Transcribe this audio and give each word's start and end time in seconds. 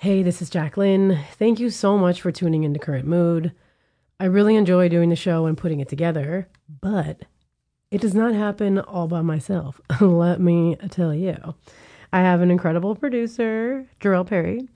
Hey, 0.00 0.22
this 0.22 0.40
is 0.40 0.48
Jacqueline. 0.48 1.18
Thank 1.34 1.60
you 1.60 1.68
so 1.68 1.98
much 1.98 2.22
for 2.22 2.32
tuning 2.32 2.64
into 2.64 2.78
Current 2.78 3.06
Mood. 3.06 3.52
I 4.18 4.24
really 4.24 4.56
enjoy 4.56 4.88
doing 4.88 5.10
the 5.10 5.14
show 5.14 5.44
and 5.44 5.58
putting 5.58 5.78
it 5.80 5.90
together, 5.90 6.48
but 6.80 7.26
it 7.90 8.00
does 8.00 8.14
not 8.14 8.32
happen 8.32 8.78
all 8.78 9.08
by 9.08 9.20
myself. 9.20 9.78
Let 10.00 10.40
me 10.40 10.76
tell 10.88 11.14
you. 11.14 11.54
I 12.14 12.20
have 12.20 12.40
an 12.40 12.50
incredible 12.50 12.94
producer, 12.94 13.86
Jarell 14.00 14.26
Perry, 14.26 14.66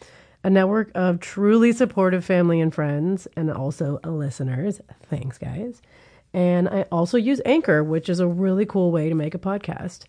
a 0.43 0.51
network 0.51 0.91
of 0.95 1.21
truly 1.21 1.73
supportive 1.73 2.23
family 2.23 2.61
and 2.61 2.75
friends, 2.75 3.27
and 3.35 3.51
also 3.51 4.01
listeners. 4.05 4.83
Thanks, 5.09 5.39
guys. 5.39 5.81
And 6.35 6.69
I 6.69 6.83
also 6.93 7.17
use 7.17 7.41
Anchor, 7.47 7.83
which 7.83 8.11
is 8.11 8.21
a 8.21 8.29
really 8.29 8.67
cool 8.67 8.93
way 8.93 9.09
to 9.09 9.15
make 9.15 9.35
a 9.35 9.39
podcast. 9.39 10.05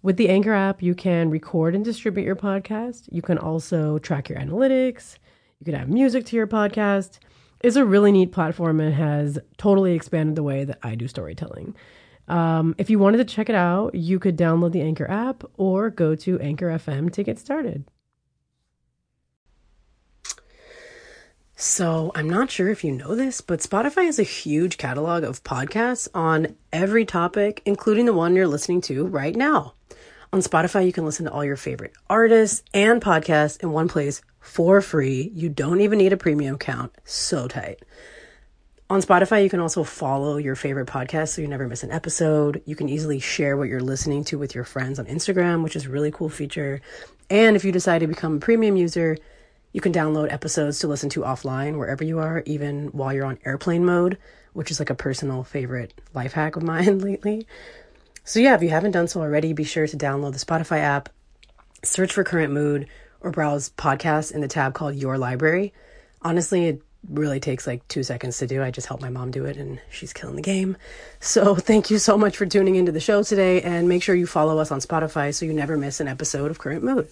With 0.00 0.16
the 0.16 0.28
Anchor 0.28 0.52
app, 0.52 0.80
you 0.80 0.94
can 0.94 1.28
record 1.28 1.74
and 1.74 1.84
distribute 1.84 2.24
your 2.24 2.36
podcast. 2.36 3.08
You 3.10 3.20
can 3.20 3.36
also 3.36 3.98
track 3.98 4.28
your 4.28 4.38
analytics. 4.38 5.18
You 5.58 5.64
can 5.64 5.74
add 5.74 5.90
music 5.90 6.24
to 6.26 6.36
your 6.36 6.46
podcast. 6.46 7.18
It's 7.60 7.74
a 7.74 7.84
really 7.84 8.12
neat 8.12 8.30
platform 8.30 8.78
and 8.78 8.94
has 8.94 9.40
totally 9.56 9.94
expanded 9.94 10.36
the 10.36 10.44
way 10.44 10.64
that 10.64 10.78
I 10.84 10.94
do 10.94 11.08
storytelling. 11.08 11.74
Um, 12.28 12.76
if 12.78 12.90
you 12.90 13.00
wanted 13.00 13.18
to 13.18 13.24
check 13.24 13.48
it 13.48 13.56
out, 13.56 13.94
you 13.94 14.20
could 14.20 14.36
download 14.36 14.70
the 14.70 14.82
Anchor 14.82 15.10
app 15.10 15.42
or 15.56 15.90
go 15.90 16.14
to 16.14 16.38
Anchor 16.38 16.68
FM 16.68 17.12
to 17.14 17.24
get 17.24 17.38
started. 17.38 17.84
So, 21.56 22.12
I'm 22.14 22.30
not 22.30 22.52
sure 22.52 22.68
if 22.68 22.84
you 22.84 22.92
know 22.92 23.16
this, 23.16 23.40
but 23.40 23.58
Spotify 23.58 24.04
has 24.04 24.20
a 24.20 24.22
huge 24.22 24.78
catalog 24.78 25.24
of 25.24 25.42
podcasts 25.42 26.06
on 26.14 26.54
every 26.72 27.04
topic, 27.04 27.62
including 27.64 28.06
the 28.06 28.12
one 28.12 28.36
you're 28.36 28.46
listening 28.46 28.80
to 28.82 29.04
right 29.04 29.34
now. 29.34 29.74
On 30.30 30.40
Spotify, 30.40 30.84
you 30.84 30.92
can 30.92 31.06
listen 31.06 31.24
to 31.24 31.32
all 31.32 31.42
your 31.42 31.56
favorite 31.56 31.94
artists 32.10 32.62
and 32.74 33.00
podcasts 33.00 33.62
in 33.62 33.72
one 33.72 33.88
place 33.88 34.20
for 34.40 34.82
free. 34.82 35.30
You 35.34 35.48
don't 35.48 35.80
even 35.80 35.98
need 35.98 36.12
a 36.12 36.18
premium 36.18 36.56
account. 36.56 36.94
So 37.04 37.48
tight. 37.48 37.82
On 38.90 39.00
Spotify, 39.00 39.42
you 39.42 39.48
can 39.48 39.60
also 39.60 39.84
follow 39.84 40.36
your 40.36 40.54
favorite 40.54 40.86
podcast 40.86 41.28
so 41.28 41.40
you 41.40 41.48
never 41.48 41.66
miss 41.66 41.82
an 41.82 41.90
episode. 41.90 42.60
You 42.66 42.76
can 42.76 42.90
easily 42.90 43.20
share 43.20 43.56
what 43.56 43.68
you're 43.68 43.80
listening 43.80 44.22
to 44.24 44.38
with 44.38 44.54
your 44.54 44.64
friends 44.64 44.98
on 44.98 45.06
Instagram, 45.06 45.62
which 45.62 45.76
is 45.76 45.86
a 45.86 45.90
really 45.90 46.10
cool 46.10 46.28
feature. 46.28 46.82
And 47.30 47.56
if 47.56 47.64
you 47.64 47.72
decide 47.72 48.00
to 48.00 48.06
become 48.06 48.36
a 48.36 48.40
premium 48.40 48.76
user, 48.76 49.16
you 49.72 49.80
can 49.80 49.94
download 49.94 50.30
episodes 50.30 50.78
to 50.80 50.88
listen 50.88 51.08
to 51.10 51.20
offline 51.20 51.78
wherever 51.78 52.04
you 52.04 52.18
are, 52.18 52.42
even 52.44 52.88
while 52.88 53.14
you're 53.14 53.24
on 53.24 53.38
airplane 53.46 53.84
mode, 53.84 54.18
which 54.52 54.70
is 54.70 54.78
like 54.78 54.90
a 54.90 54.94
personal 54.94 55.42
favorite 55.42 55.98
life 56.12 56.34
hack 56.34 56.56
of 56.56 56.62
mine 56.62 56.98
lately. 57.00 57.46
So, 58.28 58.40
yeah, 58.40 58.54
if 58.54 58.62
you 58.62 58.68
haven't 58.68 58.90
done 58.90 59.08
so 59.08 59.22
already, 59.22 59.54
be 59.54 59.64
sure 59.64 59.86
to 59.86 59.96
download 59.96 60.34
the 60.34 60.38
Spotify 60.38 60.80
app, 60.80 61.08
search 61.82 62.12
for 62.12 62.24
Current 62.24 62.52
Mood, 62.52 62.86
or 63.22 63.30
browse 63.30 63.70
podcasts 63.70 64.34
in 64.34 64.42
the 64.42 64.48
tab 64.48 64.74
called 64.74 64.96
Your 64.96 65.16
Library. 65.16 65.72
Honestly, 66.20 66.66
it 66.66 66.82
really 67.08 67.40
takes 67.40 67.66
like 67.66 67.88
two 67.88 68.02
seconds 68.02 68.36
to 68.36 68.46
do. 68.46 68.62
I 68.62 68.70
just 68.70 68.86
helped 68.86 69.02
my 69.02 69.08
mom 69.08 69.30
do 69.30 69.46
it 69.46 69.56
and 69.56 69.80
she's 69.90 70.12
killing 70.12 70.36
the 70.36 70.42
game. 70.42 70.76
So, 71.20 71.54
thank 71.56 71.90
you 71.90 71.98
so 71.98 72.18
much 72.18 72.36
for 72.36 72.44
tuning 72.44 72.76
into 72.76 72.92
the 72.92 73.00
show 73.00 73.22
today 73.22 73.62
and 73.62 73.88
make 73.88 74.02
sure 74.02 74.14
you 74.14 74.26
follow 74.26 74.58
us 74.58 74.70
on 74.70 74.80
Spotify 74.80 75.32
so 75.32 75.46
you 75.46 75.54
never 75.54 75.78
miss 75.78 75.98
an 75.98 76.06
episode 76.06 76.50
of 76.50 76.58
Current 76.58 76.84
Mood. 76.84 77.08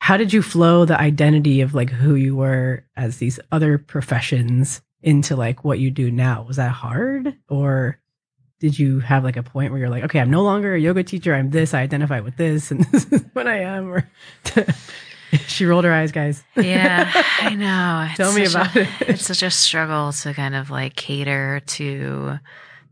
How 0.00 0.18
did 0.18 0.34
you 0.34 0.42
flow 0.42 0.84
the 0.84 1.00
identity 1.00 1.62
of 1.62 1.72
like 1.72 1.88
who 1.88 2.14
you 2.14 2.36
were 2.36 2.84
as 2.94 3.16
these 3.16 3.40
other 3.52 3.78
professions 3.78 4.82
into 5.00 5.34
like 5.34 5.64
what 5.64 5.78
you 5.78 5.90
do 5.90 6.10
now? 6.10 6.42
Was 6.42 6.56
that 6.56 6.72
hard 6.72 7.34
or 7.48 7.98
did 8.60 8.78
you 8.78 9.00
have 9.00 9.22
like 9.24 9.36
a 9.36 9.42
point 9.42 9.70
where 9.72 9.80
you're 9.80 9.90
like, 9.90 10.04
okay, 10.04 10.18
I'm 10.20 10.30
no 10.30 10.42
longer 10.42 10.74
a 10.74 10.78
yoga 10.80 11.02
teacher. 11.02 11.34
I'm 11.34 11.50
this. 11.50 11.74
I 11.74 11.80
identify 11.82 12.20
with 12.20 12.36
this, 12.36 12.70
and 12.70 12.84
this 12.92 13.06
is 13.12 13.22
what 13.32 13.46
I 13.46 13.58
am. 13.60 13.90
Or 13.92 14.08
she 15.46 15.66
rolled 15.66 15.84
her 15.84 15.92
eyes, 15.92 16.12
guys. 16.12 16.42
Yeah, 16.56 17.10
I 17.40 17.54
know. 17.54 18.08
Tell 18.16 18.32
me 18.32 18.46
about 18.46 18.74
a, 18.76 18.80
it. 18.82 18.88
It's 19.02 19.26
such 19.26 19.42
a 19.42 19.50
struggle 19.50 20.12
to 20.12 20.32
kind 20.34 20.54
of 20.54 20.70
like 20.70 20.96
cater 20.96 21.60
to 21.66 22.38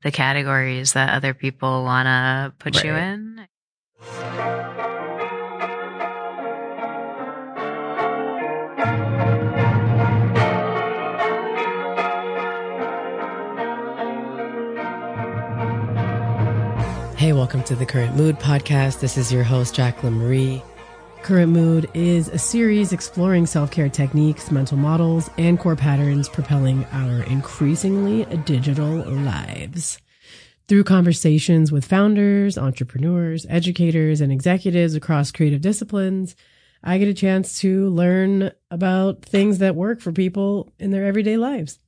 the 0.02 0.10
categories 0.10 0.92
that 0.92 1.14
other 1.14 1.32
people 1.32 1.84
want 1.84 2.06
to 2.06 2.52
put 2.58 2.76
Right. 2.76 2.84
you 2.84 2.94
in. 2.94 4.73
Hey, 17.24 17.32
welcome 17.32 17.62
to 17.62 17.74
the 17.74 17.86
Current 17.86 18.16
Mood 18.16 18.38
podcast. 18.38 19.00
This 19.00 19.16
is 19.16 19.32
your 19.32 19.44
host, 19.44 19.74
Jacqueline 19.74 20.18
Marie. 20.18 20.62
Current 21.22 21.52
Mood 21.52 21.90
is 21.94 22.28
a 22.28 22.38
series 22.38 22.92
exploring 22.92 23.46
self 23.46 23.70
care 23.70 23.88
techniques, 23.88 24.50
mental 24.50 24.76
models, 24.76 25.30
and 25.38 25.58
core 25.58 25.74
patterns 25.74 26.28
propelling 26.28 26.84
our 26.92 27.22
increasingly 27.22 28.26
digital 28.44 28.96
lives. 29.10 29.98
Through 30.68 30.84
conversations 30.84 31.72
with 31.72 31.86
founders, 31.86 32.58
entrepreneurs, 32.58 33.46
educators, 33.48 34.20
and 34.20 34.30
executives 34.30 34.94
across 34.94 35.32
creative 35.32 35.62
disciplines, 35.62 36.36
I 36.82 36.98
get 36.98 37.08
a 37.08 37.14
chance 37.14 37.58
to 37.60 37.88
learn 37.88 38.52
about 38.70 39.24
things 39.24 39.60
that 39.60 39.74
work 39.74 40.02
for 40.02 40.12
people 40.12 40.74
in 40.78 40.90
their 40.90 41.06
everyday 41.06 41.38
lives. 41.38 41.78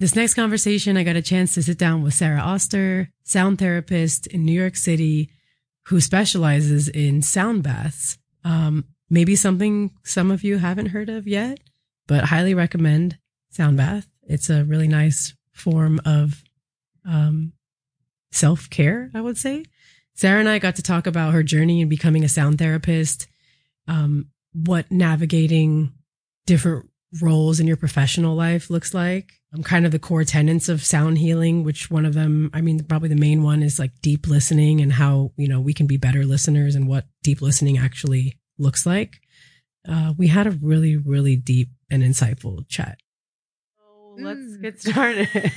This 0.00 0.14
next 0.14 0.34
conversation, 0.34 0.96
I 0.96 1.02
got 1.02 1.16
a 1.16 1.22
chance 1.22 1.54
to 1.54 1.62
sit 1.62 1.76
down 1.76 2.02
with 2.02 2.14
Sara 2.14 2.38
Auster, 2.38 3.10
sound 3.24 3.58
therapist 3.58 4.28
in 4.28 4.44
New 4.44 4.52
York 4.52 4.76
City, 4.76 5.28
who 5.86 6.00
specializes 6.00 6.88
in 6.88 7.20
sound 7.20 7.64
baths. 7.64 8.16
Um, 8.44 8.84
maybe 9.10 9.34
something 9.34 9.90
some 10.04 10.30
of 10.30 10.44
you 10.44 10.58
haven't 10.58 10.90
heard 10.90 11.08
of 11.08 11.26
yet, 11.26 11.58
but 12.06 12.26
highly 12.26 12.54
recommend 12.54 13.18
sound 13.50 13.76
bath. 13.76 14.06
It's 14.22 14.48
a 14.48 14.64
really 14.64 14.86
nice 14.86 15.34
form 15.50 16.00
of 16.04 16.44
um, 17.04 17.52
self 18.30 18.70
care, 18.70 19.10
I 19.14 19.20
would 19.20 19.36
say. 19.36 19.64
Sara 20.14 20.38
and 20.38 20.48
I 20.48 20.60
got 20.60 20.76
to 20.76 20.82
talk 20.82 21.08
about 21.08 21.34
her 21.34 21.42
journey 21.42 21.80
in 21.80 21.88
becoming 21.88 22.22
a 22.22 22.28
sound 22.28 22.58
therapist, 22.58 23.26
um, 23.88 24.28
what 24.52 24.92
navigating 24.92 25.92
different 26.46 26.88
roles 27.22 27.58
in 27.60 27.66
your 27.66 27.76
professional 27.76 28.34
life 28.34 28.70
looks 28.70 28.92
like. 28.92 29.32
I'm 29.54 29.62
kind 29.62 29.86
of 29.86 29.92
the 29.92 29.98
core 29.98 30.24
tenets 30.24 30.68
of 30.68 30.84
sound 30.84 31.18
healing, 31.18 31.64
which 31.64 31.90
one 31.90 32.04
of 32.04 32.12
them, 32.14 32.50
I 32.52 32.60
mean, 32.60 32.84
probably 32.84 33.08
the 33.08 33.14
main 33.16 33.42
one 33.42 33.62
is 33.62 33.78
like 33.78 33.92
deep 34.02 34.26
listening 34.26 34.80
and 34.82 34.92
how, 34.92 35.32
you 35.36 35.48
know, 35.48 35.60
we 35.60 35.72
can 35.72 35.86
be 35.86 35.96
better 35.96 36.24
listeners 36.24 36.74
and 36.74 36.86
what 36.86 37.06
deep 37.22 37.40
listening 37.40 37.78
actually 37.78 38.38
looks 38.58 38.84
like. 38.84 39.20
Uh, 39.88 40.12
we 40.18 40.26
had 40.26 40.46
a 40.46 40.50
really, 40.50 40.96
really 40.96 41.34
deep 41.34 41.70
and 41.90 42.02
insightful 42.02 42.68
chat. 42.68 42.98
So 43.78 44.16
let's 44.22 44.38
Mm. 44.40 44.60
get 44.62 44.80
started. 44.82 45.28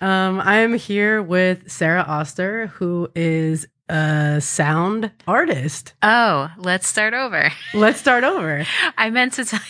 um, 0.00 0.40
I 0.40 0.58
am 0.58 0.74
here 0.74 1.20
with 1.20 1.68
Sara 1.70 2.02
Auster, 2.02 2.68
who 2.68 3.08
is 3.16 3.66
a 3.88 4.40
sound 4.40 5.10
artist. 5.26 5.94
Oh, 6.02 6.50
let's 6.58 6.86
start 6.86 7.14
over. 7.14 7.50
Let's 7.74 7.98
start 8.00 8.24
over. 8.24 8.64
I 8.98 9.10
meant 9.10 9.34
to 9.34 9.44
tell 9.44 9.60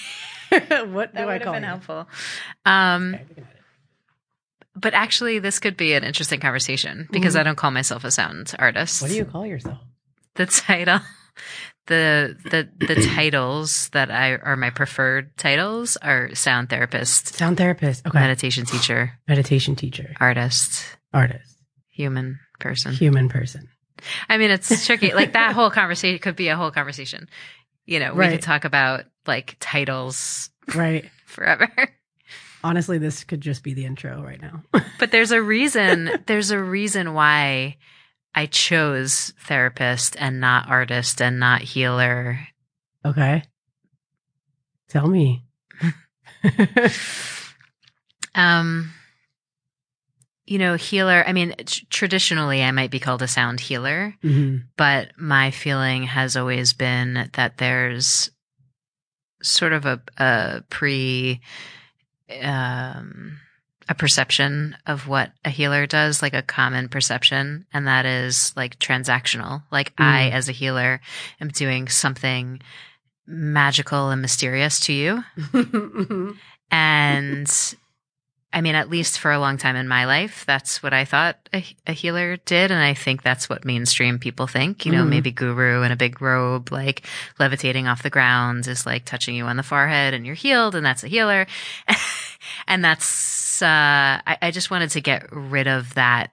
what 0.50 1.12
do 1.12 1.18
that 1.18 1.22
I 1.22 1.26
would 1.26 1.32
have 1.34 1.42
call 1.42 1.52
been 1.54 1.62
you? 1.62 1.68
helpful. 1.68 2.08
Um, 2.66 3.14
Okay, 3.14 3.44
but 4.74 4.94
actually, 4.94 5.40
this 5.40 5.58
could 5.58 5.76
be 5.76 5.92
an 5.94 6.04
interesting 6.04 6.38
conversation 6.40 7.08
because 7.10 7.34
Mhm. 7.34 7.40
I 7.40 7.42
don't 7.42 7.56
call 7.56 7.70
myself 7.72 8.04
a 8.04 8.10
sound 8.12 8.54
artist. 8.58 9.02
What 9.02 9.08
do 9.10 9.16
you 9.16 9.24
call 9.24 9.44
yourself? 9.46 9.78
the 10.36 10.46
title 10.46 11.00
the 11.88 12.36
the 12.44 12.68
the 12.86 13.06
titles 13.16 13.88
that 13.90 14.08
I 14.10 14.36
are 14.36 14.56
my 14.56 14.70
preferred 14.70 15.36
titles 15.36 15.96
are 15.96 16.32
sound 16.34 16.68
therapist, 16.70 17.34
Sound 17.34 17.56
therapist. 17.56 18.06
Okay. 18.06 18.18
meditation 18.20 18.64
teacher, 18.66 19.18
Meditation 19.26 19.74
teacher, 19.74 20.14
artist, 20.20 20.96
artist, 21.12 21.56
human 21.90 22.38
person. 22.60 22.92
human 22.92 23.28
person. 23.28 23.68
I 24.28 24.38
mean, 24.38 24.50
it's 24.50 24.86
tricky. 24.86 25.12
like 25.12 25.32
that 25.32 25.53
whole 25.54 25.70
conversation 25.70 26.19
could 26.20 26.36
be 26.36 26.48
a 26.48 26.56
whole 26.56 26.70
conversation. 26.70 27.28
You 27.86 28.00
know, 28.00 28.12
we 28.12 28.20
Right. 28.20 28.32
could 28.32 28.42
talk 28.42 28.64
about 28.64 29.04
like 29.26 29.56
titles 29.60 30.50
Right. 30.74 31.10
forever. 31.27 31.71
Honestly, 32.65 32.98
this 32.98 33.24
could 33.24 33.41
just 33.41 33.62
be 33.62 33.72
the 33.74 33.84
intro 33.84 34.22
right 34.22 34.41
now. 34.41 34.62
But 34.98 35.10
there's 35.12 35.30
a 35.30 35.41
reason. 35.41 36.10
There's 36.27 36.50
a 36.50 36.60
reason 36.62 37.15
why 37.15 37.77
I 38.34 38.47
chose 38.47 39.33
therapist 39.47 40.16
and 40.18 40.41
not 40.41 40.68
artist 40.68 41.22
and 41.22 41.39
not 41.39 41.62
healer. 41.62 42.41
okay. 43.04 43.45
Tell 44.89 45.06
me. 45.06 45.45
Um, 48.34 48.92
you 50.48 50.59
know, 50.59 50.74
healer. 50.74 51.22
I 51.27 51.33
mean, 51.33 51.54
tr- 51.66 51.84
traditionally, 51.91 52.62
I 52.62 52.71
might 52.71 52.91
be 52.91 52.98
called 53.00 53.22
a 53.22 53.28
sound 53.28 53.60
healer, 53.60 54.15
Mhm. 54.24 54.65
but 54.77 55.12
my 55.18 55.50
feeling 55.50 56.04
has 56.04 56.36
always 56.36 56.72
been 56.72 57.28
that 57.34 57.59
there's 57.59 58.30
sort 59.42 59.72
of 59.72 59.84
a, 59.86 60.00
a 60.18 60.62
pre, 60.71 61.41
um, 62.42 63.39
a 63.89 63.95
perception 63.95 64.77
of 64.86 65.06
what 65.09 65.33
a 65.45 65.50
healer 65.50 65.86
does, 65.86 66.21
like 66.22 66.34
a 66.34 66.42
common 66.42 66.89
perception, 66.89 67.66
and 67.72 67.86
that 67.86 68.04
is 68.04 68.53
like 68.56 68.78
transactional. 68.78 69.62
Like 69.71 69.92
I, 69.98 70.28
Mm. 70.30 70.33
as 70.33 70.48
a 70.48 70.53
healer, 70.53 71.00
am 71.41 71.48
doing 71.48 71.89
something 71.89 72.60
magical 73.27 74.10
and 74.10 74.21
mysterious 74.22 74.80
to 74.80 74.92
you. 74.92 75.24
Mhm. 75.53 76.36
And 76.71 77.74
I 78.50 78.62
mean, 78.62 78.74
at 78.74 78.89
least 78.89 79.18
for 79.18 79.30
a 79.30 79.39
long 79.39 79.59
time 79.59 79.77
in 79.77 79.86
my 79.89 80.06
life, 80.06 80.45
that's 80.47 80.83
what 80.83 80.95
I 80.95 81.04
thought 81.04 81.36
a, 81.53 81.62
a 81.86 81.92
healer 81.92 82.39
did. 82.39 82.71
And 82.71 82.80
I 82.83 82.95
think 82.95 83.22
that's 83.22 83.47
what 83.48 83.65
mainstream 83.66 84.18
people 84.18 84.47
think. 84.47 84.86
You 84.86 84.92
know, 84.92 85.04
Mhm. 85.04 85.09
maybe 85.10 85.30
guru 85.33 85.83
in 85.83 85.92
a 85.92 85.97
big 85.97 86.22
robe, 86.22 86.72
like 86.72 87.03
levitating 87.39 87.86
off 87.86 88.03
the 88.03 88.09
ground 88.10 88.66
is 88.66 88.86
like 88.86 89.04
touching 89.04 89.34
you 89.34 89.45
on 89.45 89.56
the 89.59 89.62
forehead 89.62 90.15
and 90.15 90.24
you're 90.24 90.34
healed 90.34 90.74
and 90.74 90.84
that's 90.86 91.04
a 91.04 91.09
healer. 91.09 91.47
and 92.66 92.83
that's, 92.83 93.60
uh, 93.60 93.66
I, 94.27 94.39
I 94.41 94.50
just 94.50 94.71
wanted 94.71 94.91
to 94.91 95.00
get 95.03 95.27
rid 95.30 95.66
of 95.66 95.92
that 95.95 96.30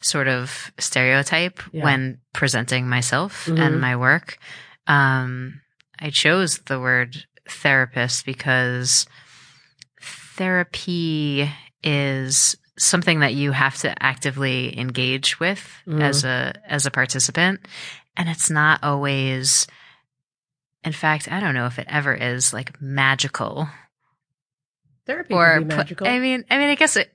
sort 0.00 0.28
of 0.28 0.72
stereotype 0.78 1.60
Yeah. 1.72 1.84
when 1.84 2.20
presenting 2.32 2.88
myself 2.88 3.44
Mhm. 3.46 3.58
and 3.60 3.80
my 3.82 3.96
work. 3.96 4.38
Um, 4.86 5.60
I 5.98 6.08
chose 6.08 6.58
the 6.66 6.80
word 6.80 7.26
therapist 7.48 8.24
because 8.24 9.06
therapy 10.40 11.50
is 11.84 12.56
something 12.78 13.20
that 13.20 13.34
you 13.34 13.52
have 13.52 13.76
to 13.76 14.02
actively 14.02 14.78
engage 14.78 15.38
with 15.38 15.62
Mhm. 15.86 16.00
as 16.02 16.24
a 16.24 16.54
as 16.66 16.86
a 16.86 16.90
participant 16.90 17.60
and 18.16 18.26
it's 18.26 18.48
not 18.48 18.82
always 18.82 19.66
in 20.82 20.92
fact 20.92 21.30
i 21.30 21.40
don't 21.40 21.52
know 21.52 21.66
if 21.66 21.78
it 21.78 21.84
ever 21.90 22.14
is 22.14 22.54
like 22.54 22.80
magical 22.80 23.68
Therapy 25.06 25.34
or 25.34 25.58
can 25.58 25.64
be 25.64 25.68
put- 25.68 25.76
magical. 25.76 26.08
i 26.08 26.18
mean 26.18 26.44
i 26.50 26.56
mean 26.56 26.70
i 26.70 26.74
guess 26.74 26.96
it 26.96 27.12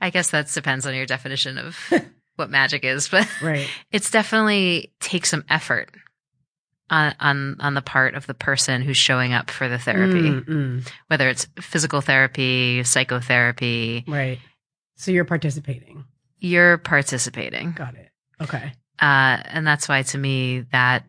i 0.00 0.08
guess 0.08 0.30
that 0.30 0.48
depends 0.50 0.86
on 0.86 0.94
your 0.94 1.04
definition 1.04 1.58
of 1.58 1.76
what 2.36 2.48
magic 2.48 2.84
is 2.86 3.06
but 3.10 3.28
right. 3.42 3.68
it's 3.92 4.10
definitely 4.10 4.94
takes 5.00 5.28
some 5.28 5.44
effort 5.50 5.90
on 6.90 7.14
on 7.20 7.56
on 7.60 7.74
the 7.74 7.82
part 7.82 8.14
of 8.14 8.26
the 8.26 8.34
person 8.34 8.82
who's 8.82 8.96
showing 8.96 9.32
up 9.32 9.50
for 9.50 9.68
the 9.68 9.78
therapy 9.78 10.20
Mm, 10.30 10.44
mm. 10.46 10.88
whether 11.08 11.28
it's 11.28 11.46
physical 11.60 12.00
therapy 12.00 12.82
psychotherapy 12.84 14.04
Right. 14.06 14.38
So 14.96 15.10
you're 15.10 15.24
participating. 15.24 16.04
you're 16.38 16.78
participating 16.78 17.72
Got 17.72 17.94
it. 17.96 18.10
Okay. 18.40 18.72
uh 19.00 19.38
and 19.44 19.66
that's 19.66 19.88
why 19.88 20.02
to 20.02 20.18
me 20.18 20.60
that 20.72 21.04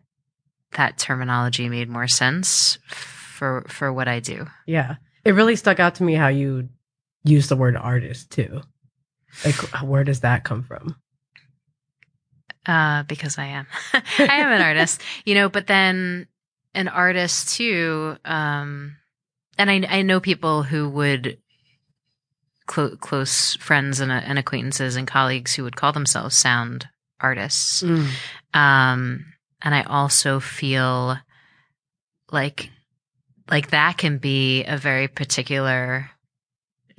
that 0.72 0.98
terminology 0.98 1.68
made 1.68 1.88
more 1.88 2.08
sense 2.08 2.78
for 2.88 3.64
for 3.68 3.92
what 3.92 4.08
i 4.08 4.20
do 4.20 4.46
Yeah. 4.66 4.96
It 5.24 5.32
really 5.32 5.56
stuck 5.56 5.78
out 5.80 5.96
to 5.96 6.02
me 6.04 6.14
how 6.14 6.28
you 6.28 6.68
use 7.24 7.48
the 7.48 7.56
word 7.56 7.76
artist 7.76 8.30
too. 8.30 8.62
Like, 9.44 9.54
where 9.82 10.02
does 10.04 10.20
that 10.20 10.42
come 10.44 10.62
from? 10.62 10.96
Uh 12.68 13.02
because 13.04 13.38
i 13.38 13.46
am 13.46 13.66
i 14.18 14.36
am 14.36 14.52
an 14.52 14.60
artist 14.62 15.00
you 15.24 15.34
know 15.34 15.48
but 15.48 15.66
then 15.66 16.26
an 16.74 16.86
artist 16.88 17.56
too 17.56 18.16
um 18.24 18.96
and 19.58 19.70
i 19.70 19.82
i 19.88 20.02
know 20.02 20.20
people 20.20 20.62
who 20.62 20.88
would 20.88 21.38
clo- 22.66 22.96
close 22.96 23.56
friends 23.56 24.00
and, 24.00 24.12
uh, 24.12 24.20
and 24.24 24.38
acquaintances 24.38 24.94
and 24.96 25.06
colleagues 25.08 25.54
who 25.54 25.64
would 25.64 25.76
call 25.76 25.92
themselves 25.92 26.36
sound 26.36 26.86
artists 27.20 27.82
Mm. 27.82 28.08
um 28.54 29.24
and 29.62 29.74
i 29.74 29.82
also 29.82 30.38
feel 30.38 31.18
like 32.30 32.70
like 33.50 33.70
that 33.70 33.96
can 33.96 34.18
be 34.18 34.64
a 34.64 34.76
very 34.76 35.08
particular 35.08 36.10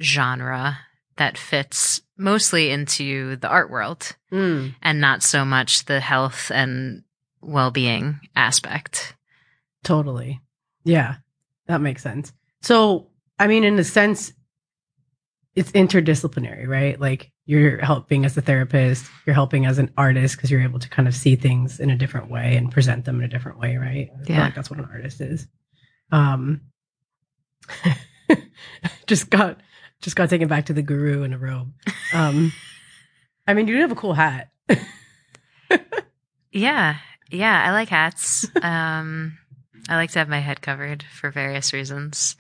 genre 0.02 0.80
that 1.18 1.38
fits 1.38 2.02
mostly 2.20 2.70
into 2.70 3.36
the 3.38 3.48
art 3.48 3.72
world 3.72 4.16
Mm. 4.32 4.76
and 4.84 5.02
not 5.02 5.24
so 5.24 5.44
much 5.46 5.86
the 5.86 6.00
health 6.00 6.52
and 6.54 7.04
well-being 7.42 8.20
aspect. 8.36 9.16
Totally. 9.84 10.42
Yeah. 10.84 11.16
That 11.68 11.82
makes 11.82 12.04
sense. 12.04 12.34
So, 12.62 13.08
I 13.40 13.48
mean, 13.48 13.64
in 13.64 13.80
a 13.80 13.84
sense, 13.84 14.34
it's 15.56 15.72
interdisciplinary, 15.72 16.68
right? 16.68 17.00
Like 17.00 17.32
you're 17.46 17.78
helping 17.80 18.26
as 18.26 18.38
a 18.38 18.42
therapist, 18.42 19.06
you're 19.26 19.34
helping 19.34 19.66
as 19.66 19.80
an 19.80 19.92
artist 19.98 20.36
because 20.36 20.52
you're 20.52 20.62
able 20.62 20.80
to 20.80 20.90
kind 20.90 21.08
of 21.08 21.16
see 21.16 21.36
things 21.36 21.80
in 21.80 21.90
a 21.90 21.96
different 21.96 22.30
way 22.30 22.56
and 22.58 22.72
present 22.72 23.06
them 23.06 23.20
in 23.20 23.24
a 23.26 23.28
different 23.30 23.58
way, 23.60 23.78
right? 23.78 24.10
Yeah. 24.28 24.42
like 24.44 24.56
that's 24.56 24.70
what 24.70 24.80
an 24.80 24.86
artist 24.92 25.22
is. 25.22 25.48
Um, 26.12 26.62
just 29.08 29.30
got 29.30 29.60
just 30.02 30.16
got 30.16 30.30
taken 30.30 30.48
back 30.48 30.66
to 30.68 30.74
the 30.74 30.82
guru 30.82 31.24
in 31.24 31.34
a 31.34 31.38
robe. 31.38 31.72
Um, 32.14 32.52
I 33.48 33.54
mean, 33.54 33.68
you 33.68 33.76
do 33.76 33.82
have 33.82 33.92
a 33.92 33.96
cool 33.96 34.14
hat. 34.14 34.50
Yeah. 36.52 36.98
Yeah, 37.30 37.64
I 37.64 37.72
like 37.72 37.90
hats. 37.90 38.48
um 38.64 39.38
I 39.88 39.96
like 39.96 40.12
to 40.12 40.20
have 40.20 40.30
my 40.30 40.40
head 40.40 40.62
covered 40.62 41.04
for 41.04 41.32
various 41.32 41.74
reasons. 41.74 42.36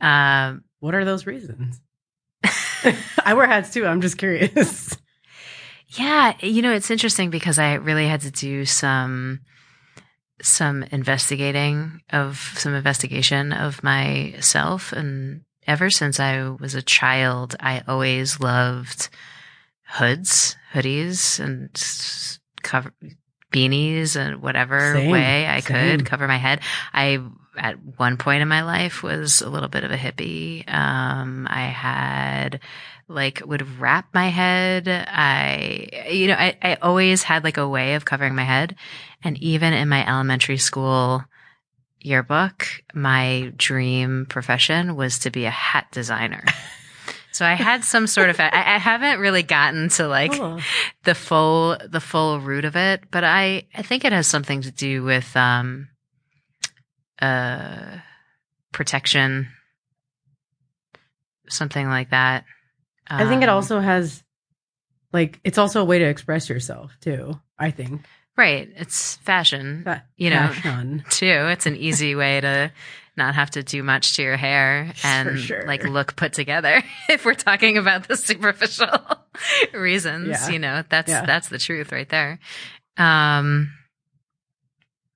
Um 0.00 0.64
What 0.80 0.94
are 0.94 1.04
those 1.04 1.26
reasons? 1.26 1.80
I 3.24 3.34
wear 3.34 3.46
hats 3.46 3.72
too. 3.72 3.86
I'm 3.86 4.00
just 4.00 4.18
curious. 4.18 4.96
Yeah, 5.90 6.34
you 6.40 6.62
know, 6.62 6.72
it's 6.72 6.90
interesting 6.90 7.30
because 7.30 7.58
I 7.58 7.74
really 7.74 8.08
had 8.08 8.22
to 8.22 8.30
do 8.32 8.64
some 8.64 9.40
some 10.42 10.82
investigating 10.90 12.00
of 12.12 12.36
some 12.56 12.74
investigation 12.74 13.52
of 13.52 13.82
myself 13.82 14.92
and 14.92 15.42
ever 15.66 15.90
since 15.90 16.20
I 16.20 16.48
was 16.48 16.74
a 16.74 16.82
child, 16.82 17.56
I 17.60 17.82
always 17.88 18.40
loved 18.40 19.08
hoods, 19.84 20.56
hoodies 20.72 21.40
and 21.40 21.70
cover 22.62 22.92
beanies 23.52 24.16
and 24.16 24.42
whatever 24.42 24.94
Same, 24.94 25.10
way 25.10 25.46
I 25.46 25.60
same. 25.60 25.98
could 25.98 26.06
cover 26.06 26.26
my 26.26 26.36
head. 26.36 26.60
I 26.92 27.20
at 27.56 27.76
one 27.96 28.18
point 28.18 28.42
in 28.42 28.48
my 28.48 28.62
life 28.62 29.02
was 29.02 29.40
a 29.40 29.48
little 29.48 29.68
bit 29.68 29.84
of 29.84 29.90
a 29.90 29.96
hippie. 29.96 30.68
Um 30.72 31.46
I 31.48 31.66
had 31.66 32.60
like 33.08 33.40
would 33.46 33.78
wrap 33.78 34.08
my 34.12 34.28
head. 34.28 34.88
I, 34.88 36.08
you 36.10 36.26
know, 36.26 36.34
I, 36.34 36.58
I 36.60 36.74
always 36.82 37.22
had 37.22 37.44
like 37.44 37.56
a 37.56 37.68
way 37.68 37.94
of 37.94 38.04
covering 38.04 38.34
my 38.34 38.42
head. 38.42 38.74
And 39.22 39.38
even 39.38 39.72
in 39.72 39.88
my 39.88 40.06
elementary 40.06 40.58
school 40.58 41.24
yearbook, 42.06 42.66
my 42.94 43.52
dream 43.56 44.26
profession 44.28 44.96
was 44.96 45.18
to 45.20 45.30
be 45.30 45.44
a 45.44 45.50
hat 45.50 45.88
designer. 45.92 46.44
So 47.32 47.44
I 47.44 47.52
had 47.52 47.84
some 47.84 48.06
sort 48.06 48.30
of, 48.30 48.40
I, 48.40 48.48
I 48.52 48.78
haven't 48.78 49.18
really 49.20 49.42
gotten 49.42 49.90
to 49.90 50.08
like 50.08 50.32
Oh. 50.40 50.58
the 51.04 51.14
full, 51.14 51.76
the 51.86 52.00
full 52.00 52.40
root 52.40 52.64
of 52.64 52.76
it, 52.76 53.02
but 53.10 53.24
I, 53.24 53.64
I 53.74 53.82
think 53.82 54.06
it 54.06 54.12
has 54.12 54.26
something 54.26 54.62
to 54.62 54.70
do 54.70 55.02
with, 55.02 55.36
um, 55.36 55.88
uh, 57.20 57.98
protection, 58.72 59.48
something 61.48 61.88
like 61.88 62.10
that. 62.10 62.44
I 63.06 63.26
think 63.28 63.42
it 63.42 63.48
Um, 63.48 63.54
also 63.56 63.80
has, 63.80 64.22
like, 65.12 65.38
it's 65.44 65.58
also 65.58 65.82
a 65.82 65.84
way 65.84 65.98
to 65.98 66.04
express 66.06 66.48
yourself 66.48 66.96
too. 67.00 67.38
I 67.58 67.70
think 67.70 68.02
Right. 68.36 68.68
It's 68.76 69.16
fashion, 69.16 69.82
Fa- 69.84 70.04
you 70.16 70.30
know, 70.30 70.48
fashion. 70.48 71.04
too. 71.10 71.26
It's 71.26 71.66
an 71.66 71.76
easy 71.76 72.14
way 72.14 72.40
to 72.40 72.70
not 73.16 73.34
have 73.34 73.50
to 73.52 73.62
do 73.62 73.82
much 73.82 74.16
to 74.16 74.22
your 74.22 74.36
hair 74.36 74.92
and 75.02 75.38
sure. 75.38 75.64
like 75.66 75.84
look 75.84 76.16
put 76.16 76.34
together. 76.34 76.82
if 77.08 77.24
we're 77.24 77.32
talking 77.34 77.78
about 77.78 78.08
the 78.08 78.16
superficial 78.18 78.88
reasons, 79.72 80.28
Yeah. 80.28 80.48
you 80.50 80.58
know, 80.58 80.82
that's, 80.88 81.08
Yeah. 81.10 81.24
that's 81.24 81.48
the 81.48 81.58
truth 81.58 81.92
right 81.92 82.08
there. 82.08 82.38
Um, 82.98 83.72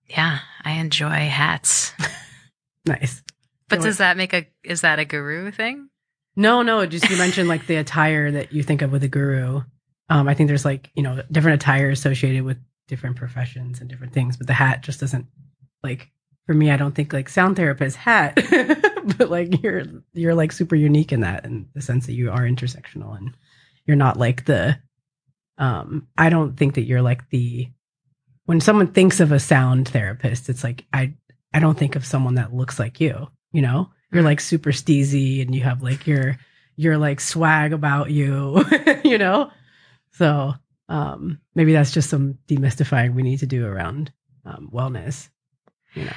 yeah, 0.07 0.39
I 0.65 0.73
enjoy 0.73 1.11
hats. 1.29 1.93
nice. 2.87 3.23
But 3.69 3.81
So 3.81 3.85
does 3.87 3.99
that 3.99 4.17
make 4.17 4.33
a, 4.33 4.47
is 4.65 4.81
that 4.81 4.99
a 4.99 5.05
guru 5.05 5.50
thing? 5.50 5.89
No, 6.37 6.62
no, 6.62 6.87
just 6.87 7.09
you 7.11 7.17
mentioned 7.17 7.49
like 7.49 7.67
the 7.67 7.77
attire 7.77 8.31
that 8.31 8.53
you 8.53 8.62
think 8.62 8.83
of 8.83 8.93
with 8.93 9.03
a 9.05 9.09
guru. 9.09 9.61
Um, 10.09 10.27
I 10.29 10.35
think 10.35 10.49
there's 10.49 10.65
like 10.65 10.91
you 10.95 11.03
know 11.03 11.23
different 11.31 11.61
attire 11.62 11.91
associated 11.91 12.43
with 12.45 12.57
different 12.90 13.16
professions 13.16 13.80
and 13.80 13.88
different 13.88 14.12
things, 14.12 14.37
but 14.37 14.49
the 14.49 14.52
hat 14.52 14.82
just 14.82 14.99
doesn't 15.00 15.26
like 15.82 16.11
for 16.44 16.52
me. 16.52 16.70
I 16.70 16.76
don't 16.76 16.94
think 16.94 17.12
like 17.12 17.28
sound 17.28 17.56
therapist 17.56 17.97
hat, 17.97 18.35
but 19.16 19.30
like 19.30 19.62
you're 19.62 19.85
you're 20.12 20.35
like 20.35 20.50
super 20.50 20.75
unique 20.75 21.12
in 21.12 21.20
that 21.20 21.44
in 21.47 21.68
the 21.73 21.80
sense 21.80 22.06
that 22.06 22.14
you 22.14 22.30
are 22.30 22.40
intersectional 22.40 23.16
and 23.16 23.35
you're 23.87 23.97
not 23.97 24.18
like 24.18 24.44
the. 24.44 24.76
Um, 25.56 26.09
I 26.18 26.30
don't 26.30 26.56
think 26.56 26.75
that 26.75 26.85
you're 26.85 27.02
like 27.02 27.30
the 27.30 27.68
when 28.47 28.61
someone 28.61 28.88
thinks 28.88 29.20
of 29.20 29.30
a 29.30 29.38
sound 29.38 29.88
therapist, 29.88 30.49
it's 30.49 30.64
like 30.64 30.85
I 30.92 31.14
I 31.54 31.61
don't 31.61 31.78
think 31.78 31.94
of 31.94 32.04
someone 32.04 32.35
that 32.35 32.52
looks 32.52 32.78
like 32.78 33.00
you. 33.00 33.28
You 33.52 33.62
know, 33.62 33.90
you're 34.12 34.25
like 34.25 34.40
super 34.40 34.70
steezy 34.73 35.42
and 35.42 35.54
you 35.54 35.62
have 35.62 35.82
like 35.82 36.09
your 36.09 36.37
your 36.75 36.99
like 36.99 37.20
swag 37.20 37.73
about 37.73 38.11
you. 38.11 38.64
you 39.04 39.18
know, 39.18 39.52
so 40.12 40.54
um 40.90 41.40
maybe 41.54 41.73
that's 41.73 41.92
just 41.92 42.11
some 42.11 42.38
demystifying 42.49 43.14
we 43.14 43.23
need 43.23 43.38
to 43.38 43.47
do 43.47 43.64
around 43.64 44.12
um, 44.44 44.70
wellness. 44.73 45.28
You 45.94 46.04
know, 46.04 46.12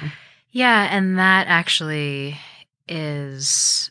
Yeah, 0.50 0.88
and 0.90 1.18
that 1.18 1.46
actually 1.48 2.36
is 2.88 3.90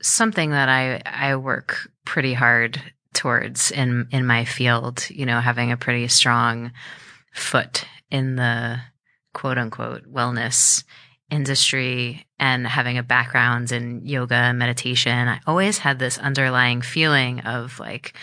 something 0.00 0.50
that 0.50 0.68
I 0.68 1.02
I 1.04 1.36
work 1.36 1.90
pretty 2.04 2.32
hard 2.32 2.80
towards 3.14 3.70
in 3.70 4.08
in 4.10 4.26
my 4.26 4.44
field, 4.44 5.06
you 5.10 5.26
know, 5.26 5.40
having 5.40 5.72
a 5.72 5.76
pretty 5.76 6.08
strong 6.08 6.72
foot 7.32 7.84
in 8.10 8.36
the 8.36 8.80
quote 9.34 9.58
unquote 9.58 10.04
wellness 10.12 10.84
industry 11.30 12.26
and 12.38 12.66
having 12.66 12.96
a 12.96 13.02
background 13.02 13.70
in 13.70 14.04
yoga 14.04 14.34
and 14.34 14.58
meditation, 14.58 15.28
I 15.28 15.40
always 15.46 15.78
had 15.78 15.98
this 15.98 16.18
underlying 16.18 16.80
feeling 16.80 17.40
of 17.40 17.78
like, 17.78 18.14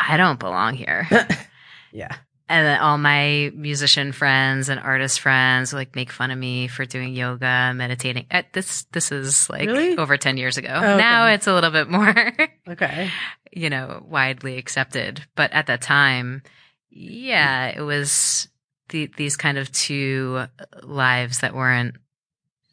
I 0.00 0.16
don't 0.16 0.38
belong 0.40 0.74
here. 0.74 1.06
yeah. 1.92 2.14
And 2.48 2.66
then 2.66 2.80
all 2.80 2.98
my 2.98 3.52
musician 3.54 4.10
friends 4.10 4.68
and 4.68 4.80
artist 4.80 5.20
friends 5.20 5.72
like 5.72 5.94
make 5.94 6.10
fun 6.10 6.32
of 6.32 6.38
me 6.38 6.66
for 6.66 6.84
doing 6.84 7.14
yoga, 7.14 7.72
meditating. 7.76 8.26
Uh, 8.30 8.42
This 8.52 8.84
this 8.92 9.12
is 9.12 9.48
like 9.48 9.66
Really? 9.68 9.96
over 9.96 10.16
ten 10.16 10.36
years 10.36 10.56
ago. 10.56 10.70
Oh, 10.72 10.78
okay. 10.78 10.96
Now 10.96 11.26
it's 11.28 11.46
a 11.46 11.54
little 11.54 11.70
bit 11.70 11.88
more, 11.88 12.32
Okay. 12.68 13.08
you 13.52 13.70
know, 13.70 14.04
widely 14.08 14.58
accepted. 14.58 15.24
But 15.36 15.52
at 15.52 15.66
that 15.66 15.80
time, 15.82 16.42
yeah, 16.90 17.66
it 17.68 17.82
was 17.82 18.48
the, 18.88 19.08
these 19.16 19.36
kind 19.36 19.56
of 19.58 19.70
two 19.70 20.44
lives 20.82 21.40
that 21.40 21.54
weren't 21.54 21.94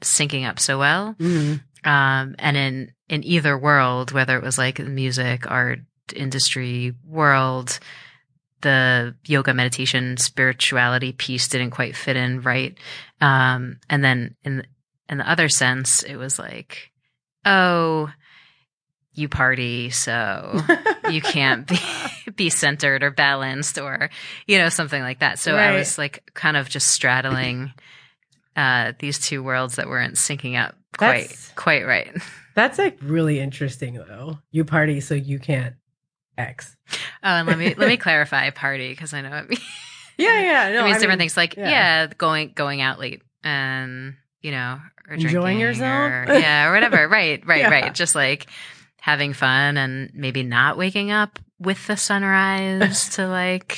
syncing 0.02 0.48
up 0.48 0.60
so 0.60 0.80
well. 0.80 1.16
Mhm. 1.20 1.62
Um, 1.84 2.36
and 2.40 2.58
in, 2.58 2.92
in 3.10 3.24
either 3.24 3.56
world, 3.58 4.12
whether 4.12 4.36
it 4.38 4.44
was 4.44 4.58
like 4.58 4.80
music, 4.80 5.50
art, 5.50 5.80
industry 6.14 6.94
world, 7.06 7.80
the 8.62 9.16
yoga, 9.26 9.54
meditation, 9.54 10.18
spirituality 10.18 11.12
piece 11.14 11.48
didn't 11.48 11.72
quite 11.72 11.96
fit 11.96 12.16
in 12.16 12.42
right. 12.42 12.78
Um, 13.22 13.80
and 13.90 14.04
then 14.04 14.36
in, 14.44 14.66
in 15.10 15.20
the 15.20 15.30
other 15.30 15.50
sense, 15.50 16.04
it 16.04 16.16
was 16.16 16.40
like, 16.40 16.92
oh, 17.46 18.12
you 19.14 19.28
party, 19.28 19.90
so 19.90 20.60
you 21.10 21.22
can't 21.22 21.68
be, 21.68 21.80
be 22.36 22.50
centered 22.50 23.04
or 23.04 23.12
balanced 23.12 23.80
or, 23.80 24.10
you 24.46 24.60
know, 24.60 24.70
something 24.70 25.02
like 25.02 25.20
that. 25.20 25.40
So 25.40 25.56
I 25.56 25.74
was 25.74 25.98
like 25.98 26.30
kind 26.34 26.56
of 26.56 26.70
just 26.70 26.90
straddling, 26.90 27.74
uh, 28.56 28.94
these 29.00 29.20
two 29.20 29.42
worlds 29.42 29.76
that 29.78 29.88
weren't 29.88 30.16
syncing 30.16 30.60
up 30.60 30.76
quite, 30.98 31.30
That's- 31.30 31.52
quite 31.56 31.86
right. 31.86 32.10
That's 32.56 32.80
like 32.80 32.98
really 33.04 33.40
interesting 33.40 33.94
though. 33.94 34.40
You 34.50 34.66
party 34.66 35.00
so 35.00 35.14
you 35.14 35.38
can't 35.38 35.76
X. 36.38 36.76
Oh, 36.92 36.98
and 37.24 37.48
let 37.48 37.58
me, 37.58 37.74
let 37.76 37.88
me 37.88 37.98
clarify 37.98 38.50
party 38.52 38.90
because 38.90 39.14
I 39.14 39.22
know 39.22 39.36
it 39.38 39.50
means, 39.50 39.62
Yeah, 40.18 40.40
yeah. 40.42 40.70
No, 40.74 40.82
it 40.82 40.84
means 40.86 40.98
I 40.98 41.00
different 41.00 41.20
mean, 41.20 41.26
things 41.30 41.38
like, 41.38 41.56
yeah. 41.58 41.70
yeah. 41.70 42.08
going, 42.18 42.52
going 42.56 42.82
out 42.82 43.00
late 43.00 43.22
and, 43.44 44.16
you 44.42 44.52
know, 44.52 44.80
or 45.08 45.14
Enjoying 45.14 45.32
drinking 45.42 45.60
yourself? 45.60 46.30
or- 46.30 46.40
yeah, 46.40 46.68
or 46.70 46.74
whatever. 46.74 47.08
right, 47.12 47.46
right, 47.46 47.60
Yeah. 47.62 47.70
right. 47.70 47.94
Just 47.94 48.16
like 48.16 48.48
having 49.00 49.34
fun 49.34 49.78
and 49.78 50.10
maybe 50.14 50.44
not 50.44 50.78
waking 50.78 51.12
up 51.12 51.40
with 51.60 51.86
the 51.88 51.96
sunrise 51.98 53.10
to 53.10 53.28
like 53.28 53.78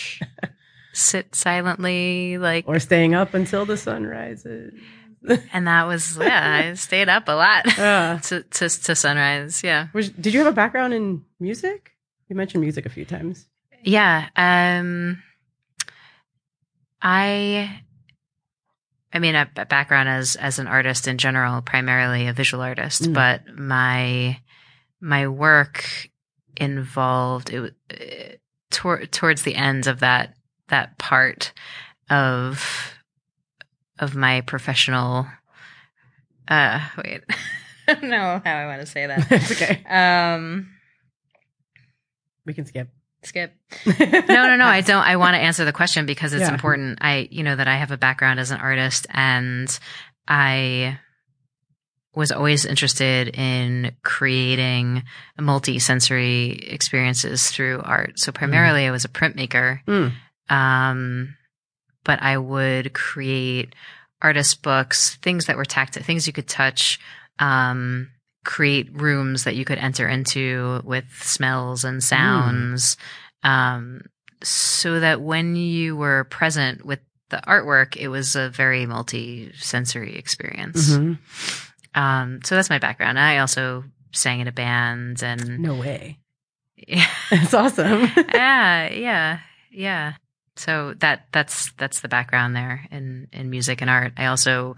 sit 0.94 1.36
silently, 1.36 2.38
like, 2.38 2.68
Or 2.68 2.80
staying 2.80 3.16
up 3.16 3.34
until 3.34 3.66
the 3.66 3.78
sun 3.78 4.06
rises. 4.06 4.74
and 5.54 5.68
that 5.68 5.84
was, 5.88 6.18
yeah, 6.18 6.70
I 6.72 6.74
stayed 6.76 7.10
up 7.10 7.28
a 7.28 7.34
lot 7.34 7.78
Uh, 7.78 8.20
to, 8.20 8.44
to, 8.44 8.70
to 8.70 8.96
sunrise. 8.96 9.62
Yeah. 9.64 9.88
was, 9.94 10.10
did 10.10 10.34
you 10.34 10.40
have 10.40 10.48
a 10.48 10.56
background 10.56 10.94
in 10.94 11.24
music? 11.40 11.92
You 12.30 12.36
mentioned 12.36 12.62
music 12.62 12.86
a 12.86 12.90
few 12.90 13.06
times. 13.06 13.48
Yeah. 13.84 14.28
Um, 14.36 15.22
I, 17.02 17.82
I 19.14 19.20
mean, 19.20 19.36
a, 19.36 19.50
a 19.56 19.66
background 19.66 20.10
as 20.10 20.36
as 20.36 20.60
an 20.60 20.68
artist 20.68 21.08
in 21.08 21.18
general, 21.18 21.62
primarily 21.62 22.28
a 22.28 22.34
visual 22.34 22.62
artist, 22.64 23.04
Mm. 23.04 23.14
but 23.14 23.42
my 23.58 24.40
my 25.02 25.28
work 25.28 26.10
involved 26.58 27.50
it 27.52 28.42
tor- 28.70 29.06
towards 29.06 29.44
the 29.44 29.56
end 29.56 29.88
of 29.88 30.02
that 30.02 30.36
that 30.68 30.98
part 30.98 31.54
of 32.10 32.94
of 33.98 34.16
my 34.16 34.42
professional. 34.42 35.26
Uh, 36.48 36.80
wait, 37.04 37.22
I 37.88 37.94
don't 37.94 38.04
know 38.10 38.42
how 38.44 38.56
I 38.56 38.66
want 38.66 38.82
to 38.82 38.88
say 38.88 39.08
that. 39.08 39.26
it's 39.32 39.52
okay. 39.54 39.84
Um, 39.86 40.70
We 42.50 42.56
can 42.56 42.66
skip. 42.66 42.90
skip. 43.22 43.54
no, 43.86 44.26
no, 44.28 44.56
no. 44.56 44.66
I 44.66 44.82
don't. 44.82 45.04
I 45.06 45.18
want 45.18 45.36
to 45.36 45.40
answer 45.40 45.66
the 45.66 45.72
question 45.72 46.08
because 46.08 46.34
it's 46.34 46.42
Yeah. 46.42 46.52
important. 46.52 46.98
I, 47.00 47.28
you 47.30 47.44
know, 47.44 47.56
that 47.56 47.68
I 47.68 47.76
have 47.78 47.92
a 47.92 47.98
background 47.98 48.40
as 48.40 48.50
an 48.50 48.60
artist 48.60 49.06
and 49.12 49.70
I 50.28 50.98
was 52.16 52.32
always 52.32 52.66
interested 52.66 53.28
in 53.38 53.96
creating 54.04 55.04
multi-sensory 55.40 56.54
experiences 56.72 57.52
through 57.52 57.82
art. 57.84 58.18
So 58.18 58.32
primarily 58.32 58.88
I 58.88 58.92
was 58.92 59.06
a 59.06 59.10
printmaker. 59.10 59.82
Mm. 59.86 60.14
Um, 60.50 61.36
but 62.04 62.20
I 62.24 62.36
would 62.40 62.94
create 62.94 63.76
artist 64.24 64.64
books, 64.64 65.18
things 65.22 65.46
that 65.46 65.56
were 65.56 65.66
tactile, 65.66 66.02
things 66.02 66.26
you 66.26 66.34
could 66.34 66.48
touch, 66.48 67.00
um, 67.38 68.10
create 68.46 68.90
rooms 68.94 69.44
that 69.44 69.56
you 69.56 69.66
could 69.66 69.78
enter 69.78 70.08
into 70.08 70.82
with 70.84 71.06
smells 71.22 71.84
and 71.84 72.04
sounds, 72.04 72.98
um, 73.44 74.02
so 74.44 75.00
that 75.00 75.22
when 75.22 75.56
you 75.56 75.96
were 75.96 76.24
present 76.26 76.86
with 76.86 77.00
the 77.30 77.42
artwork, 77.48 77.96
it 77.98 78.08
was 78.08 78.36
a 78.36 78.50
very 78.50 78.86
multi-sensory 78.86 80.16
experience. 80.16 80.90
Mhm. 80.92 81.18
Um, 81.96 82.40
so 82.44 82.56
that's 82.56 82.70
my 82.70 82.80
background. 82.80 83.20
I 83.20 83.40
also 83.40 83.84
sang 84.12 84.40
in 84.40 84.48
a 84.48 84.52
band 84.52 85.22
and 85.22 85.60
No 85.60 85.76
way. 85.76 86.18
yeah, 86.88 87.06
It's 87.32 87.54
awesome. 87.54 88.02
yeah, 88.34 88.90
yeah, 88.92 89.40
yeah. 89.72 90.14
So 90.56 90.94
that 91.00 91.28
that's 91.32 91.72
that's 91.74 92.02
the 92.02 92.08
background 92.10 92.56
there 92.56 92.86
in 92.92 93.28
in 93.32 93.50
music 93.50 93.82
and 93.82 93.90
art. 93.90 94.14
I 94.18 94.26
also 94.26 94.76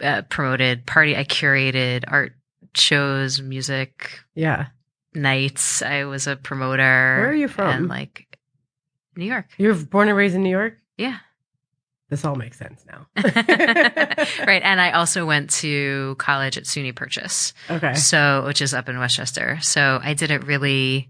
uh, 0.00 0.22
promoted 0.28 0.86
party. 0.86 1.16
I 1.16 1.24
curated 1.24 2.04
art 2.08 2.32
shows, 2.74 3.40
music 3.40 4.20
yeah. 4.34 4.66
nights. 5.14 5.82
I 5.82 6.04
was 6.04 6.26
a 6.26 6.36
promoter. 6.36 6.82
Where 6.82 7.30
are 7.30 7.34
you 7.34 7.48
from? 7.48 7.68
And 7.68 7.88
like 7.88 8.38
New 9.16 9.26
York. 9.26 9.46
You 9.58 9.68
were 9.68 9.74
born 9.74 10.08
and 10.08 10.16
raised 10.16 10.34
in 10.34 10.42
New 10.42 10.50
York? 10.50 10.78
Yeah. 10.96 11.18
This 12.08 12.24
all 12.24 12.34
makes 12.34 12.58
sense 12.58 12.84
now. 12.86 13.06
right. 13.24 14.62
And 14.64 14.80
I 14.80 14.90
also 14.92 15.24
went 15.24 15.50
to 15.50 16.16
college 16.18 16.58
at 16.58 16.64
SUNY 16.64 16.94
Purchase. 16.94 17.54
Okay. 17.70 17.94
So, 17.94 18.42
which 18.46 18.60
is 18.60 18.74
up 18.74 18.88
in 18.88 18.98
Westchester. 18.98 19.58
So 19.62 20.00
I 20.02 20.14
didn't 20.14 20.44
really, 20.44 21.08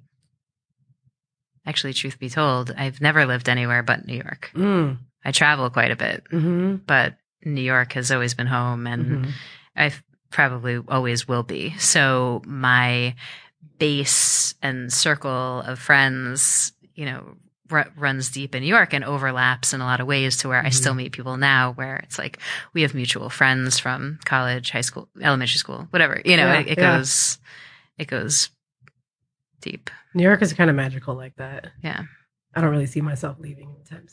actually, 1.65 1.95
truth 1.95 2.19
be 2.19 2.29
told, 2.29 2.71
I've 2.77 3.01
never 3.01 3.25
lived 3.25 3.49
anywhere 3.49 3.83
but 3.83 4.07
New 4.07 4.17
York. 4.17 4.51
Mm. 4.55 4.99
I 5.25 5.33
travel 5.33 5.71
quite 5.71 5.91
a 5.91 5.97
bit, 5.97 6.25
hmm 6.31 6.77
but 6.87 7.17
New 7.45 7.63
York 7.63 7.95
has 7.95 8.11
always 8.11 8.35
been 8.35 8.47
home 8.47 8.87
and 8.87 9.25
hmm 9.25 9.31
I 9.77 9.93
probably 10.31 10.81
always 10.89 11.27
will 11.29 11.43
be. 11.43 11.77
So 11.79 12.43
my 12.47 13.15
base 13.79 14.55
and 14.63 14.93
circle 14.93 15.63
of 15.67 15.79
friends, 15.79 16.73
you 16.95 17.05
know, 17.07 17.37
r- 17.71 17.91
runs 17.97 18.31
deep 18.31 18.55
in 18.55 18.63
New 18.63 18.69
York 18.69 18.93
and 18.93 19.05
overlaps 19.05 19.73
in 19.73 19.81
a 19.81 19.85
lot 19.85 20.01
of 20.01 20.07
ways 20.07 20.37
to 20.39 20.49
where 20.49 20.61
I 20.61 20.67
Mhm. 20.69 20.75
still 20.75 20.95
meet 20.95 21.13
people 21.13 21.37
now 21.37 21.73
where 21.73 21.97
it's 21.97 22.19
like 22.19 22.39
we 22.75 22.83
have 22.83 22.95
mutual 22.95 23.31
friends 23.31 23.79
from 23.79 24.19
college, 24.25 24.71
high 24.71 24.81
school, 24.83 25.09
elementary 25.21 25.59
school, 25.59 25.87
whatever. 25.91 26.21
You 26.25 26.37
know, 26.37 26.47
Yeah, 26.47 26.61
it, 26.61 26.67
it 26.69 26.79
yeah. 26.79 26.97
goes 26.99 27.39
it 27.99 28.07
goes 28.09 28.51
deep. 29.61 29.91
New 30.15 30.23
York 30.25 30.43
is 30.43 30.53
kind 30.53 30.71
of 30.71 30.77
magical 30.77 31.15
like 31.15 31.37
that. 31.37 31.69
Yeah. 31.83 32.03
I 32.55 32.61
don't 32.61 32.71
really 32.71 32.87
see 32.87 33.01
myself 33.01 33.37
leaving 33.39 33.77
soon. 33.89 34.07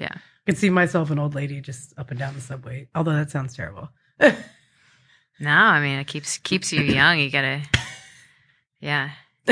Yeah. 0.00 0.14
I 0.46 0.50
could 0.50 0.58
see 0.58 0.70
myself 0.70 1.10
an 1.10 1.18
old 1.18 1.34
lady 1.34 1.60
just 1.60 1.92
up 1.98 2.10
and 2.10 2.18
down 2.18 2.34
the 2.34 2.40
subway. 2.40 2.88
Although 2.94 3.14
that 3.14 3.30
sounds 3.30 3.54
terrible. 3.56 3.90
No, 5.40 5.50
I 5.50 5.80
mean 5.80 5.98
it 5.98 6.06
keeps 6.06 6.38
keeps 6.38 6.72
you 6.72 6.82
young. 6.82 7.18
You 7.18 7.30
gotta 7.30 7.62
Yeah. 8.80 9.10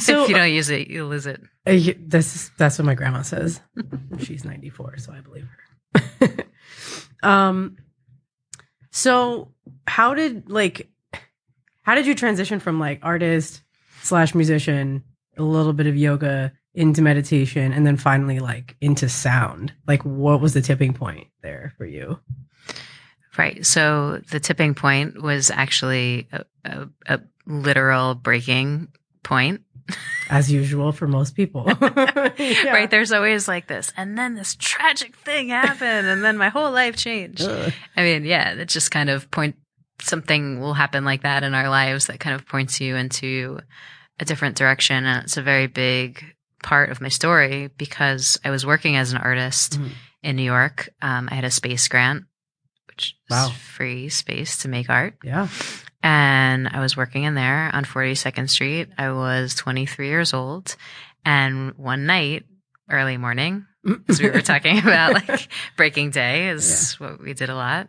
So- 0.00 0.22
if 0.22 0.28
you 0.28 0.34
don't 0.36 0.52
use 0.52 0.70
it, 0.70 0.88
you 0.88 1.04
lose 1.04 1.26
it. 1.26 1.40
Uh, 1.66 1.92
This 1.98 2.36
is, 2.36 2.50
that's 2.56 2.78
what 2.78 2.84
my 2.84 2.94
grandma 2.94 3.22
says. 3.22 3.60
She's 4.20 4.44
94, 4.44 4.98
so 4.98 5.12
I 5.12 5.20
believe 5.20 5.48
her. 5.92 6.44
um 7.28 7.76
so 8.90 9.52
how 9.86 10.14
did 10.14 10.48
like 10.48 10.88
how 11.82 11.94
did 11.94 12.06
you 12.06 12.14
transition 12.14 12.60
from 12.60 12.78
like 12.80 13.00
artist 13.02 13.62
slash 14.02 14.34
musician, 14.34 15.02
a 15.36 15.42
little 15.42 15.72
bit 15.72 15.86
of 15.86 15.96
yoga 15.96 16.52
into 16.74 17.02
meditation 17.02 17.72
and 17.72 17.86
then 17.86 17.96
finally 17.96 18.38
like 18.40 18.76
into 18.80 19.08
sound? 19.08 19.72
Like 19.86 20.04
what 20.04 20.40
was 20.40 20.54
the 20.54 20.62
tipping 20.62 20.92
point 20.94 21.26
there 21.42 21.72
for 21.76 21.84
you? 21.86 22.20
Right. 23.36 23.64
So 23.66 24.20
the 24.30 24.40
tipping 24.40 24.74
point 24.74 25.20
was 25.22 25.50
actually 25.50 26.28
a, 26.32 26.44
a, 26.64 26.88
a 27.06 27.20
literal 27.46 28.14
breaking 28.14 28.88
point. 29.22 29.62
As 30.30 30.50
usual 30.50 30.92
for 30.92 31.06
most 31.06 31.34
people. 31.36 31.64
Yeah. 32.38 32.70
Right. 32.72 32.90
There's 32.90 33.12
always 33.12 33.46
like 33.48 33.66
this. 33.66 33.92
And 33.96 34.16
then 34.18 34.34
this 34.34 34.56
tragic 34.58 35.14
thing 35.16 35.48
happened. 35.50 36.06
And 36.06 36.22
then 36.24 36.36
my 36.38 36.48
whole 36.48 36.70
life 36.72 36.96
changed. 36.96 37.42
Ugh. 37.42 37.72
I 37.96 38.02
mean, 38.02 38.24
yeah, 38.24 38.52
it 38.54 38.68
just 38.68 38.90
kind 38.90 39.10
of 39.10 39.30
point 39.30 39.56
something 40.00 40.60
will 40.60 40.74
happen 40.74 41.04
like 41.04 41.22
that 41.22 41.42
in 41.44 41.54
our 41.54 41.68
lives 41.68 42.06
that 42.06 42.20
kind 42.20 42.34
of 42.34 42.46
points 42.46 42.80
you 42.80 42.96
into 42.96 43.60
a 44.20 44.24
different 44.24 44.56
direction. 44.56 45.04
And 45.06 45.24
it's 45.24 45.36
a 45.36 45.42
very 45.42 45.66
big 45.66 46.24
part 46.62 46.90
of 46.90 47.00
my 47.00 47.08
story 47.08 47.68
because 47.76 48.38
I 48.44 48.50
was 48.50 48.64
working 48.66 48.96
as 48.96 49.12
an 49.12 49.18
artist 49.18 49.78
Mhm. 49.78 49.90
in 50.22 50.36
New 50.36 50.42
York. 50.44 50.88
Um, 51.02 51.28
I 51.30 51.34
had 51.34 51.44
a 51.44 51.50
space 51.50 51.86
grant, 51.88 52.24
which 52.94 53.16
Wow. 53.30 53.46
is 53.48 53.52
free 53.52 54.08
space 54.08 54.58
to 54.58 54.68
make 54.68 54.88
art. 54.88 55.14
Yeah. 55.24 55.48
And 56.02 56.68
I 56.68 56.80
was 56.80 56.96
working 56.96 57.24
in 57.24 57.34
there 57.34 57.70
on 57.74 57.84
42nd 57.84 58.48
Street. 58.50 58.88
I 58.98 59.10
was 59.12 59.54
23 59.54 60.08
years 60.08 60.34
old. 60.34 60.76
And 61.24 61.72
one 61.76 62.06
night, 62.06 62.44
early 62.90 63.16
morning, 63.16 63.64
as 64.08 64.20
we 64.20 64.28
were 64.30 64.40
talking 64.42 64.78
about 64.78 65.14
like 65.14 65.48
breaking 65.76 66.10
day 66.10 66.48
is 66.48 66.94
what 67.00 67.20
we 67.22 67.32
did 67.32 67.48
a 67.48 67.54
lot. 67.54 67.88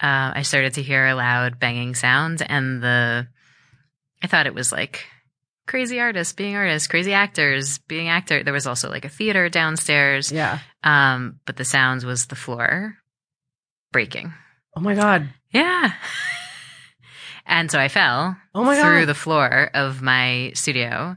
Uh, 0.00 0.32
I 0.34 0.42
started 0.42 0.74
to 0.74 0.82
hear 0.82 1.06
a 1.06 1.14
loud 1.14 1.60
banging 1.60 1.94
sound 1.94 2.42
and 2.46 2.82
the, 2.82 3.28
I 4.22 4.26
thought 4.26 4.46
it 4.48 4.54
was 4.54 4.72
like 4.72 5.04
crazy 5.68 6.00
artists 6.00 6.32
being 6.34 6.56
artists, 6.56 6.88
crazy 6.88 7.12
actors 7.12 7.78
being 7.78 8.08
actor. 8.08 8.42
There 8.42 8.52
was 8.52 8.66
also 8.66 8.90
like 8.90 9.04
a 9.04 9.08
theater 9.08 9.48
downstairs. 9.48 10.32
yeah. 10.32 10.58
Um, 10.82 11.38
but 11.46 11.56
the 11.56 11.64
sounds 11.64 12.04
was 12.04 12.26
the 12.26 12.34
floor 12.34 12.96
breaking. 13.92 14.32
Oh 14.76 14.80
my 14.80 14.94
god. 14.94 15.28
Yeah. 15.52 15.92
and 17.46 17.70
so 17.70 17.78
I 17.78 17.88
fell 17.88 18.36
Oh 18.54 18.64
my 18.64 18.80
through 18.80 19.00
god. 19.00 19.08
the 19.08 19.14
floor 19.14 19.70
of 19.74 20.00
my 20.02 20.52
studio 20.54 21.16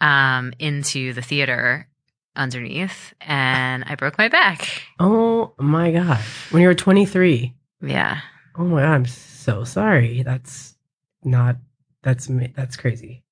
um, 0.00 0.52
into 0.58 1.12
the 1.12 1.22
theater 1.22 1.88
underneath 2.36 3.12
and 3.20 3.84
I 3.86 3.94
broke 3.96 4.16
my 4.18 4.28
back. 4.28 4.82
oh 4.98 5.52
my 5.58 5.90
god. 5.92 6.20
When 6.50 6.62
you 6.62 6.68
were 6.68 6.74
23. 6.74 7.54
Yeah. 7.82 8.20
Oh 8.56 8.64
my 8.64 8.82
god. 8.82 8.92
I'm 8.92 9.06
so 9.06 9.64
sorry. 9.64 10.22
That's 10.22 10.76
not. 11.24 11.56
That's 12.02 12.28
that's 12.54 12.76
crazy. 12.76 13.24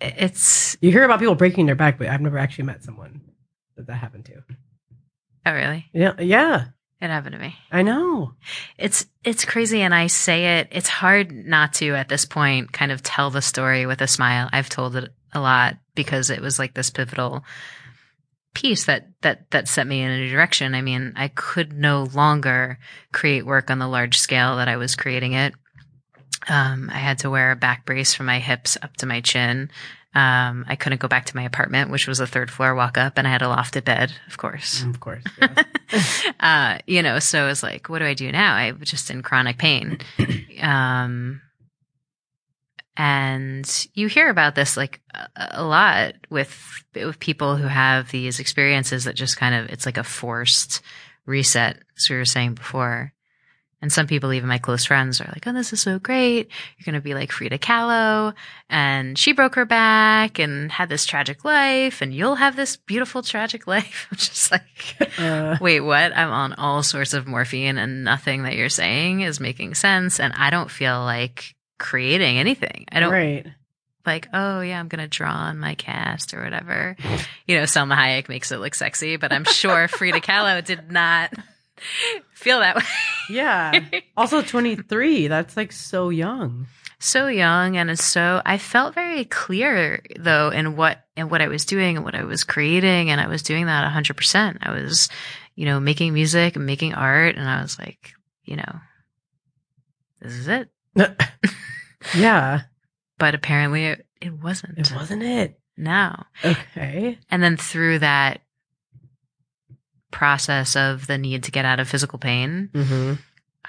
It's 0.00 0.76
You 0.80 0.90
hear 0.90 1.04
about 1.04 1.18
people 1.20 1.34
breaking 1.34 1.66
their 1.66 1.74
back, 1.74 1.98
but 1.98 2.08
I've 2.08 2.20
never 2.20 2.38
actually 2.38 2.64
met 2.64 2.82
someone 2.84 3.20
that 3.76 3.86
that 3.86 3.94
happened 3.94 4.24
to. 4.26 4.42
oh 5.46 5.52
really? 5.52 5.86
Yeah. 5.92 6.14
Yeah. 6.20 6.66
It 7.04 7.10
happened 7.10 7.34
to 7.34 7.38
me. 7.38 7.54
I 7.70 7.82
know. 7.82 8.32
It's 8.78 9.04
it's 9.24 9.44
crazy 9.44 9.82
and 9.82 9.94
I 9.94 10.06
say 10.06 10.60
it 10.60 10.68
it's 10.70 10.88
hard 10.88 11.32
not 11.32 11.74
to 11.74 11.94
at 11.94 12.08
this 12.08 12.24
point 12.24 12.72
kind 12.72 12.90
of 12.90 13.02
tell 13.02 13.28
the 13.28 13.42
story 13.42 13.84
with 13.84 14.00
a 14.00 14.06
smile. 14.06 14.48
I've 14.50 14.70
told 14.70 14.96
it 14.96 15.12
a 15.34 15.38
lot 15.38 15.76
because 15.94 16.30
it 16.30 16.40
was 16.40 16.58
like 16.58 16.72
this 16.72 16.88
pivotal 16.88 17.44
piece 18.54 18.86
that 18.86 19.08
that 19.20 19.50
that 19.50 19.68
set 19.68 19.86
me 19.86 20.00
in 20.00 20.12
a 20.12 20.16
new 20.16 20.30
direction. 20.30 20.74
I 20.74 20.80
mean, 20.80 21.12
I 21.14 21.28
could 21.28 21.74
no 21.74 22.04
longer 22.04 22.78
create 23.12 23.44
work 23.44 23.70
on 23.70 23.80
the 23.80 23.86
large 23.86 24.16
scale 24.16 24.56
that 24.56 24.68
I 24.68 24.78
was 24.78 24.96
creating 24.96 25.34
it. 25.34 25.52
Um, 26.48 26.88
I 26.90 26.96
had 26.96 27.18
to 27.18 27.28
wear 27.28 27.50
a 27.50 27.56
back 27.56 27.84
brace 27.84 28.14
from 28.14 28.24
my 28.24 28.38
hips 28.38 28.78
up 28.80 28.96
to 28.96 29.06
my 29.06 29.20
chin. 29.20 29.70
Um, 30.14 30.64
I 30.68 30.76
couldn't 30.76 31.00
go 31.00 31.08
back 31.08 31.24
to 31.26 31.36
my 31.36 31.42
apartment, 31.42 31.90
which 31.90 32.06
was 32.06 32.20
a 32.20 32.26
third 32.26 32.50
floor 32.50 32.74
walk 32.74 32.96
up, 32.96 33.18
and 33.18 33.26
I 33.26 33.30
had 33.30 33.42
a 33.42 33.46
lofted 33.46 33.84
bed, 33.84 34.12
of 34.28 34.36
course. 34.36 34.82
Of 34.84 35.00
course. 35.00 35.24
yes. 35.90 36.26
uh, 36.40 36.78
you 36.86 37.02
know, 37.02 37.18
so 37.18 37.44
it 37.44 37.48
was 37.48 37.62
like, 37.64 37.88
what 37.88 37.98
do 37.98 38.04
I 38.04 38.14
do 38.14 38.30
now? 38.30 38.54
I'm 38.54 38.80
just 38.82 39.10
in 39.10 39.22
chronic 39.22 39.58
pain. 39.58 39.98
Um, 40.62 41.42
and 42.96 43.88
you 43.94 44.06
hear 44.06 44.28
about 44.28 44.54
this 44.54 44.76
like 44.76 45.00
a, 45.12 45.28
a 45.36 45.64
lot 45.64 46.14
with 46.30 46.84
with 46.94 47.18
people 47.18 47.56
who 47.56 47.66
have 47.66 48.10
these 48.10 48.38
experiences 48.38 49.04
that 49.04 49.16
just 49.16 49.36
kind 49.36 49.54
of 49.54 49.68
it's 49.70 49.84
like 49.84 49.98
a 49.98 50.04
forced 50.04 50.80
reset, 51.26 51.78
as 51.96 52.08
we 52.08 52.16
were 52.16 52.24
saying 52.24 52.54
before. 52.54 53.12
And 53.84 53.92
some 53.92 54.06
people, 54.06 54.32
even 54.32 54.48
my 54.48 54.56
close 54.56 54.86
friends, 54.86 55.20
are 55.20 55.28
like, 55.30 55.46
"Oh, 55.46 55.52
this 55.52 55.74
is 55.74 55.82
so 55.82 55.98
great! 55.98 56.48
You're 56.78 56.86
going 56.86 56.94
to 56.94 57.04
be 57.04 57.12
like 57.12 57.30
Frida 57.30 57.58
Kahlo, 57.58 58.32
and 58.70 59.18
she 59.18 59.32
broke 59.34 59.56
her 59.56 59.66
back 59.66 60.38
and 60.38 60.72
had 60.72 60.88
this 60.88 61.04
tragic 61.04 61.44
life, 61.44 62.00
and 62.00 62.14
you'll 62.14 62.36
have 62.36 62.56
this 62.56 62.76
beautiful 62.76 63.20
tragic 63.22 63.66
life." 63.74 64.08
I'm 64.10 64.16
just 64.16 64.50
like, 64.50 65.18
uh, 65.18 65.58
Wait, 65.60 65.80
what? 65.80 66.16
I'm 66.16 66.30
on 66.30 66.54
all 66.54 66.82
sorts 66.82 67.12
of 67.12 67.26
morphine 67.26 67.76
and 67.76 68.04
nothing 68.04 68.44
that 68.44 68.54
you're 68.56 68.70
saying 68.70 69.20
is 69.20 69.38
making 69.38 69.74
sense. 69.74 70.18
And 70.18 70.32
I 70.32 70.48
don't 70.48 70.70
feel 70.70 71.00
like 71.04 71.54
creating 71.78 72.38
anything. 72.38 72.86
I 72.90 73.00
don't 73.00 73.12
Right. 73.12 73.46
like, 74.06 74.28
oh 74.32 74.62
yeah, 74.62 74.80
I'm 74.80 74.88
going 74.88 75.02
to 75.02 75.08
draw 75.08 75.30
on 75.30 75.58
my 75.58 75.74
cast 75.74 76.32
or 76.32 76.42
whatever. 76.42 76.96
You 77.46 77.58
know, 77.58 77.64
Salma 77.64 77.96
Hayek 77.98 78.30
makes 78.30 78.50
it 78.50 78.60
look 78.60 78.74
sexy, 78.74 79.18
but 79.18 79.30
I'm 79.30 79.44
sure 79.44 79.88
Frida 79.88 80.20
Kahlo 80.22 80.64
did 80.64 80.90
not 80.90 81.34
feel 82.34 82.60
that 82.60 82.76
way. 82.76 82.82
Yeah. 83.30 83.72
Also 84.16 84.42
23. 84.42 85.28
That's 85.28 85.56
like 85.56 85.72
so 85.72 86.08
young. 86.10 86.66
so 87.00 87.26
young 87.26 87.76
and 87.76 87.90
it's 87.90 88.04
so 88.04 88.40
I 88.46 88.58
felt 88.58 88.94
very 88.94 89.24
clear 89.24 90.02
though 90.18 90.50
in 90.50 90.76
what 90.76 91.04
in 91.16 91.28
what 91.28 91.42
I 91.42 91.48
was 91.48 91.64
doing 91.64 91.96
and 91.96 92.04
what 92.04 92.14
I 92.14 92.24
was 92.24 92.44
creating 92.44 93.10
and 93.10 93.20
I 93.20 93.26
was 93.26 93.42
doing 93.42 93.66
that 93.66 93.90
100%. 93.92 94.58
I 94.62 94.70
was, 94.72 95.08
you 95.56 95.64
know, 95.64 95.80
making 95.80 96.12
music 96.14 96.54
and 96.56 96.64
making 96.66 96.94
art 96.94 97.36
and 97.36 97.48
I 97.48 97.62
was 97.62 97.78
like, 97.78 98.12
you 98.44 98.56
know, 98.56 98.80
this 100.20 100.32
is 100.34 100.48
it. 100.48 100.68
yeah. 102.16 102.62
But 103.18 103.34
apparently 103.34 103.86
it, 103.86 104.06
it 104.20 104.32
wasn't. 104.32 104.78
It 104.78 104.92
wasn't 104.94 105.22
it. 105.22 105.58
No. 105.76 106.14
Okay. 106.44 107.18
And 107.30 107.42
then 107.42 107.56
through 107.56 107.98
that 108.00 108.40
process 110.14 110.76
of 110.76 111.06
the 111.08 111.18
need 111.18 111.42
to 111.42 111.50
get 111.50 111.64
out 111.64 111.80
of 111.80 111.88
physical 111.88 112.18
pain, 112.18 112.70
Mm-hmm. 112.72 113.14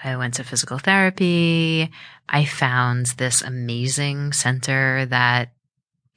I 0.03 0.17
went 0.17 0.35
to 0.35 0.43
physical 0.43 0.77
therapy. 0.77 1.89
I 2.27 2.45
found 2.45 3.07
this 3.17 3.41
amazing 3.41 4.33
center 4.33 5.05
that, 5.05 5.53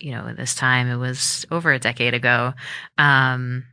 you 0.00 0.10
know, 0.12 0.32
this 0.34 0.54
time 0.54 0.88
it 0.88 0.96
was 0.96 1.46
over 1.50 1.72
a 1.72 1.78
decade 1.78 2.12
ago, 2.12 2.54
um, 2.98 3.64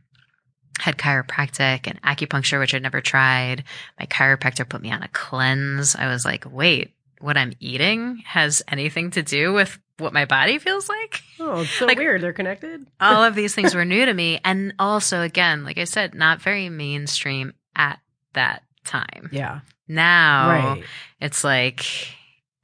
had 0.78 0.96
chiropractic 0.96 1.88
and 1.88 2.00
acupuncture, 2.02 2.60
which 2.60 2.74
I'd 2.74 2.82
never 2.82 3.00
tried. 3.00 3.64
My 3.98 4.06
chiropractor 4.06 4.68
put 4.68 4.80
me 4.80 4.92
on 4.92 5.02
a 5.02 5.08
cleanse. 5.08 5.96
I 5.96 6.06
was 6.06 6.24
like, 6.24 6.44
wait, 6.50 6.92
what 7.20 7.36
I'm 7.36 7.52
eating 7.58 8.22
has 8.26 8.62
anything 8.68 9.10
to 9.12 9.22
do 9.22 9.52
with 9.52 9.78
what 9.98 10.12
my 10.12 10.24
body 10.26 10.58
feels 10.58 10.88
like? 10.88 11.20
Oh, 11.40 11.60
it's 11.62 11.70
so 11.70 11.86
Like- 11.86 11.98
weird. 11.98 12.20
They're 12.20 12.32
connected. 12.32 12.86
all 13.00 13.24
of 13.24 13.34
these 13.34 13.54
things 13.54 13.74
were 13.76 13.84
new 13.84 14.04
to 14.06 14.12
me. 14.14 14.40
And 14.44 14.74
also, 14.78 15.22
again, 15.22 15.64
like 15.64 15.78
I 15.78 15.84
said, 15.84 16.14
not 16.14 16.40
very 16.42 16.68
mainstream 16.68 17.54
at 17.74 17.98
that 18.34 18.62
time. 18.84 19.28
Yeah. 19.32 19.60
Now 19.88 20.48
Right. 20.50 20.84
it's 21.20 21.42
like 21.44 21.84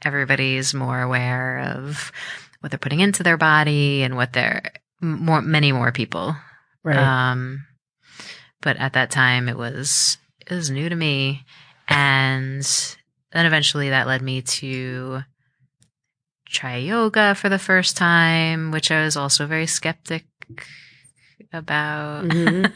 everybody's 0.05 0.75
more 0.75 1.01
aware 1.01 1.61
of 1.77 2.13
what 2.61 2.71
they're 2.71 2.79
putting 2.79 3.01
into 3.01 3.23
their 3.23 3.37
body 3.37 4.03
and 4.03 4.17
what 4.17 4.33
they're 4.33 4.63
more, 5.01 5.41
many 5.43 5.73
more 5.73 5.93
people. 5.93 6.37
Right. 6.85 6.97
Um, 6.99 7.65
but 8.61 8.77
at 8.77 8.93
that 8.95 9.11
time 9.11 9.49
it 9.49 9.57
was, 9.57 10.19
it 10.41 10.51
was 10.53 10.71
new 10.71 10.89
to 10.89 10.95
me. 10.97 11.45
And 11.89 12.63
then 13.33 13.47
eventually 13.47 13.91
that 13.91 14.07
led 14.07 14.23
me 14.23 14.43
to 14.43 15.23
try 16.53 16.77
yoga 16.77 17.35
for 17.35 17.49
the 17.49 17.59
first 17.59 17.97
time, 17.97 18.71
which 18.71 18.91
I 18.91 19.03
was 19.05 19.17
also 19.17 19.47
very 19.47 19.67
skeptic 19.67 20.25
about 21.53 22.25
Mhm. 22.25 22.73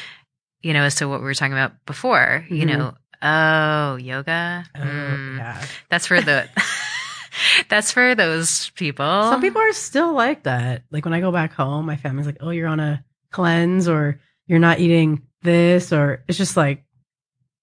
you 0.62 0.72
know, 0.72 0.82
as 0.82 0.96
to 0.96 1.08
what 1.08 1.20
we 1.20 1.24
were 1.24 1.34
talking 1.34 1.52
about 1.52 1.72
before, 1.86 2.44
you 2.50 2.64
Mhm. 2.64 2.78
know, 2.78 2.94
oh, 3.22 3.96
yoga. 3.96 4.64
Oh, 4.74 4.80
Mm, 4.80 5.38
yeah. 5.38 5.64
That's 5.88 6.06
for 6.06 6.20
the, 6.20 6.48
that's 7.68 7.92
for 7.92 8.14
those 8.14 8.70
people. 8.70 9.04
Some 9.30 9.40
people 9.40 9.60
are 9.62 9.72
still 9.72 10.12
like 10.12 10.42
that. 10.44 10.82
Like 10.90 11.04
when 11.04 11.14
I 11.14 11.20
go 11.20 11.32
back 11.32 11.52
home, 11.52 11.86
my 11.86 11.96
family's 11.96 12.26
like, 12.26 12.38
"Oh, 12.40 12.50
you're 12.50 12.68
on 12.68 12.80
a 12.80 13.04
cleanse, 13.30 13.88
or 13.88 14.20
you're 14.46 14.58
not 14.58 14.80
eating 14.80 15.22
this," 15.42 15.92
or 15.92 16.24
it's 16.28 16.36
just 16.38 16.56
like 16.56 16.84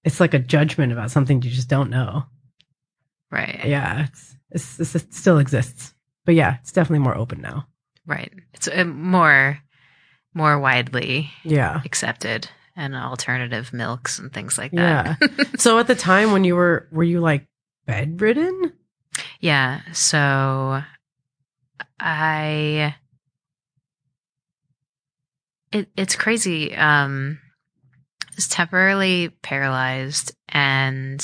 it's 0.04 0.20
like 0.20 0.34
a 0.34 0.38
judgment 0.38 0.92
about 0.92 1.10
something 1.10 1.42
you 1.42 1.50
just 1.50 1.68
don't 1.68 1.90
know. 1.90 2.24
right. 3.30 3.60
Yeah, 3.64 4.04
it's, 4.06 4.34
it's, 4.50 4.80
it's 4.80 4.94
it 4.94 5.12
still 5.14 5.38
exists, 5.38 5.94
but 6.24 6.34
yeah, 6.34 6.56
it's 6.60 6.72
definitely 6.72 7.04
more 7.04 7.16
open 7.16 7.40
now. 7.40 7.66
Right. 8.06 8.32
It's 8.54 8.68
uh, 8.68 8.84
more, 8.84 9.58
more 10.34 10.58
widely 10.58 11.30
Yeah, 11.44 11.82
accepted 11.84 12.48
and 12.74 12.94
alternative 12.94 13.72
milks 13.72 14.18
and 14.18 14.32
things 14.32 14.56
like 14.56 14.72
that. 14.72 15.18
yeah. 15.20 15.44
so 15.58 15.78
at 15.78 15.86
the 15.88 15.94
time 15.94 16.32
when 16.32 16.44
you 16.44 16.54
were, 16.56 16.88
were 16.90 17.04
you 17.04 17.20
like 17.20 17.46
bedridden? 17.86 18.72
yeah. 19.40 19.80
So 19.92 20.82
I, 22.00 22.94
it, 25.72 25.88
it's 25.96 26.16
crazy. 26.16 26.74
Um, 26.74 27.40
I 28.24 28.30
was 28.36 28.48
temporarily 28.48 29.30
paralyzed 29.42 30.34
and 30.48 31.20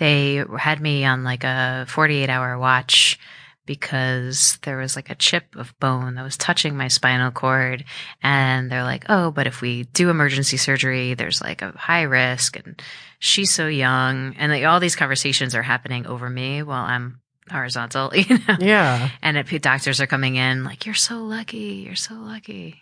they 0.00 0.42
had 0.58 0.80
me 0.80 1.04
on 1.04 1.24
like 1.24 1.44
a 1.44 1.84
48 1.88 2.30
hour 2.30 2.58
watch 2.58 3.18
because 3.66 4.58
there 4.62 4.78
was 4.78 4.96
like 4.96 5.10
a 5.10 5.14
chip 5.14 5.54
of 5.54 5.78
bone 5.78 6.14
that 6.14 6.24
was 6.24 6.38
touching 6.38 6.74
my 6.76 6.88
spinal 6.88 7.30
cord. 7.30 7.84
And 8.22 8.72
they're 8.72 8.82
like 8.82 9.04
oh 9.08 9.30
but 9.30 9.46
if 9.46 9.60
we 9.60 9.84
do 9.84 10.10
emergency 10.10 10.56
surgery 10.56 11.14
there's 11.14 11.40
like 11.40 11.62
a 11.62 11.72
high 11.76 12.02
risk 12.02 12.56
and 12.56 12.82
she's 13.18 13.52
so 13.52 13.68
young. 13.68 14.34
And 14.38 14.50
like, 14.50 14.64
all 14.64 14.80
these 14.80 14.96
conversations 14.96 15.54
are 15.54 15.62
happening 15.62 16.06
over 16.06 16.28
me 16.28 16.62
while 16.62 16.84
i'm 16.84 17.20
horizontal 17.50 18.10
you 18.16 18.38
know? 18.48 18.56
Yeah, 18.60 19.10
and 19.22 19.36
it, 19.36 19.62
doctors 19.62 20.00
are 20.00 20.06
coming 20.06 20.36
in 20.36 20.64
like 20.64 20.86
you're 20.86 20.94
so 20.94 21.18
lucky. 21.18 21.84
You're 21.86 21.94
so 21.94 22.14
lucky. 22.14 22.80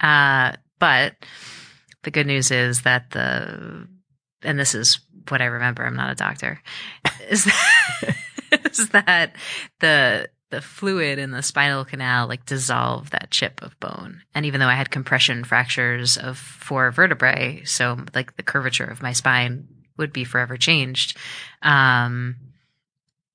Uh 0.00 0.52
but 0.78 1.14
the 2.02 2.10
good 2.10 2.26
news 2.26 2.50
is 2.50 2.82
that 2.82 3.10
the, 3.10 3.88
and 4.42 4.58
this 4.58 4.74
is 4.74 5.00
what 5.30 5.42
I 5.42 5.46
remember, 5.46 5.84
I'm 5.84 5.96
not 5.96 6.10
a 6.10 6.14
doctor, 6.14 6.60
is 7.28 7.44
that, 7.44 8.16
is 8.70 8.88
that 8.90 9.36
the, 9.80 10.28
the 10.50 10.60
fluid 10.60 11.18
in 11.18 11.30
the 11.30 11.42
spinal 11.42 11.84
canal 11.84 12.26
like 12.26 12.46
dissolved 12.46 13.12
that 13.12 13.30
chip 13.30 13.62
of 13.62 13.78
bone. 13.80 14.22
And 14.34 14.46
even 14.46 14.60
though 14.60 14.68
I 14.68 14.74
had 14.74 14.90
compression 14.90 15.44
fractures 15.44 16.16
of 16.16 16.38
four 16.38 16.90
vertebrae, 16.90 17.64
so 17.64 17.98
like 18.14 18.36
the 18.36 18.42
curvature 18.42 18.84
of 18.84 19.02
my 19.02 19.12
spine 19.12 19.68
would 19.96 20.12
be 20.12 20.24
forever 20.24 20.56
changed, 20.56 21.16
um, 21.62 22.36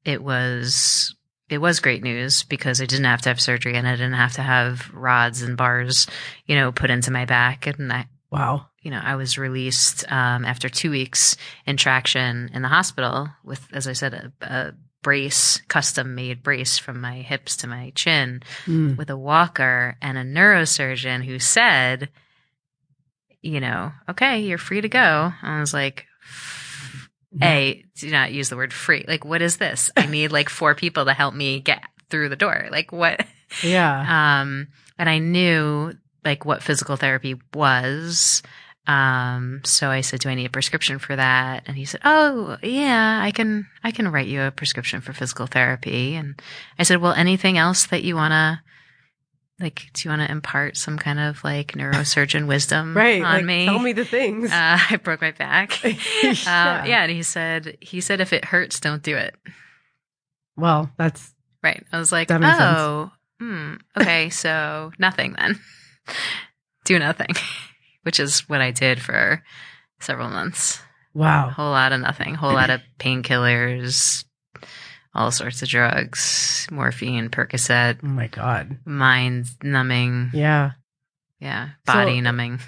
it 0.06 0.24
was 0.24 1.16
it 1.50 1.60
was 1.60 1.80
great 1.80 2.02
news 2.02 2.44
because 2.44 2.82
I 2.82 2.86
didn't 2.86 3.06
have 3.06 3.22
to 3.24 3.30
have 3.30 3.40
surgery 3.40 3.76
and 3.76 3.88
I 3.88 3.92
didn't 3.92 4.14
have 4.14 4.34
to 4.34 4.42
have 4.42 4.90
rods 4.94 5.44
and 5.44 5.56
bars, 5.56 6.08
you 6.48 6.56
know, 6.56 6.72
put 6.72 6.90
into 6.90 7.12
my 7.12 7.26
back. 7.26 7.68
And 7.68 7.94
I, 7.94 8.08
Wow. 8.32 8.68
You 8.84 8.92
know, 8.92 9.02
I 9.04 9.16
was 9.16 9.38
released 9.38 10.04
um, 10.12 10.46
after 10.46 10.70
two 10.70 10.92
weeks 10.92 11.36
in 11.66 11.78
traction 11.78 12.52
in 12.54 12.62
the 12.62 12.68
hospital 12.68 13.30
with, 13.44 13.66
as 13.74 13.88
I 13.88 13.94
said, 13.94 14.14
a, 14.14 14.32
a 14.46 14.74
brace, 15.02 15.62
custom 15.68 16.16
made 16.16 16.44
brace 16.44 16.78
from 16.78 17.02
my 17.02 17.16
hips 17.22 17.58
to 17.58 17.68
my 17.68 17.92
chin 17.96 18.42
Mm. 18.66 18.98
with 18.98 19.10
a 19.10 19.18
walker 19.18 19.98
and 20.02 20.18
a 20.18 20.24
neurosurgeon 20.24 21.24
who 21.26 21.40
said, 21.40 22.10
you 23.42 23.60
know, 23.60 23.92
okay, 24.10 24.40
you're 24.42 24.58
free 24.58 24.80
to 24.82 24.88
go. 24.90 25.34
I 25.42 25.60
was 25.60 25.74
like, 25.74 26.06
A, 27.42 27.84
do 27.98 28.10
not 28.12 28.32
use 28.32 28.50
the 28.50 28.56
word 28.56 28.72
free. 28.72 29.06
Like, 29.08 29.26
what 29.26 29.42
is 29.42 29.58
this? 29.58 29.90
I 29.98 30.06
need 30.06 30.32
like 30.32 30.50
four 30.50 30.76
people 30.76 31.06
to 31.06 31.14
help 31.14 31.34
me 31.34 31.60
get 31.60 31.84
through 32.10 32.30
the 32.30 32.36
door. 32.36 32.68
Like, 32.72 32.92
what? 32.92 33.26
Yeah. 33.64 34.40
Um, 34.42 34.68
and 34.98 35.10
I 35.10 35.18
knew 35.20 35.94
like 36.24 36.46
what 36.46 36.64
physical 36.64 36.96
therapy 36.96 37.36
was. 37.54 38.44
Um, 38.86 39.62
so 39.64 39.90
I 39.90 40.02
said, 40.02 40.20
do 40.20 40.30
I 40.30 40.36
need 40.36 40.46
a 40.46 40.50
prescription 40.50 41.00
for 41.00 41.16
that? 41.16 41.64
And 41.68 41.78
he 41.78 41.86
said, 41.86 42.02
Oh, 42.04 42.58
yeah, 42.62 43.20
I 43.22 43.32
can, 43.32 43.68
I 43.84 43.92
can 43.92 44.12
write 44.12 44.28
you 44.28 44.42
a 44.42 44.52
prescription 44.52 45.00
for 45.00 45.14
physical 45.14 45.48
therapy. 45.48 46.16
And 46.16 46.42
I 46.78 46.84
said, 46.84 47.00
well, 47.02 47.14
anything 47.14 47.58
else 47.58 47.86
that 47.88 48.04
you 48.04 48.16
want 48.16 48.34
to, 48.34 48.62
like, 49.60 49.84
do 49.94 50.02
you 50.04 50.10
want 50.10 50.22
to 50.22 50.32
impart 50.32 50.76
some 50.76 50.98
kind 50.98 51.20
of 51.20 51.42
like 51.46 51.74
neurosurgeon 51.74 52.46
wisdom 52.48 52.96
right. 52.98 53.24
on 53.24 53.36
like, 53.36 53.46
me? 53.46 53.66
Tell 53.66 53.80
me 53.80 53.94
the 53.94 54.04
things. 54.04 54.52
Uh, 54.52 54.78
I 54.90 54.98
broke 54.98 55.22
my 55.22 55.32
back. 55.32 55.82
yeah. 55.84 55.94
Uh, 56.32 56.86
yeah. 56.86 57.04
And 57.04 57.12
he 57.12 57.24
said, 57.24 57.78
he 57.80 58.02
said, 58.02 58.20
if 58.20 58.34
it 58.34 58.44
hurts, 58.46 58.82
don't 58.82 59.02
do 59.04 59.16
it. 59.16 59.36
Well, 60.58 60.92
that's 60.98 61.34
Right. 61.64 61.82
I 61.94 61.98
was 61.98 62.12
like, 62.12 62.28
That 62.28 62.42
makes 62.42 62.58
sense. 62.58 62.78
oh, 62.78 63.12
hmm, 63.40 63.76
okay. 63.98 64.30
So 64.30 64.92
nothing 65.00 65.34
then. 65.40 65.58
do 66.84 67.00
nothing, 67.00 67.30
which 68.04 68.20
is 68.20 68.48
what 68.48 68.62
I 68.62 68.72
did 68.72 69.02
for 69.02 69.44
several 70.00 70.30
months. 70.30 70.80
Wow. 71.14 71.48
A 71.48 71.52
whole 71.52 71.72
lot 71.72 71.92
of 71.92 72.02
nothing, 72.02 72.36
whole 72.36 72.54
lot 72.54 72.70
of 72.70 72.82
painkillers, 73.00 74.26
all 75.14 75.32
sorts 75.32 75.62
of 75.62 75.70
drugs, 75.70 76.68
morphine, 76.72 77.30
Percocet, 77.30 78.00
Oh 78.04 78.08
my 78.08 78.28
god. 78.28 78.78
mind 78.86 79.46
numbing. 79.62 80.32
Yeah. 80.34 80.72
Yeah. 81.40 81.70
So- 81.86 81.94
Body 81.94 82.22
numbing. 82.22 82.60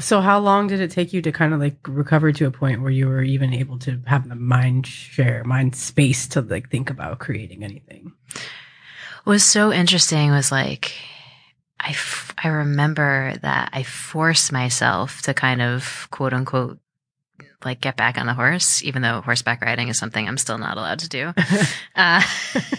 So 0.00 0.22
how 0.22 0.38
long 0.38 0.68
did 0.68 0.80
it 0.80 0.90
take 0.90 1.12
you 1.12 1.20
to 1.20 1.32
kind 1.32 1.52
of 1.52 1.60
like 1.60 1.76
recover 1.86 2.32
to 2.32 2.46
a 2.46 2.50
point 2.50 2.80
where 2.80 2.90
you 2.90 3.08
were 3.08 3.22
even 3.22 3.52
able 3.52 3.78
to 3.80 4.00
have 4.06 4.26
the 4.26 4.34
mind 4.34 4.86
share, 4.86 5.44
mind 5.44 5.76
space 5.76 6.26
to 6.28 6.40
like 6.40 6.70
think 6.70 6.88
about 6.88 7.18
creating 7.18 7.62
anything? 7.62 8.10
What 9.24 9.32
was 9.34 9.44
so 9.44 9.70
interesting 9.70 10.30
was 10.30 10.50
like 10.50 10.92
I, 11.84 11.90
f- 11.90 12.34
I 12.42 12.48
remember 12.48 13.34
that 13.42 13.70
I 13.72 13.82
forced 13.82 14.52
myself 14.52 15.22
to 15.22 15.34
kind 15.34 15.60
of 15.60 16.08
quote 16.10 16.32
unquote 16.32 16.78
like 17.64 17.80
get 17.80 17.96
back 17.96 18.18
on 18.18 18.26
the 18.26 18.34
horse, 18.34 18.82
even 18.82 19.02
though 19.02 19.20
horseback 19.20 19.62
riding 19.62 19.88
is 19.88 19.98
something 19.98 20.26
I'm 20.26 20.38
still 20.38 20.58
not 20.58 20.76
allowed 20.76 21.00
to 21.00 21.08
do. 21.08 21.32
uh, 21.96 22.22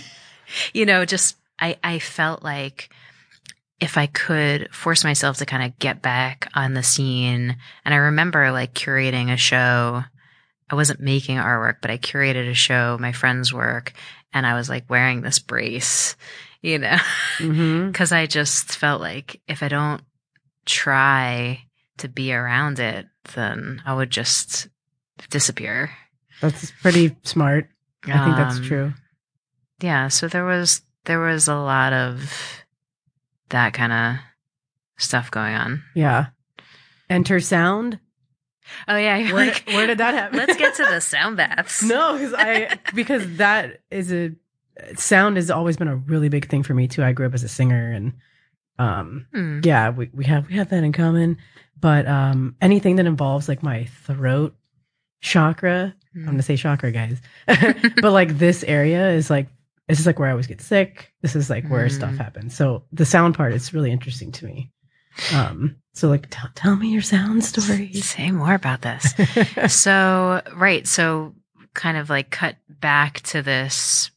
you 0.73 0.85
know, 0.85 1.05
just 1.05 1.37
I 1.59 1.77
I 1.83 1.99
felt 1.99 2.43
like 2.43 2.89
if 3.79 3.97
I 3.97 4.07
could 4.07 4.73
force 4.73 5.03
myself 5.03 5.37
to 5.37 5.45
kind 5.45 5.63
of 5.63 5.77
get 5.79 6.01
back 6.01 6.49
on 6.53 6.73
the 6.73 6.83
scene, 6.83 7.57
and 7.83 7.93
I 7.93 7.97
remember 7.97 8.51
like 8.51 8.73
curating 8.73 9.31
a 9.31 9.37
show. 9.37 10.03
I 10.69 10.75
wasn't 10.75 11.01
making 11.01 11.37
artwork, 11.37 11.77
but 11.81 11.91
I 11.91 11.97
curated 11.97 12.49
a 12.49 12.55
show, 12.55 12.97
my 12.99 13.11
friend's 13.11 13.53
work, 13.53 13.93
and 14.33 14.47
I 14.47 14.55
was 14.55 14.69
like 14.69 14.89
wearing 14.89 15.21
this 15.21 15.37
brace, 15.37 16.15
you 16.63 16.79
know, 16.79 16.97
mm-hmm. 17.37 17.87
because 17.91 18.11
I 18.11 18.25
just 18.25 18.75
felt 18.75 18.99
like 19.01 19.39
if 19.47 19.61
I 19.61 19.67
don't 19.67 20.01
try 20.65 21.61
to 21.97 22.07
be 22.07 22.33
around 22.33 22.79
it, 22.79 23.05
then 23.35 23.81
I 23.85 23.93
would 23.93 24.09
just 24.09 24.67
disappear. 25.29 25.91
That's 26.41 26.71
pretty 26.81 27.15
smart. 27.23 27.69
I 28.05 28.23
think 28.25 28.35
that's 28.37 28.57
Um, 28.57 28.63
true. 28.63 28.93
Yeah, 29.81 30.07
so 30.07 30.27
there 30.27 30.45
was 30.45 30.81
there 31.05 31.19
was 31.19 31.47
a 31.47 31.55
lot 31.55 31.93
of 31.93 32.63
that 33.49 33.73
kind 33.73 33.91
of 33.93 34.15
stuff 34.97 35.29
going 35.31 35.53
on. 35.53 35.83
Yeah. 35.93 36.27
Enter 37.09 37.39
sound. 37.39 37.99
Oh 38.87 38.95
yeah, 38.95 39.17
Where, 39.33 39.47
like, 39.47 39.63
where 39.67 39.87
did 39.87 39.97
that 39.99 40.13
happen? 40.13 40.37
let's 40.37 40.55
get 40.57 40.75
to 40.75 40.83
the 40.85 41.01
sound 41.13 41.37
baths. 41.37 41.83
no, 41.83 42.13
because 42.13 42.33
I 42.33 42.79
because 42.95 43.37
that 43.37 43.81
is 43.91 44.11
a 44.11 44.31
sound 44.95 45.37
has 45.37 45.49
always 45.51 45.77
been 45.77 45.87
a 45.87 45.95
really 45.95 46.29
big 46.29 46.49
thing 46.49 46.63
for 46.63 46.73
me 46.73 46.87
too. 46.87 47.03
I 47.03 47.11
grew 47.13 47.25
up 47.27 47.33
as 47.33 47.43
a 47.43 47.49
singer 47.49 47.91
and 47.91 48.13
um 48.79 49.27
Hmm. 49.33 49.59
yeah, 49.63 49.89
we, 49.91 50.09
we 50.13 50.25
have 50.25 50.47
we 50.47 50.55
have 50.55 50.69
that 50.69 50.83
in 50.83 50.91
common. 50.91 51.37
But 51.79 52.07
um 52.07 52.55
anything 52.61 52.95
that 52.97 53.05
involves 53.05 53.47
like 53.47 53.61
my 53.63 53.85
throat 53.85 54.55
chakra, 55.21 55.93
I'm 56.15 56.25
gonna 56.25 56.41
say 56.43 56.57
chakra, 56.57 56.91
guys. 56.91 57.21
but 58.01 58.11
like 58.11 58.37
this 58.37 58.63
area 58.63 59.11
is 59.11 59.29
like 59.29 59.47
this 59.87 59.99
is 59.99 60.05
like 60.05 60.17
where 60.17 60.29
I 60.29 60.31
always 60.31 60.47
get 60.47 60.61
sick. 60.61 61.11
This 61.21 61.35
is 61.35 61.49
like 61.49 61.67
where 61.69 61.87
Mm. 61.87 61.91
stuff 61.91 62.17
happens. 62.17 62.55
So 62.55 62.83
the 62.91 63.05
sound 63.05 63.35
part 63.35 63.53
is 63.53 63.73
really 63.73 63.91
interesting 63.91 64.31
to 64.33 64.45
me. 64.45 64.71
Um 65.33 65.75
so 65.93 66.07
like 66.09 66.27
tell 66.31 66.49
tell 66.55 66.75
me 66.75 66.89
your 66.89 67.01
sound 67.03 67.43
story. 67.45 67.93
Say 67.93 68.31
more 68.31 68.53
about 68.55 68.81
this. 68.81 69.13
so 69.67 70.41
right, 70.55 70.87
so 70.87 71.35
kind 71.75 71.97
of 71.97 72.09
like 72.09 72.29
cut 72.31 72.55
back 72.69 73.19
to 73.21 73.41
this 73.41 74.09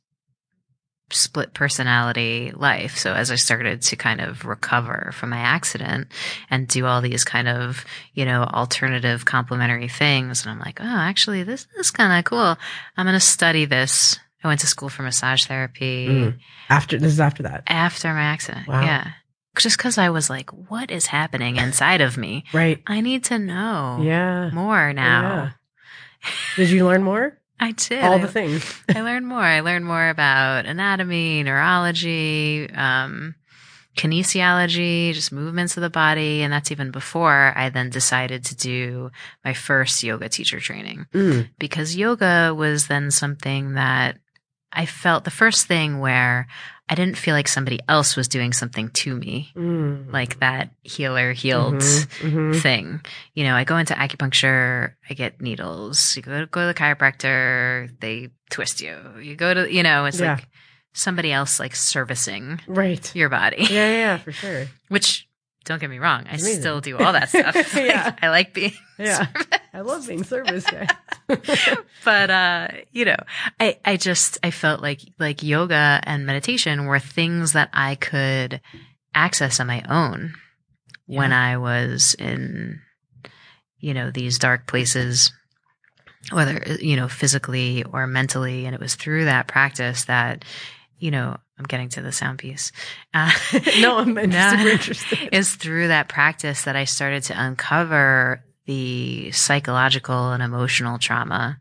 split 1.10 1.54
personality 1.54 2.52
life. 2.54 2.96
So 2.98 3.12
as 3.12 3.30
I 3.30 3.36
started 3.36 3.82
to 3.82 3.96
kind 3.96 4.20
of 4.20 4.44
recover 4.44 5.10
from 5.14 5.30
my 5.30 5.38
accident 5.38 6.08
and 6.50 6.66
do 6.66 6.84
all 6.86 7.00
these 7.00 7.24
kind 7.24 7.48
of, 7.48 7.84
you 8.14 8.24
know, 8.24 8.42
alternative 8.42 9.24
complementary 9.24 9.88
things, 9.88 10.42
and 10.44 10.50
I'm 10.50 10.58
like, 10.58 10.80
oh, 10.80 10.84
actually, 10.84 11.42
this 11.44 11.66
is 11.78 11.90
kind 11.90 12.18
of 12.18 12.24
cool. 12.24 12.56
I'm 12.96 13.06
going 13.06 13.14
to 13.14 13.20
study 13.20 13.66
this. 13.66 14.18
I 14.42 14.48
went 14.48 14.60
to 14.60 14.66
school 14.66 14.88
for 14.88 15.02
massage 15.02 15.44
therapy 15.46 16.08
Mm. 16.08 16.38
after 16.68 16.98
this 16.98 17.12
is 17.12 17.20
after 17.20 17.42
that. 17.44 17.62
after 17.66 18.12
my 18.12 18.22
accident. 18.22 18.66
Wow. 18.68 18.82
Yeah. 18.82 19.10
Just 19.58 19.78
because 19.78 19.96
I 19.98 20.10
was 20.10 20.28
like, 20.28 20.50
what 20.50 20.90
is 20.90 21.06
happening 21.06 21.56
inside 21.56 22.00
of 22.00 22.16
me? 22.18 22.44
Right. 22.52 22.82
I 22.86 23.00
need 23.00 23.24
to 23.24 23.38
know 23.38 24.00
Yeah. 24.02 24.50
more 24.52 24.92
now. 24.92 25.54
Did 26.56 26.70
you 26.70 26.84
learn 26.84 27.02
more? 27.02 27.38
I 27.58 27.72
did. 27.72 28.02
All 28.04 28.18
the 28.18 28.28
things. 28.28 28.64
I 28.94 29.00
learned 29.00 29.26
more. 29.26 29.40
I 29.42 29.60
learned 29.60 29.86
more 29.86 30.08
about 30.08 30.66
anatomy, 30.66 31.42
neurology, 31.42 32.68
um, 32.74 33.34
kinesiology, 33.96 35.12
just 35.14 35.32
movements 35.32 35.76
of 35.76 35.80
the 35.82 35.90
body. 35.90 36.42
And 36.42 36.52
that's 36.52 36.70
even 36.70 36.90
before 36.90 37.52
I 37.56 37.70
then 37.70 37.90
decided 37.90 38.44
to 38.46 38.54
do 38.56 39.10
my 39.44 39.54
first 39.54 40.02
yoga 40.02 40.28
teacher 40.28 40.60
training 40.60 41.06
Mm. 41.12 41.48
because 41.58 41.96
yoga 41.96 42.54
was 42.54 42.86
then 42.88 43.10
something 43.10 43.74
that 43.74 44.18
I 44.76 44.84
felt 44.86 45.24
the 45.24 45.30
first 45.30 45.66
thing 45.66 45.98
where 46.00 46.46
I 46.88 46.94
didn't 46.94 47.16
feel 47.16 47.34
like 47.34 47.48
somebody 47.48 47.80
else 47.88 48.14
was 48.14 48.28
doing 48.28 48.52
something 48.52 48.90
to 48.90 49.16
me, 49.16 49.50
Mm. 49.56 50.12
like 50.12 50.38
that 50.40 50.70
healer 50.82 51.32
healed 51.32 51.74
Mhm, 51.82 52.06
mhm. 52.52 52.60
thing. 52.62 53.00
You 53.34 53.44
know, 53.44 53.56
I 53.56 53.64
go 53.64 53.76
into 53.78 53.94
acupuncture, 53.94 54.92
I 55.10 55.14
get 55.14 55.40
needles. 55.40 56.14
You 56.16 56.22
go 56.22 56.40
to, 56.40 56.46
go 56.46 56.60
to 56.60 56.66
the 56.68 56.74
chiropractor, 56.74 57.90
they 58.00 58.28
twist 58.50 58.80
you. 58.80 58.96
You 59.20 59.34
go 59.34 59.52
to, 59.54 59.72
you 59.72 59.82
know, 59.82 60.04
it's 60.04 60.20
Yeah. 60.20 60.34
like 60.34 60.46
somebody 60.92 61.32
else 61.32 61.58
like 61.58 61.74
servicing 61.74 62.60
Right. 62.68 63.10
your 63.16 63.28
body, 63.30 63.66
yeah, 63.68 63.90
yeah, 63.90 64.16
for 64.18 64.32
sure. 64.42 64.66
which 64.88 65.25
don't 65.66 65.78
get 65.80 65.90
me 65.90 65.98
wrong. 65.98 66.22
I 66.26 66.30
Amazing. 66.36 66.60
still 66.60 66.80
do 66.80 66.96
all 66.96 67.12
that 67.12 67.28
stuff. 67.28 67.54
Like, 67.74 67.74
Yeah. 67.74 68.14
I 68.22 68.28
like 68.30 68.54
being, 68.54 68.72
Yeah. 68.98 69.26
I 69.74 69.80
love 69.82 70.08
being 70.08 70.24
service 70.24 70.64
guy. 70.64 70.86
but, 72.04 72.30
uh, 72.30 72.68
you 72.92 73.04
know, 73.04 73.16
I, 73.60 73.78
I 73.84 73.96
just, 73.98 74.38
I 74.42 74.50
felt 74.50 74.80
like, 74.80 75.00
like 75.18 75.42
yoga 75.42 76.00
and 76.04 76.24
meditation 76.24 76.86
were 76.86 76.98
things 76.98 77.52
that 77.52 77.68
I 77.74 77.96
could 77.96 78.60
access 79.14 79.60
on 79.60 79.66
my 79.66 79.82
own. 79.88 80.32
when 81.06 81.32
I 81.32 81.58
was 81.58 82.14
in, 82.18 82.80
you 83.78 83.92
know, 83.92 84.10
these 84.10 84.38
dark 84.38 84.66
places, 84.66 85.32
whether, 86.32 86.76
you 86.80 86.96
know, 86.96 87.06
physically 87.08 87.84
or 87.84 88.06
mentally. 88.06 88.66
And 88.66 88.74
it 88.74 88.80
was 88.80 88.94
through 88.94 89.26
that 89.26 89.46
practice 89.46 90.04
that 90.06 90.44
you 90.98 91.10
know, 91.10 91.36
I'm 91.58 91.64
getting 91.64 91.88
to 91.90 92.02
the 92.02 92.12
sound 92.12 92.38
piece. 92.38 92.72
Uh, 93.14 93.30
no, 93.80 93.98
I'm 93.98 94.14
super 94.16 94.68
interested. 94.68 95.28
is 95.32 95.54
through 95.54 95.88
that 95.88 96.08
practice 96.08 96.64
that 96.64 96.76
I 96.76 96.84
started 96.84 97.22
to 97.24 97.34
uncover 97.42 98.42
the 98.66 99.30
psychological 99.32 100.32
and 100.32 100.42
emotional 100.42 100.98
trauma. 100.98 101.58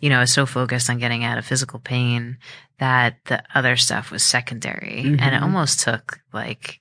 You 0.00 0.10
know, 0.10 0.16
I 0.18 0.20
was 0.20 0.32
so 0.32 0.46
focused 0.46 0.90
on 0.90 0.98
getting 0.98 1.24
out 1.24 1.38
of 1.38 1.46
physical 1.46 1.78
pain 1.78 2.38
that 2.78 3.18
the 3.26 3.42
other 3.54 3.76
stuff 3.76 4.10
was 4.10 4.22
secondary. 4.24 5.00
And 5.18 5.34
it 5.34 5.38
Mhm. 5.38 5.42
almost 5.42 5.80
took 5.80 6.20
like, 6.32 6.80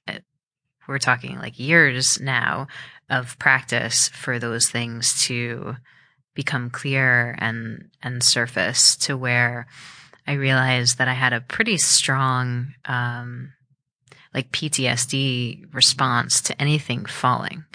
we're 0.88 0.98
talking 0.98 1.38
like 1.38 1.60
years 1.60 2.20
now 2.20 2.68
of 3.10 3.38
practice 3.40 4.10
for 4.10 4.40
those 4.40 4.70
things 4.70 5.22
to 5.28 5.78
become 6.34 6.70
clear 6.72 7.36
and, 7.38 7.92
and 8.02 8.24
surface 8.24 8.96
to 8.98 9.16
where 9.16 9.68
I 10.26 10.34
realized 10.34 10.98
that 10.98 11.08
I 11.08 11.14
had 11.14 11.34
a 11.34 11.42
pretty 11.42 11.78
strong, 11.78 12.74
um, 12.86 13.54
like 14.34 14.52
PTSD 14.52 15.74
response 15.74 16.42
to 16.44 16.60
anything 16.62 17.06
falling. 17.06 17.66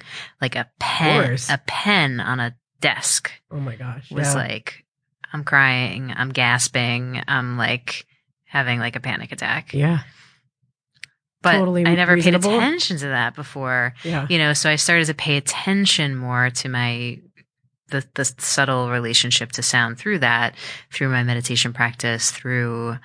Like 0.40 0.56
a 0.56 0.68
pen, 0.80 1.36
a 1.50 1.58
pen 1.66 2.20
on 2.20 2.40
a 2.40 2.56
desk 2.80 3.30
Oh 3.50 3.60
my 3.60 3.76
gosh. 3.76 4.10
was 4.10 4.28
yeah. 4.28 4.34
like, 4.34 4.84
I'm 5.32 5.44
crying, 5.44 6.12
I'm 6.16 6.30
gasping, 6.30 7.22
I'm 7.28 7.56
like 7.58 8.06
having 8.44 8.78
like 8.80 8.96
a 8.96 9.00
panic 9.00 9.32
attack. 9.32 9.74
yeah. 9.74 10.00
But 11.40 11.52
totally 11.52 11.86
I 11.86 11.94
never 11.94 12.14
reasonable. 12.14 12.50
paid 12.50 12.56
attention 12.56 12.98
to 12.98 13.08
that 13.08 13.36
before. 13.36 13.94
Yeah. 14.02 14.26
You 14.28 14.38
know, 14.38 14.54
so 14.54 14.68
I 14.68 14.74
started 14.74 15.04
to 15.06 15.14
pay 15.14 15.36
attention 15.36 16.16
more 16.16 16.50
to 16.50 16.68
my 16.68 17.20
the 17.90 18.04
the 18.14 18.24
subtle 18.24 18.90
relationship 18.90 19.52
to 19.52 19.62
sound 19.62 19.98
through 19.98 20.18
that, 20.20 20.54
through 20.92 21.08
my 21.08 21.22
meditation 21.22 21.72
practice, 21.72 22.30
through 22.30 22.98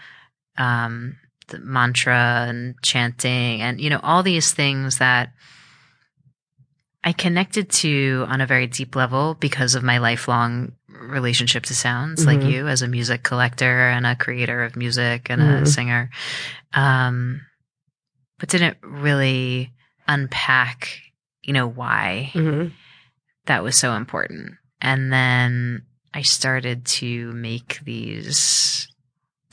um 0.58 1.18
the 1.48 1.60
mantra 1.60 2.46
and 2.48 2.76
chanting 2.82 3.62
and 3.62 3.82
you 3.82 3.90
know 3.90 4.00
all 4.02 4.24
these 4.24 4.54
things 4.54 5.00
that 5.00 5.34
I 7.04 7.12
connected 7.12 7.70
to 7.70 8.26
on 8.30 8.40
a 8.40 8.46
very 8.48 8.66
deep 8.68 8.96
level 8.96 9.36
because 9.38 9.76
of 9.76 9.84
my 9.84 9.98
lifelong 9.98 10.72
relationship 10.88 11.64
to 11.64 11.76
sounds 11.76 12.26
like 12.26 12.40
Mhm. 12.40 12.50
you 12.50 12.68
as 12.70 12.82
a 12.82 12.88
music 12.88 13.24
collector 13.24 13.90
and 13.90 14.06
a 14.08 14.16
creator 14.16 14.64
of 14.64 14.78
music 14.78 15.30
and 15.30 15.42
Mhm. 15.42 15.62
a 15.64 15.66
singer 15.66 16.10
um 16.74 17.42
but 18.40 18.50
didn't 18.50 18.78
really 18.82 19.74
unpack 20.08 21.00
you 21.42 21.52
know 21.54 21.68
why 21.68 22.30
hmm 22.34 22.68
that 23.46 23.62
was 23.64 23.76
so 23.76 23.94
important. 23.96 24.54
And 24.84 25.12
then 25.12 25.84
I 26.14 26.22
started 26.22 26.86
to 26.86 27.32
make 27.32 27.80
these 27.84 28.88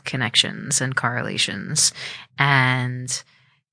connections 0.05 0.81
and 0.81 0.95
correlations. 0.95 1.93
And, 2.39 3.23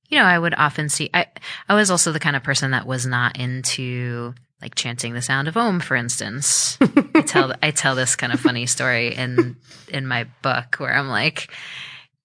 you 0.07 0.19
know, 0.19 0.25
I 0.25 0.37
would 0.37 0.53
often 0.53 0.87
see, 0.87 1.09
I, 1.13 1.25
I 1.67 1.73
was 1.73 1.89
also 1.89 2.11
the 2.11 2.19
kind 2.19 2.35
of 2.35 2.43
person 2.43 2.71
that 2.71 2.85
was 2.85 3.05
not 3.05 3.37
into 3.37 4.35
like 4.61 4.75
chanting 4.75 5.13
the 5.13 5.21
sound 5.21 5.47
of 5.47 5.57
Om, 5.57 5.79
for 5.79 5.95
instance. 5.95 6.77
I 7.15 7.21
tell, 7.21 7.53
I 7.61 7.71
tell 7.71 7.95
this 7.95 8.15
kind 8.15 8.31
of 8.31 8.39
funny 8.39 8.67
story 8.67 9.15
in, 9.15 9.55
in 9.87 10.07
my 10.07 10.27
book 10.41 10.75
where 10.77 10.95
I'm 10.95 11.09
like, 11.09 11.51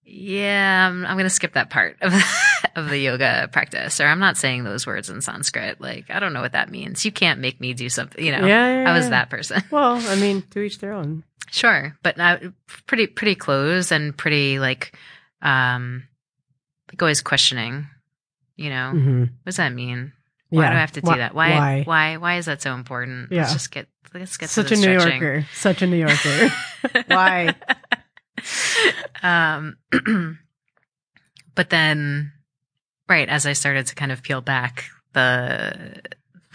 yeah, 0.04 0.88
I'm, 0.88 1.04
I'm 1.06 1.14
going 1.14 1.24
to 1.24 1.30
skip 1.30 1.54
that 1.54 1.70
part 1.70 1.96
of, 2.00 2.12
of 2.76 2.88
the 2.88 2.98
yoga 2.98 3.48
practice, 3.52 4.00
or 4.00 4.06
I'm 4.06 4.18
not 4.18 4.36
saying 4.36 4.64
those 4.64 4.86
words 4.86 5.08
in 5.10 5.20
Sanskrit. 5.20 5.80
Like, 5.80 6.10
I 6.10 6.18
don't 6.20 6.32
know 6.32 6.40
what 6.40 6.52
that 6.52 6.70
means. 6.70 7.04
You 7.04 7.12
can't 7.12 7.40
make 7.40 7.60
me 7.60 7.72
do 7.74 7.88
something, 7.88 8.24
you 8.24 8.32
know. 8.32 8.46
yeah, 8.46 8.82
yeah, 8.82 8.90
I 8.90 8.94
was 8.94 9.04
yeah. 9.06 9.10
that 9.10 9.30
person. 9.30 9.62
Well, 9.70 9.96
I 10.08 10.16
mean, 10.16 10.42
to 10.50 10.60
each 10.60 10.78
their 10.78 10.92
own. 10.92 11.24
Sure, 11.50 11.96
but 12.02 12.18
I, 12.18 12.40
pretty 12.86 13.06
pretty 13.06 13.34
close 13.34 13.90
and 13.92 14.16
pretty 14.16 14.58
like 14.58 14.96
um 15.42 16.04
like 16.90 17.02
always 17.02 17.20
questioning. 17.20 17.86
You 18.56 18.70
know, 18.70 18.90
hmm 18.92 19.20
what 19.20 19.44
does 19.46 19.56
that 19.56 19.72
mean? 19.72 20.12
Why 20.50 20.68
do 20.68 20.74
I 20.76 20.80
have 20.80 20.92
to 20.92 21.00
do 21.00 21.06
Why- 21.08 21.18
that? 21.18 21.34
Why, 21.34 21.50
Why? 21.50 21.82
why 21.84 22.16
why 22.18 22.36
is 22.36 22.46
that 22.46 22.60
so 22.62 22.74
important? 22.74 23.32
Yeah. 23.32 23.42
Let's 23.42 23.52
just 23.54 23.70
get 23.70 23.86
let's 24.14 24.36
get 24.36 24.50
Such 24.50 24.72
a 24.72 24.76
the 24.76 24.80
New. 24.86 24.92
Yorker. 24.92 25.46
Such 25.54 25.82
a 25.82 25.86
New 25.86 25.96
Yorker. 25.96 26.48
Why? 27.06 27.54
um 29.22 29.76
but 31.54 31.70
then 31.70 32.32
right 33.08 33.28
as 33.28 33.46
I 33.46 33.52
started 33.52 33.86
to 33.88 33.94
kind 33.94 34.12
of 34.12 34.22
peel 34.22 34.40
back 34.40 34.84
the 35.12 36.00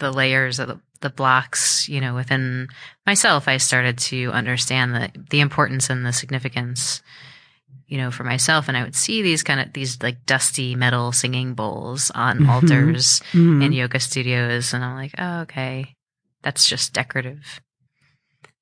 the 0.00 0.12
layers 0.12 0.58
of 0.60 0.68
the, 0.68 0.80
the 1.00 1.10
blocks, 1.10 1.88
you 1.88 2.00
know, 2.00 2.14
within 2.14 2.68
myself, 3.06 3.48
I 3.48 3.56
started 3.56 3.98
to 3.98 4.30
understand 4.32 4.94
the 4.94 5.10
the 5.30 5.40
importance 5.40 5.90
and 5.90 6.04
the 6.06 6.12
significance, 6.12 7.02
you 7.88 7.98
know, 7.98 8.10
for 8.10 8.24
myself. 8.24 8.68
And 8.68 8.76
I 8.76 8.82
would 8.84 8.94
see 8.96 9.22
these 9.22 9.42
kind 9.42 9.60
of 9.60 9.72
these 9.72 10.02
like 10.02 10.24
dusty 10.26 10.74
metal 10.74 11.12
singing 11.12 11.54
bowls 11.54 12.10
on 12.14 12.40
Mhm. 12.40 12.48
altars 12.48 13.20
Mhm. 13.32 13.62
in 13.64 13.72
yoga 13.72 14.00
studios, 14.00 14.72
and 14.74 14.84
I'm 14.84 14.94
like, 14.96 15.14
oh, 15.18 15.40
okay, 15.42 15.94
that's 16.42 16.68
just 16.68 16.92
decorative. 16.92 17.60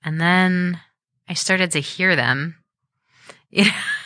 And 0.03 0.21
then 0.21 0.81
I 1.29 1.35
started 1.35 1.71
to 1.73 1.81
hear 1.81 2.17
them. 2.17 2.57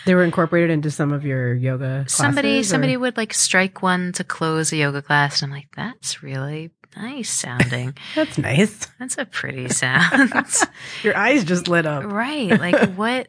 They 0.06 0.14
were 0.14 0.24
incorporated 0.24 0.70
into 0.70 0.90
some 0.90 1.12
of 1.12 1.24
your 1.24 1.52
yoga. 1.54 2.04
somebody 2.08 2.48
classes, 2.56 2.68
or- 2.68 2.70
somebody 2.74 2.96
would 2.96 3.16
like 3.16 3.34
strike 3.34 3.82
one 3.82 4.12
to 4.12 4.24
close 4.24 4.72
a 4.72 4.76
yoga 4.76 5.02
class, 5.02 5.42
and 5.42 5.52
I'm 5.52 5.56
like, 5.58 5.68
that's 5.76 6.22
really 6.22 6.70
nice 6.96 7.30
sounding. 7.30 7.96
That's 8.16 8.36
nice. 8.38 8.88
that's 8.98 9.16
a 9.18 9.24
pretty 9.24 9.68
sound. 9.68 10.32
Your 11.04 11.16
eyes 11.16 11.44
just 11.44 11.68
lit 11.68 11.86
up. 11.86 12.02
right 12.04 12.50
like 12.58 12.94
what 12.96 13.28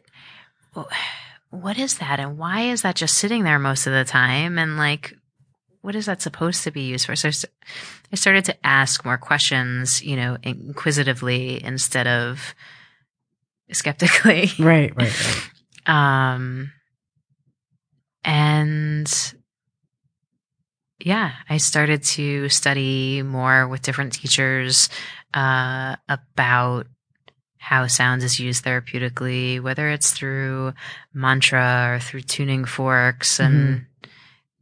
what 1.50 1.78
is 1.78 1.98
that 1.98 2.18
and 2.18 2.38
why 2.38 2.62
is 2.62 2.82
that 2.82 2.96
just 2.96 3.18
sitting 3.18 3.44
there 3.44 3.58
most 3.60 3.86
of 3.86 3.92
the 3.92 4.04
time 4.04 4.58
and 4.58 4.76
like 4.78 5.14
what 5.82 5.94
is 5.94 6.06
that 6.06 6.20
supposed 6.22 6.64
to 6.64 6.70
be 6.72 6.82
used 6.82 7.06
for 7.06 7.14
so 7.14 7.28
I 7.28 7.32
i 8.12 8.16
started 8.16 8.44
to 8.46 8.66
ask 8.66 9.04
more 9.04 9.18
questions 9.18 10.02
you 10.02 10.16
know 10.16 10.38
inquisitively 10.42 11.62
instead 11.62 12.06
of 12.08 12.54
skeptically 13.70 14.50
Right, 14.58 14.94
right, 14.96 14.96
right. 14.96 15.50
Um 15.86 16.72
and 18.24 19.34
yeah 21.00 21.32
i 21.48 21.56
started 21.56 22.02
to 22.02 22.48
study 22.48 23.22
more 23.22 23.66
with 23.66 23.82
different 23.82 24.12
teachers 24.12 24.88
uh 25.34 25.96
about 26.08 26.86
how 27.58 27.86
sound 27.86 28.22
is 28.22 28.38
used 28.38 28.64
therapeutically 28.64 29.60
whether 29.60 29.88
it's 29.88 30.12
through 30.12 30.72
mantra 31.12 31.92
or 31.94 32.00
through 32.00 32.20
tuning 32.20 32.64
forks 32.64 33.40
and 33.40 33.86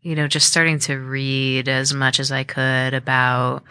you 0.00 0.14
know 0.14 0.26
just 0.26 0.48
starting 0.48 0.78
to 0.78 0.96
read 0.96 1.68
as 1.68 1.92
much 1.92 2.20
as 2.20 2.32
i 2.32 2.44
could 2.44 2.94
about 2.94 3.62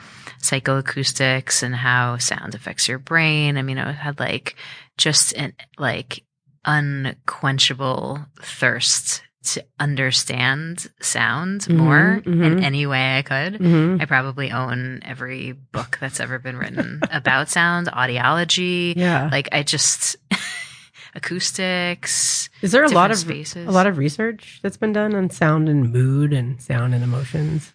psychoacoustics 0.42 1.64
and 1.64 1.76
how 1.76 2.18
sound 2.18 2.56
affects 2.56 2.88
your 2.88 3.00
brain. 3.00 3.58
I 3.58 3.62
mean 3.62 3.78
i 3.78 3.92
had 3.92 4.20
like 4.20 4.56
just 4.98 5.34
an 5.34 5.54
like 5.78 6.24
unquenchable 6.66 8.26
thirst 8.42 9.24
to 9.42 9.64
understand 9.80 10.88
sound 11.02 11.62
Mhm, 11.62 11.76
more 11.78 12.22
in 12.26 12.58
mhm. 12.58 12.64
any 12.64 12.86
way 12.86 13.18
I 13.18 13.22
could. 13.22 13.54
Mhm. 13.60 14.02
I 14.02 14.06
probably 14.06 14.52
own 14.52 15.00
every 15.04 15.54
book 15.54 15.98
that's 16.02 16.20
ever 16.20 16.40
been 16.40 16.58
written 16.58 17.00
about 17.12 17.50
sound, 17.50 17.88
audiology. 17.88 18.94
Yeah. 18.96 19.30
Like 19.32 19.48
I 19.54 19.64
just 19.64 20.18
acoustics. 21.16 22.50
Is 22.62 22.72
there 22.74 22.84
a 22.84 22.90
lot 22.90 23.12
of 23.12 23.18
spaces. 23.18 23.66
a 23.68 23.72
lot 23.72 23.88
of 23.88 23.98
research 23.98 24.60
that's 24.62 24.78
been 24.78 24.94
done 24.94 25.16
on 25.16 25.30
sound 25.30 25.70
and 25.70 25.92
mood 25.92 26.34
and 26.34 26.62
sound 26.62 26.94
and 26.94 27.04
emotions? 27.04 27.74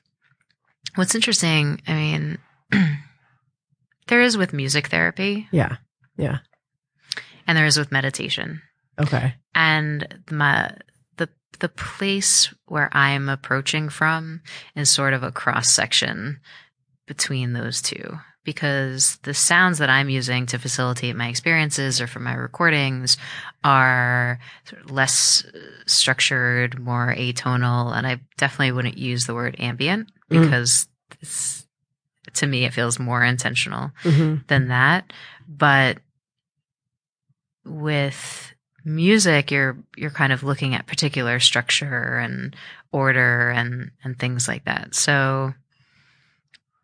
What's 0.97 1.15
interesting, 1.15 1.81
I 1.89 1.95
mean, 1.95 2.39
there 4.07 4.21
is 4.23 4.37
with 4.37 4.53
music 4.53 4.89
therapy 4.89 5.49
Yeah. 5.51 5.77
Yeah. 6.17 6.39
and 7.47 7.57
there 7.57 7.67
is 7.67 7.79
with 7.79 7.91
meditation. 7.91 8.61
Okay. 9.01 9.35
and 9.55 10.23
my 10.31 10.77
the 11.17 11.29
the 11.61 11.69
place 11.69 12.53
where 12.67 12.89
I'm 12.97 13.29
approaching 13.29 13.89
from 13.89 14.41
is 14.77 14.91
sort 14.91 15.13
of 15.15 15.23
a 15.23 15.33
cross 15.33 15.69
section 15.71 16.41
between 17.07 17.53
those 17.53 17.83
two 17.83 18.19
because 18.45 19.17
the 19.23 19.33
sounds 19.33 19.79
that 19.79 19.89
I'm 19.89 20.11
using 20.11 20.45
to 20.47 20.59
facilitate 20.59 21.17
my 21.17 21.29
experiences 21.29 21.99
or 22.01 22.07
for 22.07 22.21
my 22.21 22.35
recordings 22.35 23.17
are 23.63 24.39
sort 24.69 24.83
of 24.85 24.91
less 24.91 25.45
uh, 25.47 25.59
structured, 25.87 26.79
more 26.79 27.15
atonal, 27.17 27.97
and 27.97 28.07
I 28.07 28.21
definitely 28.37 28.73
wouldn't 28.73 28.99
use 28.99 29.25
the 29.27 29.35
word 29.35 29.57
ambient 29.59 30.09
Mm. 30.31 30.41
because 30.43 30.89
it's, 31.21 31.67
to 32.35 32.47
me 32.47 32.65
it 32.65 32.73
feels 32.75 32.99
more 32.99 33.23
intentional 33.25 33.91
hmm 34.03 34.37
than 34.49 34.69
that. 34.69 35.13
But 35.49 35.99
with 37.65 38.54
music, 38.85 39.51
you're 39.51 39.77
you're 39.97 40.11
kind 40.11 40.33
of 40.33 40.43
looking 40.43 40.75
at 40.75 40.87
particular 40.87 41.41
structure 41.41 42.19
and 42.19 42.55
order 42.93 43.51
and 43.51 43.91
and 44.05 44.19
things 44.19 44.47
like 44.49 44.65
that. 44.65 44.95
So 44.95 45.55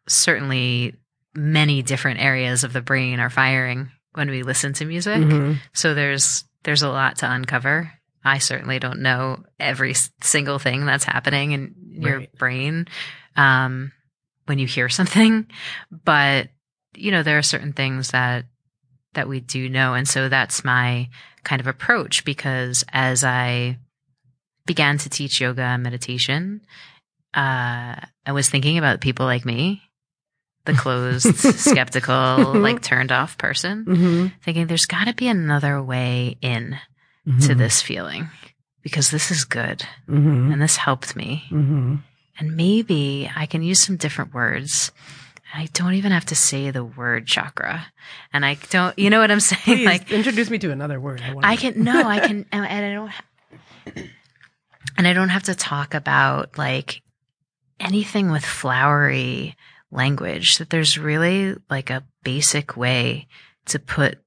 certainly 0.08 0.94
many 1.34 1.82
different 1.82 2.20
areas 2.20 2.64
of 2.64 2.72
the 2.72 2.80
brain 2.80 3.20
are 3.20 3.30
firing 3.30 3.90
when 4.14 4.30
we 4.30 4.42
listen 4.42 4.72
to 4.74 4.84
music. 4.84 5.22
hmm 5.22 5.54
So 5.72 5.94
there's 5.94 6.44
there's 6.64 6.82
a 6.82 6.88
lot 6.90 7.16
to 7.18 7.30
uncover 7.30 7.92
I 8.22 8.38
certainly 8.38 8.78
don't 8.78 9.00
know 9.00 9.42
every 9.58 9.94
single 10.22 10.58
thing 10.58 10.84
that's 10.84 11.04
happening 11.04 11.52
in 11.52 11.74
your 11.92 12.18
Right. 12.18 12.32
brain 12.36 12.86
um, 13.36 13.92
when 14.46 14.58
you 14.58 14.66
hear 14.66 14.88
something, 14.98 15.46
but 15.90 16.48
you 16.94 17.10
know 17.12 17.22
there 17.22 17.38
are 17.38 17.42
certain 17.42 17.72
things 17.72 18.10
that 18.10 18.44
that 19.14 19.28
we 19.28 19.40
do 19.40 19.68
know, 19.68 19.94
and 19.94 20.06
so 20.06 20.28
that's 20.28 20.64
my 20.64 21.08
kind 21.44 21.60
of 21.60 21.66
approach 21.66 22.24
because 22.24 22.84
as 22.92 23.24
I 23.24 23.78
began 24.66 24.98
to 24.98 25.08
teach 25.10 25.40
yoga 25.40 25.62
and 25.62 25.82
meditation, 25.82 26.60
uh, 27.34 27.96
I 28.26 28.32
was 28.32 28.48
thinking 28.48 28.78
about 28.78 29.00
people 29.00 29.26
like 29.26 29.44
me, 29.44 29.82
the 30.64 30.74
closed, 30.74 31.34
skeptical, 31.36 32.54
like 32.54 32.82
turned 32.82 33.12
off 33.12 33.38
person, 33.38 33.84
Mm-hmm. 33.84 34.26
thinking 34.42 34.66
there's 34.66 34.86
got 34.86 35.06
to 35.06 35.14
be 35.14 35.28
another 35.28 35.82
way 35.82 36.36
in 36.42 36.76
to 37.42 37.54
this 37.54 37.80
feeling 37.82 38.28
because 38.82 39.10
this 39.10 39.30
is 39.30 39.44
good 39.44 39.82
Mm-hmm. 40.08 40.52
and 40.52 40.60
this 40.60 40.76
helped 40.76 41.14
me. 41.14 41.44
Mm-hmm. 41.50 41.96
And 42.38 42.56
maybe 42.56 43.30
I 43.36 43.46
can 43.46 43.62
use 43.62 43.80
some 43.80 43.96
different 43.96 44.32
words. 44.34 44.90
I 45.52 45.68
don't 45.72 45.94
even 45.94 46.12
have 46.12 46.26
to 46.26 46.36
say 46.36 46.70
the 46.70 46.84
word 46.84 47.26
chakra. 47.26 47.86
And 48.32 48.46
I 48.46 48.56
don't, 48.70 48.96
you 48.98 49.10
know 49.10 49.20
what 49.20 49.30
I'm 49.30 49.40
saying? 49.40 49.62
Please 49.64 49.86
like, 49.86 50.12
introduce 50.12 50.48
me 50.48 50.58
to 50.58 50.70
another 50.70 51.00
word. 51.00 51.20
I, 51.20 51.52
I 51.52 51.56
can, 51.56 51.82
no, 51.82 52.04
I 52.04 52.20
can, 52.20 52.46
and 52.52 52.64
I 52.64 52.92
don't, 52.92 54.06
and 54.96 55.08
I 55.08 55.12
don't 55.12 55.30
have 55.30 55.44
to 55.44 55.54
talk 55.54 55.94
about 55.94 56.56
like 56.56 57.02
anything 57.80 58.30
with 58.30 58.44
flowery 58.44 59.56
language, 59.90 60.58
that 60.58 60.70
there's 60.70 60.98
really 60.98 61.56
like 61.68 61.90
a 61.90 62.04
basic 62.22 62.76
way 62.76 63.26
to 63.66 63.78
put 63.80 64.18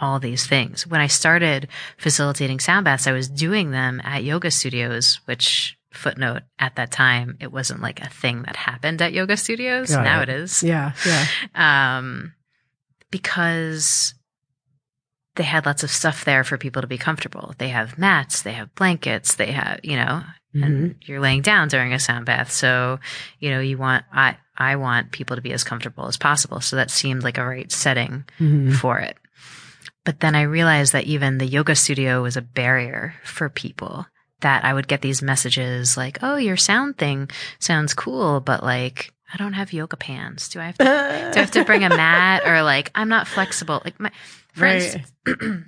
all 0.00 0.18
these 0.18 0.46
things. 0.46 0.86
When 0.86 1.00
I 1.00 1.06
started 1.06 1.68
facilitating 1.96 2.60
sound 2.60 2.84
baths, 2.84 3.06
I 3.06 3.12
was 3.12 3.28
doing 3.28 3.70
them 3.70 4.02
at 4.04 4.24
yoga 4.24 4.50
studios, 4.50 5.20
which 5.24 5.77
footnote 5.98 6.42
at 6.58 6.76
that 6.76 6.90
time, 6.90 7.36
it 7.40 7.52
wasn't 7.52 7.82
like 7.82 8.00
a 8.00 8.08
thing 8.08 8.42
that 8.42 8.56
happened 8.56 9.02
at 9.02 9.12
yoga 9.12 9.36
studios. 9.36 9.90
Got 9.90 10.04
now 10.04 10.20
it. 10.22 10.28
it 10.30 10.34
is 10.36 10.62
Yeah, 10.62 10.92
yeah. 11.06 11.26
um, 11.98 12.32
because 13.10 14.14
they 15.36 15.44
had 15.44 15.66
lots 15.66 15.82
of 15.82 15.90
stuff 15.90 16.24
there 16.24 16.44
for 16.44 16.58
people 16.58 16.82
to 16.82 16.88
be 16.88 16.98
comfortable. 16.98 17.54
They 17.58 17.68
have 17.68 17.98
mats, 17.98 18.42
they 18.42 18.52
have 18.52 18.74
blankets, 18.74 19.34
they 19.36 19.52
have, 19.52 19.80
you 19.82 19.96
know, 19.96 20.22
Mhm. 20.54 20.64
and 20.64 20.94
you're 21.02 21.20
laying 21.20 21.42
down 21.42 21.68
during 21.68 21.92
a 21.92 21.98
sound 22.00 22.26
bath. 22.26 22.50
So, 22.50 22.98
you 23.38 23.50
know, 23.50 23.60
you 23.60 23.78
want, 23.78 24.04
I, 24.12 24.36
I 24.56 24.76
want 24.76 25.12
people 25.12 25.36
to 25.36 25.42
be 25.42 25.52
as 25.52 25.62
comfortable 25.62 26.06
as 26.08 26.16
possible. 26.16 26.60
So 26.60 26.76
that 26.76 26.90
seemed 26.90 27.22
like 27.22 27.38
a 27.38 27.46
right 27.46 27.70
setting 27.70 28.24
Mhm. 28.40 28.74
for 28.74 28.98
it. 28.98 29.16
But 30.04 30.20
then 30.20 30.34
I 30.34 30.42
realized 30.42 30.92
that 30.94 31.04
even 31.04 31.38
the 31.38 31.46
yoga 31.46 31.74
studio 31.76 32.22
was 32.22 32.36
a 32.36 32.42
barrier 32.42 33.14
for 33.24 33.48
people 33.48 34.06
that 34.40 34.64
I 34.64 34.72
would 34.72 34.88
get 34.88 35.02
these 35.02 35.20
messages 35.22 35.96
like, 35.96 36.18
oh, 36.22 36.36
your 36.36 36.56
sound 36.56 36.96
thing 36.98 37.28
sounds 37.58 37.94
cool, 37.94 38.40
but 38.40 38.62
like, 38.62 39.12
I 39.32 39.36
don't 39.36 39.52
have 39.54 39.72
yoga 39.72 39.96
pants. 39.96 40.48
Do 40.48 40.60
I 40.60 40.64
have 40.66 40.78
to, 40.78 40.84
do 40.84 40.90
I 40.90 41.42
have 41.42 41.50
to 41.52 41.64
bring 41.64 41.84
a 41.84 41.88
mat 41.96 42.42
or 42.46 42.62
like, 42.62 42.90
I'm 42.94 43.08
not 43.08 43.26
flexible? 43.28 43.82
Like 43.84 43.98
my, 44.00 44.10
for 44.54 44.64
Right. 44.64 44.82
instance, 44.82 45.12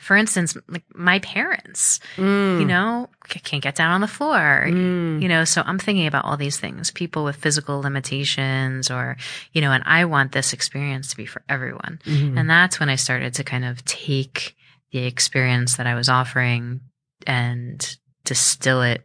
for 0.00 0.16
instance, 0.16 0.56
like 0.68 0.84
my 0.94 1.18
parents, 1.18 2.00
Mm. 2.16 2.60
you 2.60 2.66
know, 2.66 3.10
can't 3.28 3.62
get 3.62 3.74
down 3.74 3.90
on 3.90 4.00
the 4.00 4.06
floor. 4.08 4.64
Mm. 4.66 5.20
You 5.20 5.28
know, 5.28 5.44
so 5.44 5.62
I'm 5.66 5.78
thinking 5.78 6.06
about 6.06 6.24
all 6.24 6.36
these 6.38 6.58
things, 6.58 6.90
people 6.90 7.24
with 7.24 7.36
physical 7.36 7.80
limitations 7.82 8.90
or, 8.90 9.16
you 9.52 9.60
know, 9.60 9.70
and 9.72 9.82
I 9.86 10.06
want 10.06 10.32
this 10.32 10.52
experience 10.54 11.10
to 11.10 11.16
be 11.16 11.26
for 11.26 11.42
everyone. 11.48 12.00
Mhm. 12.06 12.38
And 12.38 12.48
that's 12.48 12.80
when 12.80 12.88
I 12.88 12.96
started 12.96 13.34
to 13.34 13.44
kind 13.44 13.64
of 13.66 13.84
take 13.84 14.56
the 14.92 15.04
experience 15.04 15.76
that 15.76 15.86
I 15.86 15.94
was 15.94 16.08
offering 16.08 16.80
and 17.28 17.96
distill 18.24 18.82
it 18.82 19.04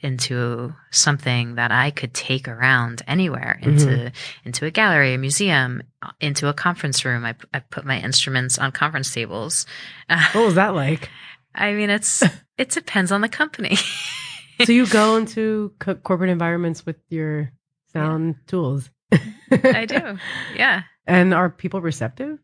into 0.00 0.74
something 0.90 1.54
that 1.54 1.72
I 1.72 1.90
could 1.90 2.12
take 2.12 2.46
around 2.46 3.02
anywhere 3.08 3.58
mm-hmm. 3.60 3.70
into 3.70 4.12
into 4.44 4.66
a 4.66 4.70
gallery, 4.70 5.14
a 5.14 5.18
museum, 5.18 5.82
uh, 6.02 6.10
into 6.20 6.46
a 6.48 6.52
conference 6.52 7.06
room. 7.06 7.24
I, 7.24 7.34
I 7.54 7.60
put 7.60 7.86
my 7.86 7.98
instruments 7.98 8.58
on 8.58 8.70
conference 8.70 9.12
tables. 9.12 9.66
what 10.08 10.44
was 10.44 10.54
that 10.56 10.74
like? 10.74 11.08
I 11.54 11.72
mean, 11.72 11.88
it's 11.88 12.22
it 12.58 12.68
depends 12.68 13.10
on 13.10 13.22
the 13.22 13.28
company. 13.30 13.76
so 14.62 14.72
you 14.72 14.86
go 14.86 15.16
into 15.20 15.72
co- 15.78 15.94
corporate 15.94 16.30
environments 16.30 16.84
with 16.84 16.96
your 17.08 17.50
sound 17.92 18.36
tools. 18.46 18.90
I 19.50 19.86
do, 19.86 20.18
yeah. 20.54 20.82
And 21.06 21.32
are 21.32 21.48
people 21.48 21.80
receptive? 21.80 22.38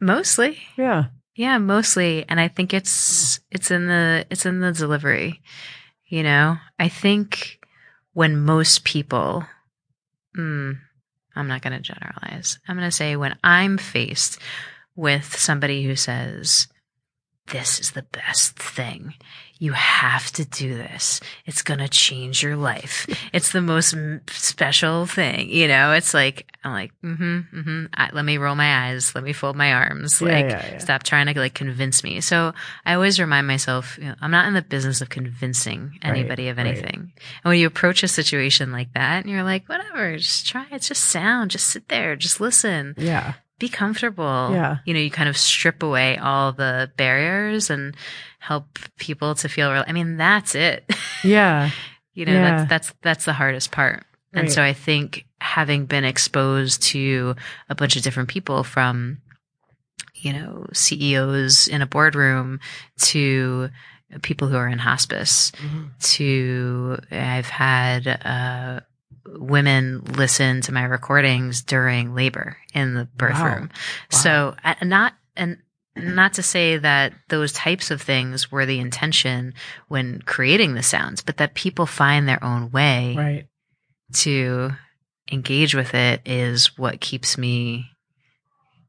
Mostly, 0.00 0.58
Yeah. 0.76 1.04
Yeah, 1.34 1.58
mostly. 1.58 2.24
And 2.28 2.38
I 2.38 2.48
think 2.48 2.72
it's 2.72 3.40
it's 3.50 3.70
in 3.70 3.86
the 3.86 4.26
it's 4.30 4.46
in 4.46 4.60
the 4.60 4.72
delivery. 4.72 5.42
You 6.06 6.22
know? 6.22 6.56
I 6.78 6.88
think 6.88 7.58
when 8.12 8.38
most 8.38 8.84
people 8.84 9.44
mm, 10.36 10.76
I'm 11.36 11.48
not 11.48 11.62
gonna 11.62 11.80
generalize. 11.80 12.58
I'm 12.68 12.76
gonna 12.76 12.90
say 12.90 13.16
when 13.16 13.36
I'm 13.42 13.78
faced 13.78 14.38
with 14.96 15.36
somebody 15.36 15.82
who 15.82 15.96
says, 15.96 16.68
This 17.48 17.80
is 17.80 17.92
the 17.92 18.06
best 18.12 18.56
thing. 18.56 19.14
You 19.58 19.72
have 19.72 20.30
to 20.32 20.44
do 20.44 20.74
this. 20.76 21.20
It's 21.46 21.62
gonna 21.62 21.88
change 21.88 22.42
your 22.42 22.56
life. 22.56 23.06
It's 23.32 23.50
the 23.50 23.60
most 23.60 23.94
m- 23.94 24.20
special 24.30 25.06
thing. 25.06 25.50
You 25.50 25.66
know, 25.66 25.92
it's 25.92 26.14
like 26.14 26.46
I'm 26.62 26.72
like, 26.72 26.92
mm-hmm, 27.02 27.40
mm-hmm. 27.58 28.14
Let 28.14 28.24
me 28.24 28.38
roll 28.38 28.54
my 28.54 28.86
eyes. 28.88 29.14
Let 29.14 29.24
me 29.24 29.32
fold 29.32 29.56
my 29.56 29.72
arms. 29.72 30.20
Yeah, 30.20 30.28
like 30.28 30.44
yeah, 30.50 30.66
yeah. 30.72 30.78
stop 30.78 31.02
trying 31.02 31.26
to 31.26 31.38
like 31.38 31.54
convince 31.54 32.04
me. 32.04 32.20
So 32.20 32.52
I 32.86 32.94
always 32.94 33.18
remind 33.18 33.46
myself, 33.46 33.98
you 33.98 34.04
know, 34.04 34.14
I'm 34.20 34.30
not 34.30 34.46
in 34.46 34.54
the 34.54 34.62
business 34.62 35.00
of 35.00 35.08
convincing 35.08 35.98
Right, 36.04 36.10
anybody 36.10 36.48
of 36.48 36.58
right. 36.58 36.66
anything. 36.66 37.12
And 37.42 37.50
when 37.50 37.58
you 37.58 37.66
approach 37.66 38.02
a 38.02 38.08
situation 38.08 38.70
like 38.72 38.92
that 38.94 39.24
and 39.24 39.30
you're 39.32 39.42
like, 39.42 39.68
whatever, 39.68 40.16
just 40.16 40.46
try. 40.46 40.66
It's 40.70 40.88
just 40.88 41.04
sound. 41.04 41.50
Just 41.50 41.66
sit 41.68 41.88
there. 41.88 42.14
Just 42.16 42.40
listen. 42.40 42.94
Yeah. 42.96 43.34
Be 43.58 43.68
comfortable. 43.68 44.50
Yeah. 44.52 44.78
You 44.84 44.94
know, 44.94 45.00
you 45.00 45.10
kind 45.10 45.28
of 45.28 45.36
strip 45.36 45.82
away 45.82 46.18
all 46.18 46.52
the 46.52 46.90
barriers 46.96 47.70
and 47.70 47.96
help 48.40 48.78
people 48.98 49.34
to 49.36 49.48
feel 49.48 49.72
real. 49.72 49.84
I 49.86 49.92
mean, 49.92 50.16
that's 50.16 50.54
it. 50.54 50.84
Yeah. 51.24 51.70
you 52.12 52.26
know, 52.26 52.32
Yeah. 52.32 52.56
that's, 52.64 52.68
that's, 52.68 52.94
that's 53.00 53.24
the 53.24 53.32
hardest 53.32 53.70
part. 53.70 54.04
And 54.34 54.50
so 54.52 54.62
I 54.62 54.72
think 54.72 55.24
having 55.40 55.86
been 55.86 56.04
exposed 56.04 56.82
to 56.82 57.34
a 57.70 57.74
bunch 57.74 57.94
of 57.96 58.02
different 58.02 58.28
people 58.28 58.62
from, 58.64 59.18
you 60.16 60.32
know, 60.32 60.66
CEOs 60.72 61.68
in 61.68 61.80
a 61.82 61.86
boardroom 61.86 62.58
to 63.02 63.70
people 64.22 64.48
who 64.48 64.56
are 64.56 64.68
in 64.68 64.78
hospice 64.80 65.50
Mhm. 65.52 65.90
to 66.16 66.98
I've 67.10 67.48
had 67.48 68.06
uh, 68.06 68.80
women 69.26 70.02
listen 70.04 70.60
to 70.62 70.72
my 70.72 70.84
recordings 70.84 71.62
during 71.62 72.14
labor 72.14 72.56
in 72.74 72.94
the 72.94 73.04
birth 73.16 73.34
Wow. 73.34 73.54
room. 73.54 73.70
So 74.10 74.54
uh, 74.64 74.74
not 74.82 75.14
and 75.36 75.58
not 75.96 76.34
to 76.34 76.42
say 76.42 76.76
that 76.76 77.12
those 77.28 77.52
types 77.52 77.90
of 77.90 78.02
things 78.02 78.50
were 78.50 78.66
the 78.66 78.80
intention 78.80 79.54
when 79.88 80.20
creating 80.22 80.74
the 80.74 80.82
sounds, 80.82 81.22
but 81.22 81.36
that 81.36 81.54
people 81.54 81.86
find 81.86 82.28
their 82.28 82.42
own 82.42 82.70
way 82.72 83.14
Right. 83.16 83.46
to 84.14 84.72
engage 85.30 85.74
with 85.74 85.94
it 85.94 86.20
is 86.26 86.76
what 86.76 87.00
keeps 87.00 87.38
me 87.38 87.86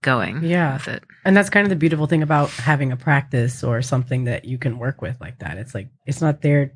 going 0.01 0.43
Yeah. 0.43 0.73
with 0.73 0.87
it. 0.87 1.03
And 1.23 1.35
that's 1.35 1.49
kind 1.49 1.65
of 1.65 1.69
the 1.69 1.75
beautiful 1.75 2.07
thing 2.07 2.21
about 2.23 2.49
having 2.51 2.91
a 2.91 2.97
practice 2.97 3.63
or 3.63 3.81
something 3.81 4.25
that 4.25 4.45
you 4.45 4.57
can 4.57 4.77
work 4.77 5.01
with 5.01 5.19
like 5.19 5.39
that. 5.39 5.57
It's 5.57 5.73
like 5.73 5.89
it's 6.05 6.21
not 6.21 6.41
there 6.41 6.73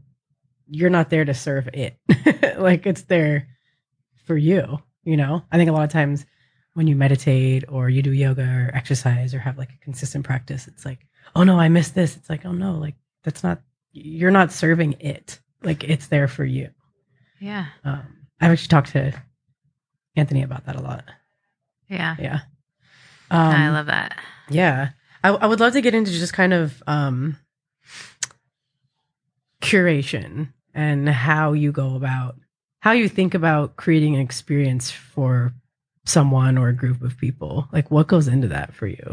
you're 0.70 0.90
not 0.90 1.10
there 1.10 1.26
to 1.26 1.34
serve 1.34 1.70
it. 1.74 1.98
like 2.58 2.86
it's 2.86 3.04
there 3.04 3.48
for 4.26 4.38
you, 4.38 4.80
you 5.04 5.18
know? 5.18 5.44
I 5.52 5.58
think 5.58 5.70
a 5.70 5.74
lot 5.74 5.84
of 5.84 5.90
times 5.92 6.26
when 6.74 6.88
you 6.88 6.96
meditate 6.96 7.66
or 7.68 7.90
you 7.90 8.02
do 8.02 8.12
yoga 8.12 8.44
or 8.44 8.72
exercise 8.74 9.34
or 9.34 9.40
have 9.40 9.58
like 9.58 9.72
a 9.72 9.84
consistent 9.84 10.26
practice, 10.26 10.68
it's 10.68 10.86
like, 10.86 11.00
"Oh 11.36 11.44
no, 11.44 11.60
I 11.60 11.70
missed 11.70 11.96
this." 11.96 12.16
It's 12.16 12.30
like, 12.30 12.46
"Oh 12.46 12.52
no, 12.52 12.74
like 12.74 12.96
that's 13.24 13.44
not 13.44 13.62
you're 13.92 14.32
not 14.32 14.52
serving 14.52 14.94
it. 15.00 15.40
Like 15.64 15.84
it's 15.84 16.08
there 16.08 16.28
for 16.28 16.46
you." 16.46 16.70
Yeah. 17.40 17.66
Um 17.84 18.28
I've 18.40 18.52
actually 18.52 18.70
talked 18.70 18.92
to 18.92 19.14
Anthony 20.16 20.44
about 20.44 20.66
that 20.66 20.76
a 20.76 20.82
lot. 20.82 21.04
Yeah. 21.90 22.16
Yeah. 22.20 22.40
Um, 23.32 23.40
I 23.40 23.70
love 23.70 23.88
that. 23.88 24.18
yeah. 24.50 24.90
I, 25.24 25.30
I 25.30 25.48
would 25.48 25.60
love 25.60 25.74
to 25.74 25.82
get 25.82 25.94
into 25.94 26.12
just 26.12 26.34
kind 26.34 26.54
of 26.54 26.82
um, 26.88 27.38
curation 29.62 30.54
and 30.80 31.10
how 31.10 31.52
you 31.52 31.74
go 31.74 31.96
about, 31.96 32.38
how 32.80 32.94
you 32.94 33.10
think 33.10 33.34
about 33.34 33.76
creating 33.76 34.16
an 34.16 34.22
experience 34.22 34.90
for 34.90 35.54
someone 36.06 36.58
or 36.58 36.70
a 36.70 36.76
group 36.76 37.02
of 37.02 37.18
people. 37.18 37.68
Like, 37.74 37.92
what 37.92 38.08
goes 38.08 38.30
into 38.30 38.48
that 38.48 38.74
for 38.74 38.88
you? 38.88 39.12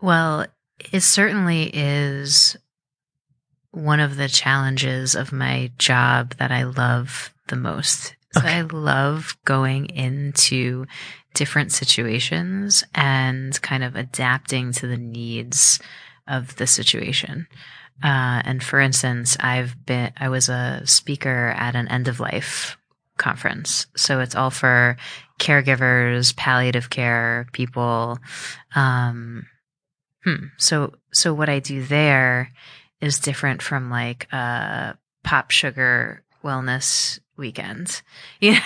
Well, 0.00 0.46
it 0.90 1.00
certainly 1.00 1.70
is 1.74 2.56
one 3.72 4.00
of 4.00 4.16
the 4.16 4.28
challenges 4.28 5.14
of 5.14 5.32
my 5.32 5.70
job 5.76 6.34
that 6.38 6.50
I 6.50 6.62
love 6.62 7.34
the 7.48 7.56
most. 7.56 8.16
So 8.32 8.40
I 8.42 8.62
love 8.62 9.36
going 9.44 9.86
into 9.86 10.86
different 11.34 11.72
situations 11.72 12.84
and 12.94 13.60
kind 13.60 13.84
of 13.84 13.96
adapting 13.96 14.72
to 14.72 14.86
the 14.86 14.96
needs 14.96 15.78
of 16.26 16.56
the 16.56 16.66
situation. 16.66 17.46
Uh, 18.02 18.42
and 18.44 18.62
for 18.62 18.80
instance, 18.80 19.36
I've 19.40 19.74
been, 19.86 20.12
I 20.18 20.28
was 20.28 20.48
a 20.48 20.82
speaker 20.84 21.54
at 21.56 21.74
an 21.74 21.88
end 21.88 22.08
of 22.08 22.20
life 22.20 22.76
conference. 23.16 23.86
So 23.96 24.20
it's 24.20 24.34
all 24.34 24.50
for 24.50 24.96
caregivers, 25.38 26.36
palliative 26.36 26.90
care 26.90 27.46
people. 27.52 28.18
Um, 28.74 29.46
hmm. 30.24 30.46
So, 30.58 30.94
so 31.12 31.32
what 31.32 31.48
I 31.48 31.58
do 31.58 31.82
there 31.82 32.52
is 33.00 33.18
different 33.18 33.62
from 33.62 33.90
like 33.90 34.30
a 34.32 34.96
POPSUGAR 35.24 36.20
wellness 36.44 37.18
weekend. 37.36 38.02
Yeah. 38.40 38.62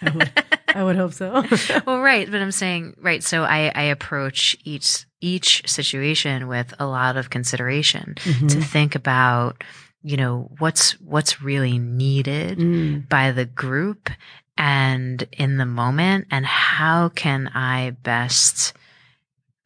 I 0.00 0.10
would, 0.10 0.44
I 0.68 0.84
would 0.84 0.96
hope 0.96 1.12
so. 1.12 1.42
well, 1.86 2.00
right. 2.00 2.30
But 2.30 2.40
I'm 2.40 2.52
saying, 2.52 2.94
right. 3.00 3.20
So 3.20 3.42
I, 3.42 3.72
I 3.74 3.82
approach 3.82 4.56
each, 4.62 5.06
each 5.20 5.68
situation 5.68 6.46
with 6.48 6.74
a 6.78 6.86
lot 6.86 7.16
of 7.16 7.30
consideration 7.30 8.14
Mhm. 8.18 8.48
to 8.50 8.60
think 8.60 8.94
about, 8.94 9.62
you 10.02 10.16
know, 10.16 10.50
what's, 10.58 10.92
what's 11.00 11.42
really 11.42 11.78
needed 11.78 12.58
Mm. 12.58 13.08
by 13.08 13.32
the 13.32 13.44
group 13.44 14.10
and 14.56 15.24
in 15.32 15.56
the 15.56 15.66
moment 15.66 16.26
and 16.30 16.46
how 16.46 17.08
can 17.10 17.48
I 17.48 17.90
best 18.02 18.74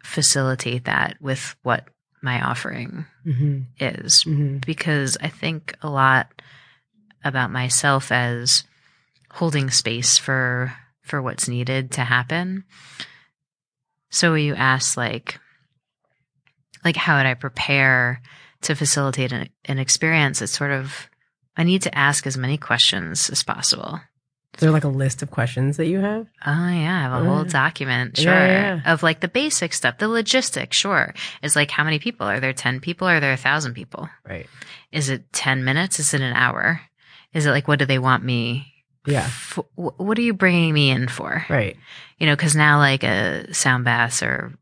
facilitate 0.02 0.84
that 0.84 1.16
with 1.20 1.54
what 1.62 1.88
my 2.22 2.40
offering 2.42 3.06
Mhm. 3.26 3.66
is 3.78 4.24
Mhm. 4.24 4.64
because 4.64 5.16
I 5.20 5.28
think 5.28 5.74
a 5.82 5.88
lot 5.90 6.30
about 7.24 7.50
myself 7.50 8.10
as 8.12 8.64
holding 9.30 9.70
space 9.70 10.18
for 10.18 10.74
for 11.02 11.20
what's 11.20 11.48
needed 11.48 11.90
to 11.90 12.04
happen. 12.04 12.62
So 14.10 14.34
you 14.34 14.54
asked 14.54 14.96
like 14.96 15.40
like 16.84 16.96
how 16.96 17.16
would 17.16 17.26
I 17.26 17.34
prepare 17.34 18.20
to 18.62 18.74
facilitate 18.74 19.32
an, 19.32 19.48
an 19.66 19.78
experience? 19.78 20.42
It's 20.42 20.56
sort 20.56 20.70
of 20.72 21.08
I 21.56 21.64
need 21.64 21.82
to 21.82 21.96
ask 21.96 22.26
as 22.26 22.38
many 22.38 22.56
questions 22.58 23.28
as 23.30 23.42
possible. 23.42 24.00
Is 24.54 24.60
there 24.60 24.70
like 24.70 24.84
a 24.84 24.88
list 24.88 25.22
of 25.22 25.30
questions 25.30 25.78
that 25.78 25.86
you 25.86 25.98
have? 26.00 26.26
Oh 26.44 26.68
yeah, 26.68 26.98
I 26.98 27.02
have 27.02 27.12
a 27.12 27.16
oh, 27.20 27.24
whole 27.24 27.44
Yeah. 27.44 27.50
document, 27.52 28.18
sure, 28.18 28.32
yeah, 28.32 28.80
yeah. 28.84 28.92
of 28.92 29.02
like 29.02 29.20
the 29.20 29.28
basic 29.28 29.72
stuff, 29.72 29.96
the 29.98 30.08
logistics, 30.08 30.76
sure. 30.76 31.14
Is 31.42 31.56
like 31.56 31.70
how 31.70 31.84
many 31.84 31.98
people 31.98 32.26
are 32.26 32.38
there? 32.38 32.52
Ten 32.52 32.78
people? 32.78 33.08
Are 33.08 33.18
there 33.20 33.32
a 33.32 33.38
thousand 33.38 33.72
people? 33.74 34.10
Right. 34.28 34.46
Is 34.90 35.08
it 35.08 35.32
10 35.32 35.64
minutes? 35.64 35.98
Is 35.98 36.12
it 36.12 36.20
an 36.20 36.34
hour? 36.34 36.82
Is 37.32 37.46
it 37.46 37.50
like, 37.50 37.66
what 37.66 37.78
do 37.78 37.86
they 37.86 37.98
want 37.98 38.24
me? 38.24 38.66
Yeah. 39.06 39.24
f- 39.24 39.58
what 39.74 40.18
are 40.18 40.22
you 40.22 40.34
bringing 40.34 40.74
me 40.74 40.90
in 40.90 41.08
for? 41.08 41.44
Right. 41.48 41.76
You 42.18 42.26
know, 42.26 42.36
because 42.36 42.54
now 42.54 42.78
like 42.78 43.02
a 43.04 43.52
sound 43.54 43.84
baths 43.86 44.22
are 44.22 44.52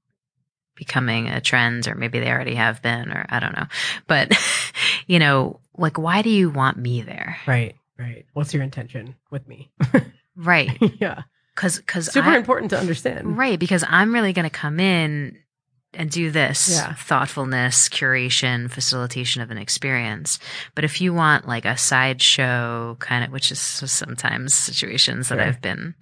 becoming 0.81 1.29
a 1.29 1.41
trend, 1.43 1.87
or 1.87 1.95
maybe 1.95 2.19
they 2.19 2.31
already 2.33 2.55
have 2.55 2.81
been, 2.81 3.13
or 3.13 3.27
I 3.29 3.39
don't 3.39 3.55
know. 3.55 3.67
But, 4.07 4.33
you 5.07 5.19
know, 5.19 5.61
like, 5.77 5.99
why 5.99 6.23
do 6.23 6.31
you 6.31 6.49
want 6.49 6.79
me 6.79 7.03
there? 7.03 7.37
Right. 7.47 7.77
Right. 7.99 8.25
What's 8.33 8.55
your 8.55 8.63
intention 8.63 9.15
with 9.31 9.47
me? 9.47 9.71
Right. 10.37 10.71
yeah. 10.99 11.23
Because, 11.55 11.77
because 11.77 12.11
Super 12.11 12.31
I, 12.31 12.39
important 12.39 12.71
to 12.71 12.79
understand. 12.79 13.37
right. 13.37 13.59
Because 13.59 13.85
I'm 13.87 14.15
really 14.15 14.33
going 14.33 14.45
to 14.49 14.51
come 14.51 14.81
in 14.81 15.37
and 15.93 16.11
do 16.11 16.31
this 16.31 16.71
Yeah. 16.71 16.95
thoughtfulness, 16.95 17.91
curation, 17.91 18.71
facilitation 18.71 19.43
of 19.43 19.51
an 19.51 19.59
experience. 19.59 20.39
But 20.75 20.85
if 20.85 21.03
you 21.03 21.13
want 21.13 21.47
like 21.47 21.67
a 21.67 21.77
sideshow 21.77 22.97
kind 23.01 23.23
of, 23.25 23.33
which 23.33 23.53
is 23.53 23.59
sometimes 23.61 24.55
situations 24.55 25.29
that 25.29 25.37
Sure. 25.37 25.45
I've 25.47 25.61
been 25.61 25.95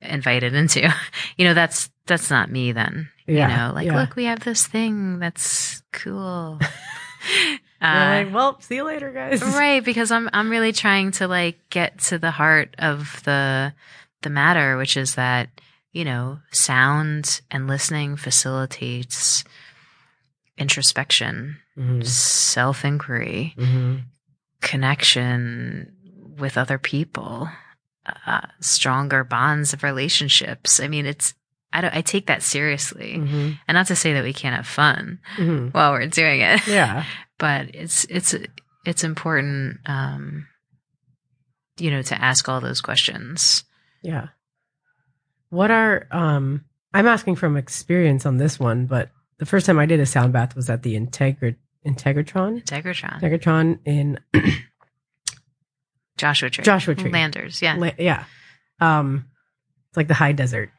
invited 0.00 0.54
into, 0.54 0.88
you 1.36 1.44
know, 1.44 1.52
that's, 1.52 1.90
that's 2.08 2.30
not 2.30 2.50
me 2.50 2.72
then. 2.72 3.08
Yeah, 3.26 3.48
You 3.48 3.56
know, 3.56 3.72
like, 3.74 3.86
yeah. 3.86 3.96
look, 4.00 4.16
we 4.16 4.24
have 4.24 4.40
this 4.40 4.66
thing 4.66 5.18
that's 5.20 5.82
cool. 5.92 6.58
Uh, 7.80 8.24
like, 8.24 8.34
well, 8.34 8.60
see 8.60 8.74
you 8.76 8.84
later, 8.84 9.12
guys. 9.12 9.40
right 9.56 9.84
because 9.84 10.10
i'm 10.10 10.28
i'm 10.32 10.50
really 10.50 10.72
trying 10.72 11.12
to 11.12 11.28
like 11.28 11.58
get 11.70 11.96
to 11.98 12.18
the 12.18 12.30
heart 12.32 12.74
of 12.78 13.22
the 13.24 13.72
the 14.22 14.30
matter 14.30 14.76
which 14.76 14.96
is 14.96 15.14
that 15.14 15.48
you 15.92 16.04
know 16.04 16.38
sound 16.50 17.40
and 17.52 17.68
listening 17.68 18.16
facilitates 18.16 19.44
introspection 20.56 21.58
Mhm. 21.76 22.04
self-inquiry 22.04 23.54
Mhm. 23.56 24.02
connection 24.60 25.92
with 26.38 26.58
other 26.58 26.78
people 26.78 27.48
uh, 28.26 28.40
stronger 28.60 29.22
bonds 29.22 29.72
of 29.72 29.82
relationships 29.84 30.80
i 30.80 30.88
mean 30.88 31.04
it's 31.06 31.34
i 31.72 31.80
don't 31.80 31.94
i 31.94 32.00
take 32.00 32.26
that 32.26 32.42
seriously 32.42 33.14
Mhm. 33.18 33.58
and 33.68 33.74
not 33.74 33.86
to 33.88 33.96
say 33.96 34.12
that 34.14 34.24
we 34.24 34.32
can't 34.32 34.56
have 34.56 34.66
fun 34.66 35.18
Mhm. 35.36 35.72
while 35.74 35.92
we're 35.92 36.06
doing 36.06 36.40
it 36.40 36.66
Yeah. 36.66 37.04
but 37.38 37.74
it's 37.74 38.04
it's 38.04 38.34
it's 38.86 39.04
important 39.04 39.78
um 39.86 40.46
you 41.78 41.90
know 41.90 42.02
to 42.02 42.20
ask 42.20 42.48
all 42.48 42.60
those 42.60 42.80
questions 42.80 43.64
Yeah. 44.02 44.28
What 45.50 45.70
are 45.70 46.06
um 46.10 46.64
I'm 46.94 47.06
asking 47.06 47.36
from 47.36 47.56
experience 47.56 48.24
on 48.26 48.36
this 48.38 48.58
one, 48.58 48.86
but 48.86 49.10
the 49.38 49.46
first 49.46 49.66
time 49.66 49.78
I 49.78 49.86
did 49.86 50.00
a 50.00 50.06
sound 50.06 50.32
bath 50.32 50.54
was 50.56 50.68
at 50.70 50.82
the 50.82 50.94
Integra 50.94 51.54
Integratron. 51.86 52.62
Integratron, 52.64 53.20
Integratron 53.20 53.78
in 53.84 54.18
Joshua 56.16 56.50
Tree, 56.50 56.64
Joshua 56.64 56.94
Tree. 56.94 57.10
Landers, 57.10 57.62
yeah, 57.62 57.74
La- 57.76 57.90
yeah. 57.98 58.24
Um 58.80 59.26
it's 59.90 59.96
like 59.96 60.08
the 60.08 60.14
high 60.14 60.32
desert. 60.32 60.70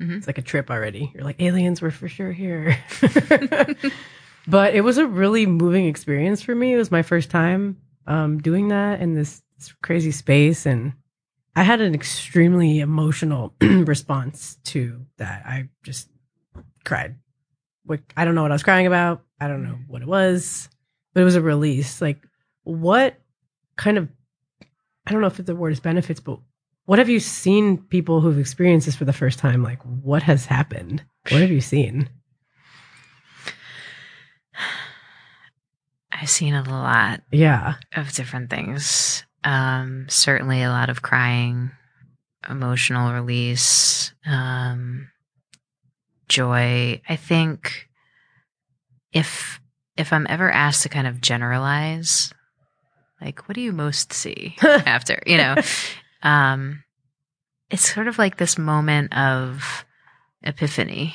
Mhm. 0.00 0.16
It's 0.18 0.26
like 0.26 0.38
a 0.38 0.42
trip 0.42 0.70
already. 0.70 1.10
You're 1.14 1.24
like 1.24 1.40
aliens 1.40 1.80
were 1.80 1.90
for 1.90 2.08
sure 2.08 2.32
here. 2.32 2.76
but 4.46 4.74
it 4.74 4.82
was 4.82 4.98
a 4.98 5.06
really 5.06 5.46
moving 5.46 5.86
experience 5.86 6.42
for 6.42 6.54
me. 6.54 6.74
It 6.74 6.76
was 6.78 6.90
my 6.90 7.02
first 7.02 7.30
time 7.30 7.76
um 8.06 8.38
doing 8.38 8.68
that 8.68 9.00
in 9.00 9.14
this, 9.14 9.42
this 9.58 9.72
crazy 9.82 10.10
space 10.10 10.66
and 10.66 10.94
I 11.56 11.62
had 11.64 11.80
an 11.80 11.94
extremely 11.94 12.78
emotional 12.80 13.54
response 13.60 14.56
to 14.64 15.04
that. 15.18 15.42
I 15.44 15.68
just 15.82 16.08
cried. 16.84 17.16
Like 17.86 18.12
I 18.16 18.24
don't 18.24 18.34
know 18.34 18.42
what 18.42 18.52
I 18.52 18.54
was 18.54 18.62
crying 18.62 18.86
about. 18.86 19.22
I 19.40 19.48
don't 19.48 19.64
know 19.64 19.78
what 19.88 20.02
it 20.02 20.08
was, 20.08 20.68
but 21.12 21.20
it 21.22 21.24
was 21.24 21.36
a 21.36 21.42
release. 21.42 22.00
Like 22.00 22.18
what 22.62 23.16
kind 23.76 23.98
of 23.98 24.08
I 25.06 25.12
don't 25.12 25.20
know 25.20 25.26
if 25.26 25.36
the 25.44 25.56
word 25.56 25.72
is 25.72 25.80
benefits, 25.80 26.20
but 26.20 26.38
what 26.90 26.98
have 26.98 27.08
you 27.08 27.20
seen 27.20 27.78
people 27.78 28.20
who've 28.20 28.36
experienced 28.40 28.84
this 28.86 28.96
for 28.96 29.04
the 29.04 29.12
first 29.12 29.38
time? 29.38 29.62
Like 29.62 29.80
what 30.02 30.24
has 30.24 30.44
happened? 30.46 31.04
What 31.30 31.40
have 31.40 31.52
you 31.52 31.60
seen? 31.60 32.10
i've 36.10 36.28
seen 36.28 36.52
a 36.54 36.68
lot 36.68 37.22
Yeah. 37.30 37.74
of 37.96 38.12
different 38.12 38.50
things 38.50 39.24
um 39.44 40.06
certainly 40.08 40.62
a 40.64 40.68
lot 40.68 40.90
of 40.90 41.00
crying 41.02 41.70
emotional 42.48 43.12
release 43.12 44.12
um 44.26 45.08
joy 46.28 47.00
i 47.08 47.14
think 47.16 47.88
if 49.12 49.60
if 49.96 50.12
i'm 50.12 50.26
ever 50.28 50.50
asked 50.50 50.82
to 50.82 50.88
kind 50.88 51.06
of 51.06 51.20
generalize 51.20 52.34
like 53.20 53.48
what 53.48 53.54
do 53.54 53.60
you 53.60 53.72
most 53.72 54.12
see 54.12 54.56
after 54.62 55.22
you 55.24 55.36
know 55.36 55.54
um 56.22 56.82
it's 57.70 57.92
sort 57.94 58.08
of 58.08 58.18
like 58.18 58.36
this 58.36 58.58
moment 58.58 59.16
of 59.16 59.84
epiphany 60.42 61.14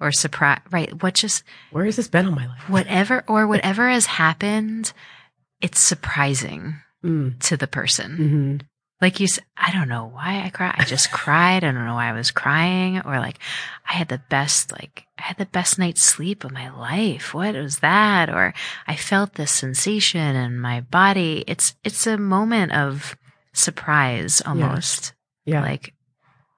or 0.00 0.12
surprise 0.12 0.60
right? 0.70 1.02
What 1.02 1.14
just 1.14 1.42
Where 1.72 1.84
has 1.84 1.96
this 1.96 2.08
been 2.08 2.26
all 2.26 2.32
my 2.32 2.46
life? 2.46 2.68
whatever 2.68 3.24
or 3.26 3.46
whatever 3.46 3.88
has 3.88 4.06
happened 4.06 4.92
it's 5.60 5.80
surprising 5.80 6.76
Mm. 7.04 7.38
to 7.44 7.56
the 7.56 7.68
person. 7.68 8.16
Hmm 8.16 8.56
like 9.00 9.20
you 9.20 9.28
said, 9.28 9.44
I 9.56 9.70
don't 9.70 9.88
know 9.88 10.10
why 10.12 10.42
i 10.44 10.50
cried 10.50 10.74
i 10.76 10.82
just 10.84 11.12
cried. 11.12 11.62
I 11.62 11.70
don't 11.70 11.86
know 11.86 11.94
why 11.94 12.08
i 12.08 12.12
was 12.12 12.32
crying 12.32 13.00
or 13.04 13.20
like 13.20 13.38
i 13.88 13.92
had 13.92 14.08
the 14.08 14.20
best 14.28 14.72
like 14.72 15.04
i 15.16 15.22
had 15.22 15.36
the 15.38 15.46
best 15.46 15.78
night's 15.78 16.02
sleep 16.02 16.42
of 16.42 16.50
my 16.50 16.68
life. 16.70 17.32
What 17.32 17.54
was 17.54 17.78
that? 17.78 18.28
Or 18.28 18.52
i 18.88 18.96
felt 18.96 19.34
this 19.34 19.52
sensation 19.52 20.34
in 20.34 20.58
my 20.58 20.80
body. 20.80 21.44
It's 21.46 21.76
it's 21.84 22.08
a 22.08 22.18
moment 22.18 22.72
of 22.72 23.16
surprise 23.58 24.40
almost 24.46 25.12
Yeah. 25.44 25.62
like 25.62 25.94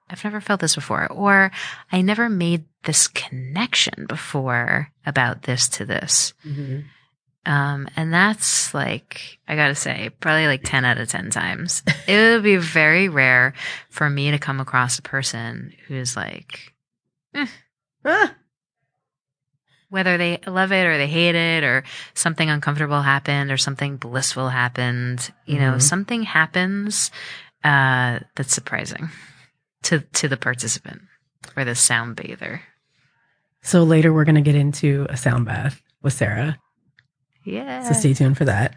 i've 0.09 0.23
never 0.23 0.39
felt 0.41 0.59
this 0.61 0.75
before 0.75 1.07
or 1.11 1.51
i 1.91 2.01
never 2.01 2.29
made 2.29 2.65
this 2.83 3.07
connection 3.07 4.05
before 4.07 4.91
about 5.05 5.43
this 5.43 5.67
to 5.69 5.85
this 5.85 6.33
Mhm. 6.45 6.85
um, 7.45 7.87
and 7.95 8.13
that's 8.13 8.73
like, 8.73 9.39
I 9.47 9.55
gotta 9.55 9.73
say, 9.75 10.09
probably 10.19 10.45
like 10.47 10.61
10 10.63 10.85
out 10.85 10.99
of 10.99 11.07
10 11.07 11.29
times. 11.31 11.81
it 12.07 12.15
would 12.35 12.43
be 12.43 12.57
very 12.57 13.09
rare 13.09 13.53
for 13.89 14.09
me 14.09 14.29
to 14.31 14.37
come 14.37 14.59
across 14.59 14.99
a 14.99 15.01
person 15.01 15.73
who's 15.87 16.15
like, 16.15 16.73
Ah, 18.05 18.33
whether 19.91 20.17
they 20.17 20.39
love 20.47 20.71
it 20.71 20.85
or 20.87 20.97
they 20.97 21.05
hate 21.07 21.35
it 21.35 21.63
or 21.63 21.83
something 22.15 22.49
uncomfortable 22.49 23.01
happened 23.03 23.51
or 23.51 23.57
something 23.57 23.97
blissful 23.97 24.49
happened, 24.49 25.31
you 25.45 25.59
know, 25.59 25.73
Mhm. 25.73 25.81
something 25.81 26.23
happens 26.23 27.11
uh, 27.63 28.19
that's 28.35 28.53
surprising 28.55 29.09
to 29.83 29.99
to 30.13 30.27
the 30.27 30.37
participant 30.37 31.01
or 31.55 31.63
the 31.63 31.75
sound 31.75 32.15
bather. 32.15 32.61
So 33.61 33.83
later 33.83 34.11
we're 34.11 34.23
going 34.25 34.35
to 34.35 34.41
get 34.41 34.55
into 34.55 35.05
a 35.09 35.15
sound 35.17 35.45
bath 35.45 35.79
with 36.01 36.13
Sara. 36.13 36.57
Yeah. 37.43 37.83
So 37.83 37.93
stay 37.93 38.13
tuned 38.15 38.37
for 38.37 38.45
that. 38.45 38.75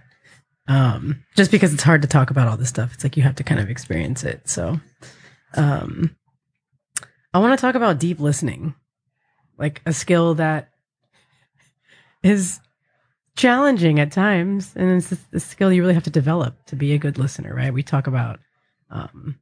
Um, 0.69 1.25
just 1.37 1.51
because 1.51 1.73
it's 1.73 1.83
hard 1.83 2.03
to 2.03 2.09
talk 2.09 2.31
about 2.31 2.49
all 2.49 2.57
this 2.59 2.69
stuff, 2.71 2.93
it's 2.95 3.05
like 3.05 3.17
you 3.17 3.23
have 3.23 3.37
to 3.37 3.45
kind 3.45 3.61
of 3.61 3.71
experience 3.71 4.25
it. 4.25 4.49
So, 4.49 4.81
um, 5.55 6.15
I 7.33 7.39
want 7.39 7.59
to 7.59 7.61
talk 7.61 7.75
about 7.75 7.99
deep 7.99 8.21
listening, 8.21 8.75
like 9.59 9.83
a 9.87 9.93
skill 9.93 10.35
that 10.35 10.69
is 12.25 12.59
challenging 13.37 14.01
at 14.01 14.11
times, 14.11 14.73
and 14.75 14.91
it's 14.91 15.13
a 15.33 15.41
skill 15.41 15.73
you 15.73 15.83
really 15.83 15.95
have 15.95 16.05
to 16.05 16.11
develop 16.11 16.65
to 16.67 16.77
be 16.77 16.93
a 16.93 16.99
good 16.99 17.19
listener, 17.19 17.55
right? 17.55 17.73
We 17.73 17.83
talk 17.83 18.07
about, 18.07 18.41
um, 18.91 19.39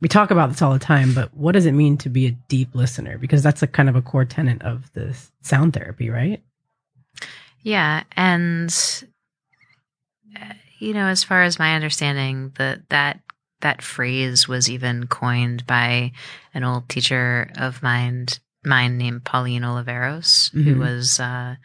we 0.00 0.08
talk 0.08 0.30
about 0.30 0.50
this 0.50 0.62
all 0.62 0.72
the 0.72 0.78
time, 0.78 1.14
but 1.14 1.34
what 1.34 1.52
does 1.52 1.66
it 1.66 1.72
mean 1.72 1.96
to 1.98 2.10
be 2.10 2.26
a 2.26 2.36
deep 2.48 2.74
listener? 2.74 3.18
Because 3.18 3.42
that's 3.42 3.62
a 3.62 3.66
kind 3.66 3.88
of 3.88 3.96
a 3.96 4.02
core 4.02 4.24
tenet 4.26 4.62
of 4.62 4.92
this 4.92 5.32
sound 5.42 5.72
therapy, 5.72 6.10
right? 6.10 6.42
Yeah, 7.62 8.04
and 8.12 8.70
uh, 10.38 10.54
you 10.78 10.92
know, 10.92 11.06
as 11.06 11.24
far 11.24 11.42
as 11.42 11.58
my 11.58 11.74
understanding, 11.74 12.52
that 12.58 12.88
that 12.90 13.20
that 13.60 13.80
phrase 13.80 14.46
was 14.46 14.68
even 14.68 15.06
coined 15.06 15.66
by 15.66 16.12
an 16.52 16.62
old 16.62 16.88
teacher 16.88 17.50
of 17.56 17.82
mine, 17.82 18.26
mine 18.64 18.98
named 18.98 19.24
Pauline 19.24 19.62
Oliveros, 19.62 20.52
mm-hmm. 20.52 20.62
who 20.62 20.78
was 20.78 21.18
uh, 21.18 21.56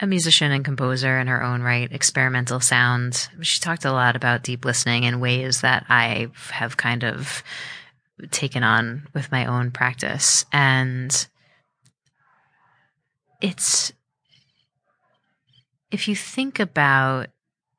a 0.00 0.06
musician 0.06 0.52
and 0.52 0.64
composer 0.64 1.18
in 1.18 1.26
her 1.26 1.42
own 1.42 1.62
right, 1.62 1.90
experimental 1.90 2.60
sound. 2.60 3.28
She 3.40 3.60
talked 3.60 3.84
a 3.84 3.92
lot 3.92 4.16
about 4.16 4.44
deep 4.44 4.64
listening 4.64 5.04
in 5.04 5.20
ways 5.20 5.60
that 5.62 5.86
I 5.88 6.28
have 6.50 6.76
kind 6.76 7.02
of 7.02 7.42
taken 8.30 8.62
on 8.62 9.08
with 9.14 9.32
my 9.32 9.46
own 9.46 9.70
practice. 9.70 10.44
And 10.52 11.26
it's, 13.40 13.92
if 15.90 16.06
you 16.06 16.14
think 16.14 16.60
about 16.60 17.28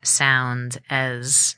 sound 0.03 0.80
as 0.89 1.55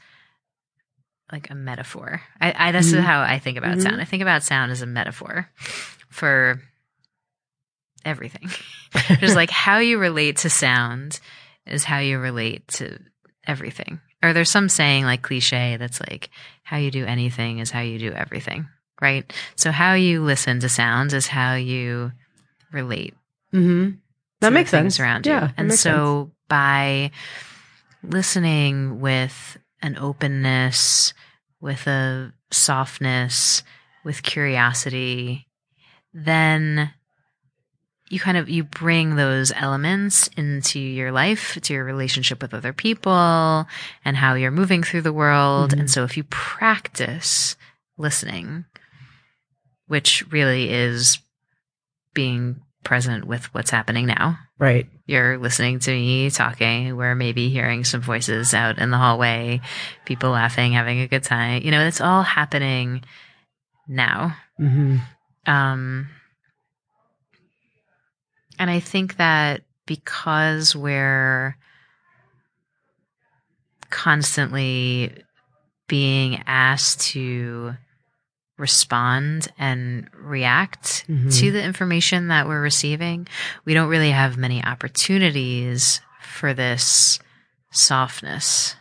like 1.31 1.49
a 1.49 1.55
metaphor, 1.55 2.21
I, 2.39 2.69
I 2.69 2.71
this 2.71 2.89
mm-hmm. 2.89 2.99
is 2.99 3.05
how 3.05 3.21
I 3.21 3.39
think 3.39 3.57
about 3.57 3.71
mm-hmm. 3.71 3.81
sound. 3.81 4.01
I 4.01 4.05
think 4.05 4.21
about 4.21 4.43
sound 4.43 4.71
as 4.71 4.81
a 4.81 4.87
metaphor 4.87 5.49
for 6.09 6.61
everything. 8.05 8.49
Just 9.19 9.35
like 9.35 9.49
how 9.49 9.77
you 9.79 9.97
relate 9.97 10.37
to 10.37 10.49
sound 10.49 11.19
is 11.65 11.83
how 11.83 11.99
you 11.99 12.19
relate 12.19 12.67
to 12.69 12.99
everything. 13.47 13.99
Or 14.23 14.33
there's 14.33 14.49
some 14.49 14.69
saying 14.69 15.05
like 15.05 15.21
cliche 15.21 15.77
that's 15.77 15.99
like 15.99 16.29
how 16.63 16.77
you 16.77 16.91
do 16.91 17.05
anything 17.05 17.59
is 17.59 17.71
how 17.71 17.81
you 17.81 17.97
do 17.97 18.11
everything, 18.11 18.67
right? 19.01 19.31
So 19.55 19.71
how 19.71 19.93
you 19.93 20.23
listen 20.23 20.59
to 20.59 20.69
sounds 20.69 21.13
is 21.13 21.27
how 21.27 21.55
you 21.55 22.11
relate. 22.71 23.15
Mm-hmm. 23.53 23.97
That 24.41 24.53
makes 24.53 24.71
sense 24.71 24.99
around 24.99 25.25
you. 25.25 25.33
Yeah, 25.33 25.51
and 25.57 25.73
so 25.73 26.23
sense. 26.23 26.35
by 26.47 27.11
listening 28.03 28.99
with 28.99 29.57
an 29.81 29.97
openness, 29.97 31.13
with 31.59 31.85
a 31.87 32.33
softness, 32.51 33.63
with 34.03 34.23
curiosity, 34.23 35.47
then 36.13 36.91
you 38.11 38.19
kind 38.19 38.37
of 38.37 38.49
you 38.49 38.63
bring 38.63 39.15
those 39.15 39.51
elements 39.55 40.27
into 40.35 40.79
your 40.79 41.11
life 41.11 41.57
to 41.61 41.73
your 41.73 41.83
relationship 41.83 42.41
with 42.41 42.53
other 42.53 42.73
people 42.73 43.65
and 44.03 44.17
how 44.17 44.33
you're 44.33 44.51
moving 44.51 44.83
through 44.83 45.01
the 45.01 45.13
world. 45.13 45.71
Mm-hmm. 45.71 45.81
and 45.81 45.91
so 45.91 46.03
if 46.03 46.17
you 46.17 46.23
practice 46.25 47.55
listening 47.97 48.65
which 49.87 50.23
really 50.31 50.71
is 50.71 51.19
being 52.13 52.61
present 52.83 53.25
with 53.25 53.53
what's 53.53 53.69
happening 53.69 54.05
now. 54.05 54.39
Right. 54.57 54.87
You're 55.05 55.37
listening 55.37 55.79
to 55.79 55.91
me 55.91 56.29
talking. 56.29 56.95
We're 56.95 57.13
maybe 57.13 57.49
hearing 57.49 57.83
some 57.83 57.99
voices 57.99 58.53
out 58.53 58.77
in 58.77 58.89
the 58.89 58.97
hallway 58.97 59.59
people 60.05 60.29
laughing 60.29 60.71
having 60.71 61.01
a 61.01 61.07
good 61.07 61.23
time. 61.23 61.63
You 61.63 61.71
know 61.71 61.85
it's 61.85 61.99
all 61.99 62.23
happening 62.23 63.03
now. 63.85 64.37
Mm-hmm. 64.59 64.97
um 65.51 66.09
and 68.61 68.69
I 68.69 68.79
think 68.79 69.17
that 69.17 69.61
because 69.87 70.75
we're 70.75 71.57
constantly 73.89 75.11
being 75.87 76.43
asked 76.45 77.01
to 77.13 77.73
respond 78.59 79.47
and 79.57 80.07
react 80.13 81.07
mm-hmm. 81.07 81.29
to 81.29 81.51
the 81.51 81.63
information 81.63 82.27
that 82.27 82.47
we're 82.47 82.61
receiving, 82.61 83.27
we 83.65 83.73
don't 83.73 83.89
really 83.89 84.11
have 84.11 84.37
many 84.37 84.63
opportunities 84.63 85.99
for 86.21 86.53
this 86.53 87.19
softness 87.71 88.75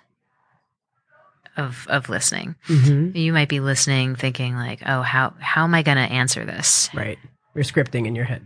of 1.57 1.87
of 1.89 2.11
listening. 2.11 2.55
Mm-hmm. 2.69 3.17
You 3.17 3.33
might 3.33 3.49
be 3.49 3.61
listening 3.61 4.15
thinking 4.15 4.57
like, 4.57 4.83
"Oh, 4.85 5.01
how 5.01 5.33
how 5.41 5.65
am 5.65 5.75
I 5.75 5.83
going 5.83 5.97
to 5.97 6.03
answer 6.03 6.45
this?" 6.45 6.91
Right. 6.93 7.19
You're 7.55 7.65
scripting 7.65 8.07
in 8.07 8.15
your 8.15 8.25
head. 8.25 8.43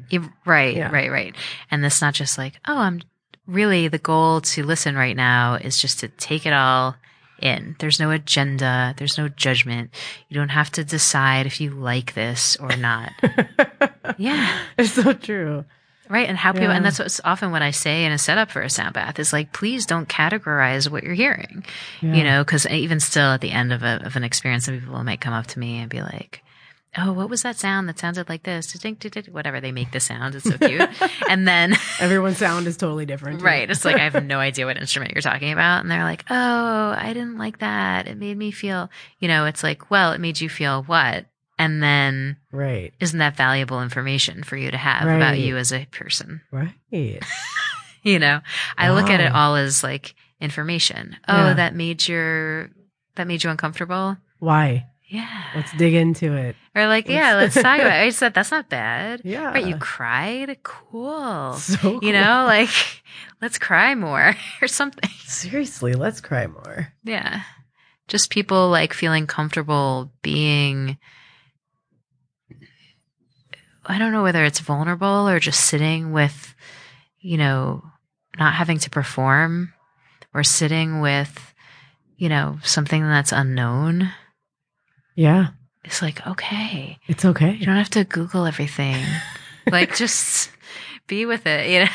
right, 0.46 0.74
yeah. 0.74 0.90
right, 0.90 1.10
right. 1.10 1.34
And 1.70 1.84
it's 1.84 2.00
not 2.00 2.14
just 2.14 2.38
like, 2.38 2.54
oh, 2.66 2.78
I'm 2.78 3.02
really 3.46 3.88
the 3.88 3.98
goal 3.98 4.40
to 4.40 4.64
listen 4.64 4.94
right 4.94 5.16
now 5.16 5.54
is 5.54 5.76
just 5.76 6.00
to 6.00 6.08
take 6.08 6.46
it 6.46 6.52
all 6.52 6.96
in. 7.40 7.76
There's 7.78 8.00
no 8.00 8.10
agenda. 8.10 8.94
There's 8.96 9.18
no 9.18 9.28
judgment. 9.28 9.90
You 10.28 10.36
don't 10.36 10.48
have 10.48 10.70
to 10.72 10.84
decide 10.84 11.46
if 11.46 11.60
you 11.60 11.70
like 11.70 12.14
this 12.14 12.56
or 12.56 12.74
not. 12.76 13.12
yeah. 14.18 14.58
It's 14.78 14.92
so 14.92 15.12
true. 15.12 15.64
Right. 16.08 16.28
And 16.28 16.36
how 16.36 16.52
people, 16.52 16.68
yeah. 16.68 16.76
and 16.76 16.84
that's 16.84 16.98
what's 16.98 17.20
often 17.24 17.50
what 17.50 17.62
I 17.62 17.70
say 17.70 18.04
in 18.04 18.12
a 18.12 18.18
setup 18.18 18.50
for 18.50 18.60
a 18.60 18.68
sound 18.68 18.94
bath 18.94 19.18
is 19.18 19.32
like, 19.32 19.52
please 19.52 19.86
don't 19.86 20.08
categorize 20.08 20.90
what 20.90 21.02
you're 21.02 21.14
hearing, 21.14 21.64
yeah. 22.02 22.14
you 22.14 22.24
know, 22.24 22.44
cause 22.44 22.66
even 22.66 23.00
still 23.00 23.32
at 23.32 23.40
the 23.40 23.50
end 23.50 23.72
of 23.72 23.82
a, 23.82 24.04
of 24.04 24.14
an 24.14 24.24
experience, 24.24 24.66
some 24.66 24.78
people 24.78 25.02
might 25.02 25.22
come 25.22 25.32
up 25.32 25.46
to 25.48 25.58
me 25.58 25.78
and 25.78 25.88
be 25.88 26.02
like, 26.02 26.43
oh, 26.98 27.12
what 27.12 27.28
was 27.28 27.42
that 27.42 27.56
sound 27.56 27.88
that 27.88 27.98
sounded 27.98 28.28
like 28.28 28.42
this? 28.42 28.76
Whatever 29.30 29.60
they 29.60 29.72
make 29.72 29.92
the 29.92 30.00
sound. 30.00 30.34
It's 30.34 30.44
so 30.44 30.58
cute. 30.58 30.88
and 31.28 31.46
then 31.46 31.74
everyone's 32.00 32.38
sound 32.38 32.66
is 32.66 32.76
totally 32.76 33.06
different. 33.06 33.42
Right. 33.42 33.68
It's 33.68 33.84
like, 33.84 33.96
I 33.96 34.08
have 34.08 34.24
no 34.24 34.38
idea 34.38 34.66
what 34.66 34.76
instrument 34.76 35.12
you're 35.12 35.22
talking 35.22 35.52
about. 35.52 35.80
And 35.80 35.90
they're 35.90 36.04
like, 36.04 36.24
oh, 36.30 36.94
I 36.96 37.12
didn't 37.12 37.38
like 37.38 37.58
that. 37.58 38.06
It 38.06 38.16
made 38.16 38.36
me 38.36 38.50
feel, 38.50 38.90
you 39.18 39.28
know, 39.28 39.46
it's 39.46 39.62
like, 39.62 39.90
well, 39.90 40.12
it 40.12 40.20
made 40.20 40.40
you 40.40 40.48
feel 40.48 40.82
what? 40.84 41.26
And 41.58 41.82
then, 41.82 42.36
right. 42.50 42.92
Isn't 42.98 43.18
that 43.20 43.36
valuable 43.36 43.80
information 43.80 44.42
for 44.42 44.56
you 44.56 44.70
to 44.70 44.76
have 44.76 45.06
right. 45.06 45.16
about 45.16 45.38
you 45.38 45.56
as 45.56 45.72
a 45.72 45.86
person? 45.86 46.40
Right. 46.50 46.74
you 46.90 48.18
know, 48.18 48.40
I 48.76 48.90
wow. 48.90 48.96
look 48.96 49.10
at 49.10 49.20
it 49.20 49.32
all 49.32 49.54
as 49.56 49.84
like 49.84 50.14
information. 50.40 51.16
Oh, 51.28 51.46
yeah. 51.46 51.54
that 51.54 51.74
made 51.74 52.08
your, 52.08 52.70
that 53.14 53.26
made 53.26 53.44
you 53.44 53.50
uncomfortable. 53.50 54.16
Why? 54.40 54.86
Yeah. 55.06 55.44
Let's 55.54 55.72
dig 55.72 55.94
into 55.94 56.34
it. 56.34 56.56
Or 56.74 56.86
like, 56.86 57.08
yeah, 57.08 57.34
let's 57.36 57.54
talk 57.54 57.78
about 57.78 57.86
it. 57.86 58.02
I 58.06 58.10
said, 58.10 58.34
that's 58.34 58.50
not 58.50 58.68
bad. 58.68 59.20
Yeah. 59.24 59.52
Right. 59.52 59.66
You 59.66 59.76
cried. 59.76 60.58
Cool. 60.62 61.54
So 61.54 61.76
cool. 61.76 62.04
You 62.04 62.12
know, 62.12 62.44
like, 62.46 62.70
let's 63.42 63.58
cry 63.58 63.94
more 63.94 64.34
or 64.62 64.68
something. 64.68 65.10
Seriously, 65.24 65.92
let's 65.92 66.20
cry 66.20 66.46
more. 66.46 66.92
Yeah. 67.04 67.42
Just 68.08 68.30
people 68.30 68.70
like 68.70 68.92
feeling 68.92 69.26
comfortable 69.26 70.12
being, 70.22 70.98
I 73.86 73.98
don't 73.98 74.12
know 74.12 74.22
whether 74.22 74.44
it's 74.44 74.60
vulnerable 74.60 75.28
or 75.28 75.38
just 75.38 75.60
sitting 75.60 76.12
with, 76.12 76.54
you 77.20 77.38
know, 77.38 77.82
not 78.38 78.54
having 78.54 78.78
to 78.78 78.90
perform 78.90 79.72
or 80.34 80.42
sitting 80.42 81.00
with, 81.00 81.54
you 82.16 82.28
know, 82.28 82.58
something 82.62 83.02
that's 83.02 83.32
unknown 83.32 84.10
yeah. 85.14 85.48
It's 85.84 86.00
like, 86.00 86.26
okay. 86.26 86.98
It's 87.06 87.24
okay. 87.24 87.52
You 87.52 87.66
don't 87.66 87.76
have 87.76 87.90
to 87.90 88.04
Google 88.04 88.46
everything. 88.46 89.04
like, 89.70 89.94
just 89.96 90.50
be 91.06 91.26
with 91.26 91.46
it, 91.46 91.68
you 91.68 91.80
know? 91.80 91.90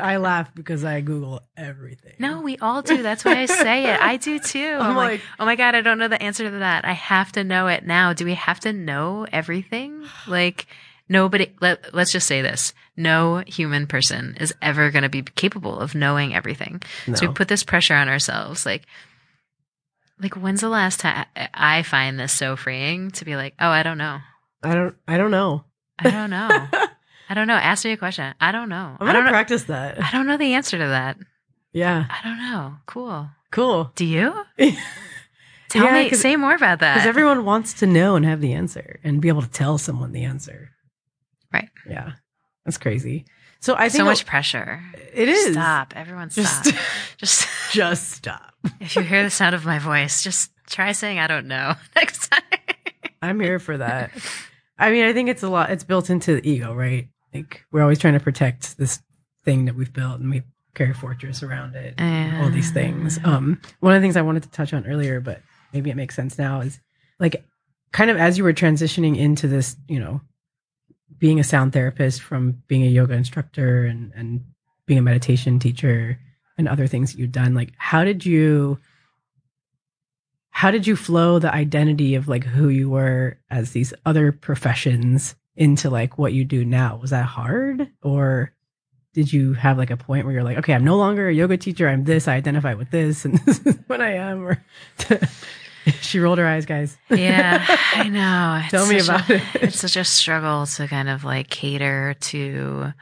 I 0.00 0.16
laugh 0.18 0.54
because 0.54 0.84
I 0.84 1.00
Google 1.00 1.42
everything. 1.56 2.14
No, 2.18 2.40
we 2.40 2.58
all 2.58 2.82
do. 2.82 3.02
That's 3.02 3.24
why 3.24 3.38
I 3.38 3.46
say 3.46 3.92
it. 3.92 4.00
I 4.00 4.16
do 4.16 4.38
too. 4.38 4.58
I'm, 4.80 4.90
I'm 4.90 4.96
like, 4.96 5.10
like, 5.12 5.20
oh 5.38 5.44
my 5.44 5.56
God, 5.56 5.74
I 5.74 5.80
don't 5.80 5.98
know 5.98 6.08
the 6.08 6.22
answer 6.22 6.44
to 6.50 6.58
that. 6.58 6.84
I 6.84 6.92
have 6.92 7.32
to 7.32 7.44
know 7.44 7.68
it 7.68 7.86
now. 7.86 8.12
Do 8.12 8.24
we 8.24 8.34
have 8.34 8.60
to 8.60 8.72
know 8.72 9.26
everything? 9.32 10.04
Like, 10.26 10.66
nobody, 11.08 11.52
let, 11.60 11.94
let's 11.94 12.12
just 12.12 12.26
say 12.26 12.42
this. 12.42 12.74
No 12.96 13.42
human 13.46 13.86
person 13.86 14.36
is 14.40 14.54
ever 14.60 14.90
going 14.90 15.04
to 15.04 15.08
be 15.08 15.22
capable 15.22 15.78
of 15.78 15.94
knowing 15.94 16.34
everything. 16.34 16.82
No. 17.06 17.14
So 17.14 17.28
we 17.28 17.34
put 17.34 17.48
this 17.48 17.64
pressure 17.64 17.94
on 17.94 18.08
ourselves. 18.08 18.66
Like, 18.66 18.86
like, 20.22 20.34
when's 20.36 20.60
the 20.60 20.68
last 20.68 21.00
time 21.00 21.26
I 21.52 21.82
find 21.82 22.18
this 22.18 22.32
so 22.32 22.56
freeing 22.56 23.10
to 23.12 23.24
be 23.24 23.36
like, 23.36 23.54
oh, 23.60 23.68
I 23.68 23.82
don't 23.82 23.98
know. 23.98 24.18
I 24.62 24.74
don't. 24.74 24.94
I 25.08 25.16
don't 25.18 25.30
know. 25.32 25.64
I 25.98 26.10
don't 26.10 26.30
know. 26.30 26.48
I 27.28 27.34
don't 27.34 27.46
know. 27.48 27.54
Ask 27.54 27.84
me 27.84 27.92
a 27.92 27.96
question. 27.96 28.34
I 28.40 28.52
don't 28.52 28.68
know. 28.68 28.96
I'm 29.00 29.06
gonna 29.06 29.20
I 29.20 29.30
practice 29.30 29.64
that. 29.64 30.02
I 30.02 30.10
don't 30.12 30.26
know 30.26 30.36
the 30.36 30.54
answer 30.54 30.78
to 30.78 30.84
that. 30.86 31.16
Yeah. 31.72 32.04
I 32.08 32.20
don't 32.28 32.38
know. 32.38 32.74
Cool. 32.86 33.28
Cool. 33.50 33.90
Do 33.96 34.04
you? 34.04 34.32
Tell 35.68 35.84
Yeah, 35.86 36.02
me, 36.02 36.10
say 36.10 36.36
more 36.36 36.54
about 36.54 36.80
that. 36.80 36.94
Because 36.96 37.08
everyone 37.08 37.44
wants 37.46 37.72
to 37.74 37.86
know 37.86 38.14
and 38.16 38.26
have 38.26 38.40
the 38.42 38.52
answer 38.52 39.00
and 39.02 39.22
be 39.22 39.28
able 39.28 39.40
to 39.42 39.48
tell 39.50 39.78
someone 39.78 40.12
the 40.12 40.24
answer. 40.24 40.70
Right. 41.52 41.70
Yeah. 41.88 42.12
That's 42.66 42.76
crazy. 42.76 43.24
So 43.60 43.74
I 43.74 43.88
think 43.88 44.00
so 44.00 44.04
much 44.04 44.26
pressure. 44.26 44.82
it 45.14 45.28
is. 45.28 45.52
Stop, 45.54 45.94
everyone, 45.96 46.28
Just- 46.28 46.74
Just 47.16 47.48
Just 47.72 48.10
stop. 48.10 48.51
if 48.80 48.96
you 48.96 49.02
hear 49.02 49.22
the 49.22 49.30
sound 49.30 49.54
of 49.54 49.64
my 49.64 49.78
voice, 49.78 50.22
just 50.22 50.50
try 50.66 50.92
saying 50.92 51.18
I 51.18 51.26
don't 51.26 51.46
know 51.46 51.74
next 51.96 52.28
time. 52.28 52.42
I'm 53.20 53.40
here 53.40 53.58
for 53.58 53.78
that. 53.78 54.10
I 54.78 54.90
mean, 54.90 55.04
I 55.04 55.12
think 55.12 55.28
it's 55.28 55.42
a 55.42 55.48
lot. 55.48 55.70
It's 55.70 55.84
built 55.84 56.10
into 56.10 56.40
the 56.40 56.48
ego, 56.48 56.74
right? 56.74 57.08
Like 57.32 57.64
we're 57.70 57.82
always 57.82 57.98
trying 57.98 58.14
to 58.14 58.20
protect 58.20 58.76
this 58.78 59.00
thing 59.44 59.66
that 59.66 59.74
we've 59.74 59.92
built, 59.92 60.20
and 60.20 60.30
we 60.30 60.42
carry 60.74 60.90
a 60.90 60.94
fortress 60.94 61.42
around 61.42 61.76
it. 61.76 61.94
All 62.42 62.50
these 62.50 62.70
things. 62.72 63.18
Um, 63.24 63.60
one 63.80 63.94
of 63.94 64.00
the 64.00 64.04
things 64.04 64.16
I 64.16 64.22
wanted 64.22 64.42
to 64.44 64.50
touch 64.50 64.72
on 64.72 64.86
earlier, 64.86 65.20
but 65.20 65.40
maybe 65.72 65.90
it 65.90 65.96
makes 65.96 66.16
sense 66.16 66.38
now, 66.38 66.60
is 66.60 66.80
like 67.20 67.44
kind 67.92 68.10
of 68.10 68.16
as 68.16 68.38
you 68.38 68.44
were 68.44 68.52
transitioning 68.52 69.16
into 69.16 69.46
this, 69.46 69.76
you 69.86 70.00
know, 70.00 70.20
being 71.18 71.38
a 71.38 71.44
sound 71.44 71.72
therapist 71.72 72.22
from 72.22 72.62
being 72.66 72.82
a 72.82 72.88
yoga 72.88 73.14
instructor 73.14 73.84
and 73.84 74.12
and 74.16 74.44
being 74.86 74.98
a 74.98 75.02
meditation 75.02 75.58
teacher 75.58 76.18
and 76.58 76.68
other 76.68 76.86
things 76.86 77.12
that 77.12 77.18
you've 77.18 77.32
done. 77.32 77.54
Like, 77.54 77.72
how 77.76 78.04
did 78.04 78.24
you? 78.24 78.78
how 80.54 80.70
did 80.70 80.86
you 80.86 80.94
flow 80.94 81.38
the 81.38 81.52
identity 81.52 82.14
of 82.14 82.28
like 82.28 82.44
who 82.44 82.68
you 82.68 82.88
were 82.88 83.38
as 83.50 83.72
these 83.72 83.92
other 84.04 84.30
professions 84.30 85.34
into 85.56 85.90
like 85.90 86.18
what 86.18 86.32
you 86.34 86.44
do 86.44 86.64
now 86.64 86.96
was 86.96 87.10
that 87.10 87.24
hard 87.24 87.90
or 88.02 88.52
did 89.14 89.32
you 89.32 89.54
have 89.54 89.76
like 89.76 89.90
a 89.90 89.96
point 89.96 90.24
where 90.24 90.34
you're 90.34 90.44
like 90.44 90.58
okay 90.58 90.74
i'm 90.74 90.84
no 90.84 90.96
longer 90.96 91.28
a 91.28 91.34
yoga 91.34 91.56
teacher 91.56 91.88
i'm 91.88 92.04
this 92.04 92.28
i 92.28 92.34
identify 92.34 92.74
with 92.74 92.90
this 92.90 93.24
and 93.24 93.38
this 93.46 93.60
is 93.66 93.76
what 93.86 94.00
i 94.00 94.12
am 94.12 94.44
or 94.46 94.62
she 96.00 96.18
rolled 96.20 96.38
her 96.38 96.46
eyes 96.46 96.64
guys 96.66 96.96
yeah, 97.10 97.64
I 97.94 98.08
know. 98.08 98.60
It's 98.62 98.70
Tell 98.70 98.86
me 98.86 99.00
about 99.00 99.28
a, 99.28 99.36
it. 99.36 99.42
It's 99.54 99.80
such 99.80 99.96
a 99.96 100.04
struggle 100.04 100.64
to 100.66 100.86
kind 100.86 101.08
of 101.08 101.24
like 101.24 101.48
cater 101.50 102.14
to 102.20 102.92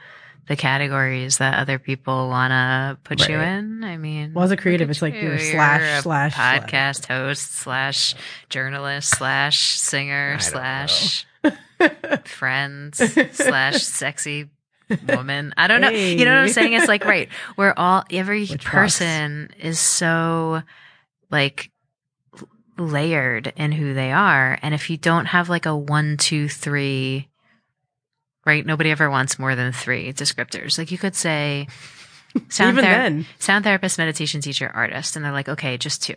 the 0.51 0.57
categories 0.57 1.37
that 1.37 1.57
other 1.59 1.79
people 1.79 2.27
want 2.27 2.51
to 2.51 2.97
put 3.05 3.29
you 3.29 3.39
in. 3.39 3.85
I 3.85 3.95
mean, 3.95 4.33
Well, 4.33 4.43
as 4.43 4.51
a 4.51 4.57
creative, 4.57 4.89
at 4.89 4.91
it's 4.91 5.01
like 5.01 5.13
you. 5.13 5.21
you're 5.21 5.39
slash, 5.39 6.03
slash, 6.03 6.35
slash. 6.35 6.61
podcast 6.61 7.05
host 7.05 7.53
slash 7.53 8.15
journalist 8.49 9.11
slash 9.17 9.79
singer 9.79 10.39
slash 10.39 11.25
friends 12.25 12.97
slash 13.31 13.81
sexy 13.81 14.49
woman. 15.07 15.53
I 15.55 15.67
don't 15.67 15.79
know. 15.79 15.89
You 15.89 16.25
know 16.25 16.35
what 16.35 16.41
I'm 16.41 16.49
saying? 16.49 16.73
It's 16.73 16.89
like 16.89 17.05
right. 17.05 17.29
We're 17.55 17.73
all 17.77 18.03
every 18.11 18.45
Which 18.45 18.65
person 18.65 19.51
is 19.57 19.79
so 19.79 20.63
like 21.29 21.71
layered 22.77 23.53
in 23.55 23.71
who 23.71 23.93
they 23.93 24.11
are, 24.11 24.59
and 24.61 24.75
if 24.75 24.89
you 24.89 24.97
don't 24.97 25.27
have 25.27 25.47
like 25.47 25.65
a 25.65 25.73
one, 25.77 26.17
two, 26.17 26.49
three. 26.49 27.29
Right, 28.45 28.65
nobody 28.65 28.89
ever 28.89 29.09
wants 29.09 29.37
more 29.37 29.55
than 29.55 29.71
three 29.71 30.13
descriptors. 30.13 30.77
Like 30.77 30.91
you 30.91 30.97
could 30.97 31.15
say, 31.15 31.67
sound 32.49 32.77
even 32.77 32.83
then 32.89 33.25
sound 33.39 33.63
therapist, 33.63 33.97
meditation 33.97 34.41
teacher, 34.41 34.69
artist, 34.73 35.15
and 35.15 35.23
they're 35.23 35.31
like, 35.31 35.49
okay, 35.49 35.77
just 35.77 36.03
two. 36.03 36.15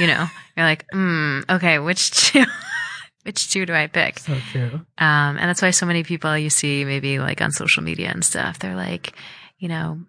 You 0.00 0.08
know, 0.08 0.26
you're 0.56 0.66
like, 0.66 0.84
mm, 0.92 1.48
okay, 1.48 1.78
which 1.78 2.10
two? 2.10 2.44
which 3.22 3.50
two 3.50 3.64
do 3.66 3.72
I 3.72 3.86
pick? 3.86 4.18
so 4.18 4.34
true 4.50 4.70
Um, 4.98 5.38
and 5.38 5.38
that's 5.38 5.62
why 5.62 5.70
so 5.70 5.86
many 5.86 6.02
people 6.02 6.36
you 6.36 6.50
see 6.50 6.84
maybe 6.84 7.18
like 7.20 7.40
on 7.40 7.52
social 7.52 7.82
media 7.82 8.10
and 8.10 8.24
stuff, 8.24 8.58
they're 8.58 8.74
like, 8.74 9.12
you 9.58 9.68
know, 9.68 10.00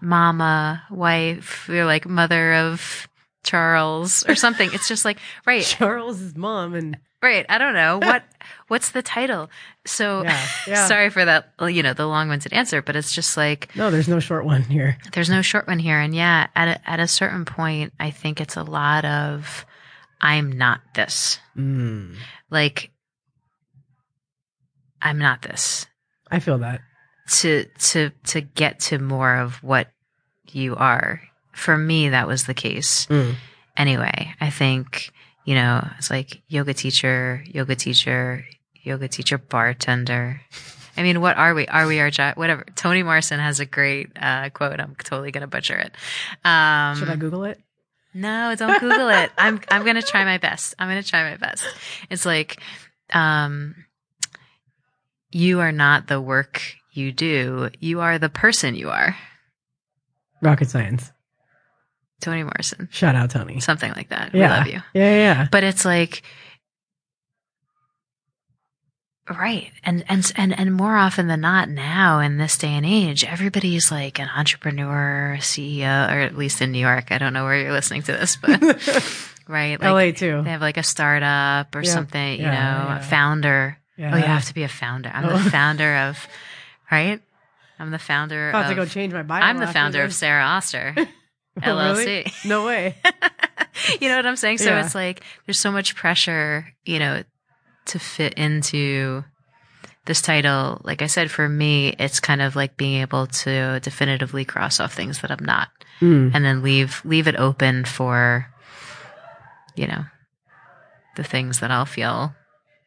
mama, 0.00 0.82
wife, 0.90 1.68
you're 1.68 1.84
like 1.84 2.06
mother 2.06 2.54
of 2.54 3.08
Charles 3.44 4.24
or 4.28 4.34
something. 4.34 4.70
It's 4.72 4.88
just 4.88 5.04
like, 5.04 5.18
right, 5.46 5.62
charles's 5.62 6.34
mom 6.36 6.74
and 6.74 6.98
right. 7.22 7.44
I 7.48 7.58
don't 7.58 7.74
know 7.74 7.98
what, 7.98 8.24
what's 8.68 8.90
the 8.90 9.02
title? 9.02 9.50
So 9.86 10.22
yeah 10.22 10.46
yeah 10.66 10.86
sorry 10.86 11.10
for 11.10 11.24
that, 11.24 11.52
you 11.60 11.82
know, 11.82 11.92
the 11.94 12.06
long 12.06 12.28
winded 12.28 12.52
answer, 12.52 12.82
but 12.82 12.96
it's 12.96 13.14
just 13.14 13.36
like, 13.36 13.74
no 13.76 13.90
there's 13.90 14.08
no 14.08 14.20
short 14.20 14.44
one 14.44 14.62
here 14.62 14.96
there's 15.12 15.30
no 15.30 15.42
short 15.42 15.66
one 15.66 15.78
here. 15.78 15.98
And 15.98 16.14
yeah, 16.14 16.48
at 16.54 16.68
a, 16.68 16.90
at 16.90 17.00
a 17.00 17.06
certain 17.08 17.44
point, 17.44 17.92
I 18.00 18.10
think 18.10 18.40
it's 18.40 18.56
a 18.56 18.62
lot 18.62 19.04
of, 19.04 19.64
I'm 20.20 20.52
not 20.52 20.80
this. 20.94 21.38
mm, 21.56 22.14
Like, 22.50 22.90
I'm 25.02 25.18
not 25.18 25.42
this. 25.42 25.86
i 26.30 26.38
feel 26.40 26.58
that 26.58 26.80
to 27.28 27.64
to 27.78 28.10
to 28.24 28.40
get 28.40 28.78
to 28.80 28.98
more 28.98 29.36
of 29.36 29.62
what 29.62 29.88
you 30.52 30.76
are. 30.76 31.20
For 31.52 31.76
me, 31.76 32.10
that 32.10 32.26
was 32.28 32.44
the 32.44 32.54
case. 32.54 33.06
Mm. 33.06 33.34
Anyway, 33.76 34.34
I 34.40 34.50
think 34.50 35.10
you 35.46 35.54
know 35.54 35.88
it's 35.96 36.10
like 36.10 36.42
yoga 36.48 36.74
teacher, 36.74 37.42
yoga 37.46 37.74
teacher, 37.74 38.44
yoga 38.74 39.08
teacher, 39.08 39.38
bartender. 39.38 40.42
I 40.98 41.02
mean, 41.02 41.22
what 41.22 41.38
are 41.38 41.54
we? 41.54 41.66
Are 41.68 41.86
we 41.86 42.00
our 42.00 42.10
job? 42.10 42.36
Whatever. 42.36 42.64
Toni 42.74 43.02
Morrison 43.02 43.40
has 43.40 43.60
a 43.60 43.66
great 43.66 44.10
uh, 44.20 44.50
quote. 44.50 44.78
I'm 44.80 44.94
totally 44.96 45.30
gonna 45.30 45.46
butcher 45.46 45.76
it. 45.76 45.92
Um, 46.44 46.96
should 46.98 47.08
i 47.08 47.16
google 47.16 47.44
it 47.44 47.60
no, 48.16 48.54
don't 48.56 48.80
Google 48.80 49.10
it. 49.10 49.30
I'm 49.36 49.60
I'm 49.70 49.84
gonna 49.84 50.00
try 50.00 50.24
my 50.24 50.38
best. 50.38 50.74
I'm 50.78 50.88
gonna 50.88 51.02
try 51.02 51.30
my 51.30 51.36
best. 51.36 51.64
It's 52.08 52.24
like, 52.24 52.58
um, 53.12 53.74
you 55.30 55.60
are 55.60 55.70
not 55.70 56.06
the 56.06 56.18
work 56.18 56.62
you 56.92 57.12
do. 57.12 57.68
You 57.78 58.00
are 58.00 58.18
the 58.18 58.30
person 58.30 58.74
you 58.74 58.88
are. 58.88 59.14
rocket 60.40 60.70
science 60.70 61.12
Toni 62.20 62.42
Morrison, 62.42 62.88
shout 62.90 63.14
out 63.14 63.30
Toni 63.30 63.60
something 63.60 63.92
like 63.92 64.08
that. 64.08 64.34
yeah 64.34 64.40
We 64.42 64.48
love 64.58 64.66
you. 64.68 64.82
yeah 64.94 65.16
yeah. 65.16 65.48
But 65.50 65.64
it's 65.64 65.84
like, 65.84 66.22
right, 69.30 69.70
and 69.84 70.04
and 70.08 70.32
and 70.36 70.58
and 70.58 70.72
more 70.74 70.96
often 70.96 71.26
than 71.26 71.40
not, 71.40 71.68
now 71.68 72.20
in 72.20 72.38
this 72.38 72.56
day 72.58 72.68
and 72.70 72.86
age, 72.86 73.24
everybody's 73.24 73.90
like 73.90 74.18
an 74.18 74.28
entrepreneur, 74.34 75.36
CEO, 75.40 76.08
or 76.10 76.20
at 76.20 76.36
least 76.36 76.62
in 76.62 76.72
New 76.72 76.78
York. 76.78 77.10
I 77.12 77.18
don't 77.18 77.32
know 77.32 77.44
where 77.44 77.60
you're 77.60 77.72
listening 77.72 78.02
to 78.04 78.12
this, 78.12 78.36
but 78.36 78.60
right, 79.48 79.80
like 79.80 79.82
LA 79.82 80.10
too. 80.12 80.42
They 80.42 80.50
have 80.50 80.60
like 80.60 80.76
a 80.76 80.82
startup 80.82 81.74
or 81.74 81.82
Yeah. 81.82 81.92
something, 81.92 82.38
you 82.38 82.44
Yeah, 82.44 82.50
know, 82.50 82.88
yeah. 82.88 82.98
a 82.98 83.02
founder. 83.02 83.78
Yeah. 83.96 84.14
Oh, 84.14 84.16
you 84.16 84.24
have 84.24 84.44
to 84.46 84.54
be 84.54 84.62
a 84.62 84.68
founder. 84.68 85.10
I'm 85.12 85.24
Oh. 85.24 85.38
the 85.38 85.50
founder 85.50 85.96
of, 85.96 86.26
right? 86.90 87.20
I'm 87.78 87.90
the 87.90 87.98
founder 87.98 88.46
I 88.54 88.60
about 88.60 88.68
to 88.70 88.74
go 88.74 88.86
change 88.86 89.12
my 89.12 89.22
bio. 89.22 89.42
I'm 89.42 89.58
the 89.58 89.66
founder 89.66 90.02
of. 90.02 90.14
Sara 90.14 90.42
Auster, 90.44 90.94
Oh, 91.62 91.76
really? 91.94 92.24
LLC. 92.24 92.44
No 92.48 92.66
way. 92.66 92.94
you 94.00 94.08
know 94.08 94.16
what 94.16 94.26
I'm 94.26 94.36
saying? 94.36 94.58
So 94.58 94.70
Yeah. 94.70 94.84
it's 94.84 94.94
like 94.94 95.22
there's 95.46 95.58
so 95.58 95.72
much 95.72 95.94
pressure, 95.96 96.66
you 96.84 96.98
know, 96.98 97.22
to 97.86 97.98
fit 97.98 98.34
into 98.34 99.24
this 100.04 100.20
title. 100.22 100.80
Like 100.84 101.02
I 101.02 101.06
said, 101.06 101.30
for 101.30 101.48
me, 101.48 101.94
it's 101.98 102.20
kind 102.20 102.42
of 102.42 102.56
like 102.56 102.76
being 102.76 103.00
able 103.00 103.26
to 103.28 103.80
definitively 103.80 104.44
cross 104.44 104.80
off 104.80 104.94
things 104.94 105.20
that 105.20 105.30
I'm 105.30 105.44
not 105.44 105.68
Mm. 106.00 106.32
and 106.34 106.44
then 106.44 106.62
leave 106.62 107.00
leave 107.06 107.26
it 107.26 107.36
open 107.36 107.86
for 107.86 108.46
you 109.76 109.86
know 109.86 110.04
the 111.16 111.24
things 111.24 111.60
that 111.60 111.70
I'll 111.70 111.86
feel 111.86 112.34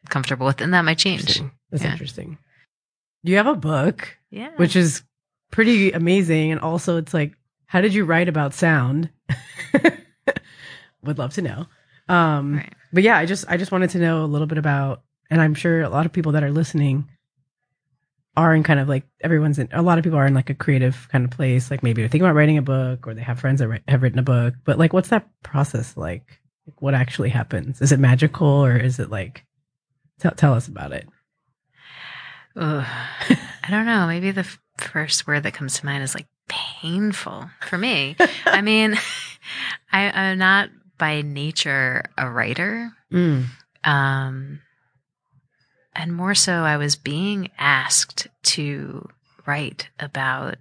comfortable 0.08 0.46
with 0.46 0.60
and 0.60 0.72
that 0.74 0.82
might 0.84 0.98
change. 0.98 1.20
Interesting. 1.22 1.50
That's 1.72 1.82
Yeah. 1.82 1.90
interesting. 1.92 2.38
You 3.24 3.36
have 3.38 3.48
a 3.48 3.56
book, 3.56 4.16
Yeah. 4.30 4.50
which 4.56 4.76
is 4.76 5.02
pretty 5.50 5.90
amazing, 5.90 6.52
and 6.52 6.60
also 6.60 6.96
it's 6.98 7.12
like, 7.12 7.32
how 7.70 7.80
did 7.80 7.94
you 7.94 8.04
write 8.04 8.28
about 8.28 8.52
sound? 8.52 9.10
Would 11.04 11.18
love 11.18 11.34
to 11.34 11.42
know. 11.42 11.66
Um, 12.08 12.56
Right. 12.56 12.74
But 12.92 13.04
yeah, 13.04 13.16
I 13.16 13.24
just 13.26 13.44
I 13.48 13.56
just 13.56 13.70
wanted 13.70 13.90
to 13.90 13.98
know 13.98 14.24
a 14.24 14.26
little 14.26 14.48
bit 14.48 14.58
about, 14.58 15.02
and 15.30 15.40
I'm 15.40 15.54
sure 15.54 15.82
a 15.82 15.88
lot 15.88 16.06
of 16.06 16.12
people 16.12 16.32
that 16.32 16.42
are 16.42 16.50
listening 16.50 17.08
are 18.36 18.52
in 18.52 18.64
kind 18.64 18.80
of 18.80 18.88
like 18.88 19.04
everyone's 19.20 19.60
in. 19.60 19.68
A 19.70 19.82
lot 19.82 19.98
of 19.98 20.02
people 20.02 20.18
are 20.18 20.26
in 20.26 20.34
like 20.34 20.50
a 20.50 20.54
creative 20.54 21.08
kind 21.12 21.24
of 21.24 21.30
place. 21.30 21.70
Like 21.70 21.84
maybe 21.84 22.02
they're 22.02 22.08
thinking 22.08 22.26
about 22.26 22.34
writing 22.34 22.58
a 22.58 22.62
book, 22.62 23.06
or 23.06 23.14
they 23.14 23.22
have 23.22 23.38
friends 23.38 23.60
that 23.60 23.68
write, 23.68 23.82
have 23.86 24.02
written 24.02 24.18
a 24.18 24.24
book. 24.24 24.54
But 24.64 24.76
like, 24.76 24.92
what's 24.92 25.10
that 25.10 25.28
process 25.44 25.96
like? 25.96 26.40
Like, 26.66 26.82
What 26.82 26.94
actually 26.94 27.28
happens? 27.28 27.80
Is 27.80 27.92
it 27.92 28.00
magical, 28.00 28.48
or 28.48 28.76
is 28.76 28.98
it 28.98 29.08
like? 29.10 29.44
Tell 30.18 30.32
tell 30.32 30.54
us 30.54 30.66
about 30.66 30.90
it. 30.92 31.08
Ugh. 32.56 32.84
I 33.62 33.70
don't 33.70 33.86
know. 33.86 34.08
Maybe 34.08 34.32
the 34.32 34.40
f- 34.40 34.58
first 34.78 35.28
word 35.28 35.44
that 35.44 35.54
comes 35.54 35.78
to 35.78 35.86
mind 35.86 36.02
is 36.02 36.16
like 36.16 36.26
painful 36.50 37.50
for 37.60 37.78
me. 37.78 38.16
I 38.44 38.60
mean, 38.62 38.98
I, 39.92 40.10
I'm 40.10 40.38
not 40.38 40.68
by 40.98 41.22
nature 41.22 42.04
a 42.18 42.28
writer. 42.28 42.92
Mm. 43.12 43.46
Um, 43.84 44.60
and 45.94 46.14
more 46.14 46.34
so, 46.34 46.62
I 46.62 46.76
was 46.76 46.96
being 46.96 47.50
asked 47.58 48.28
to 48.42 49.08
write 49.46 49.88
about 49.98 50.56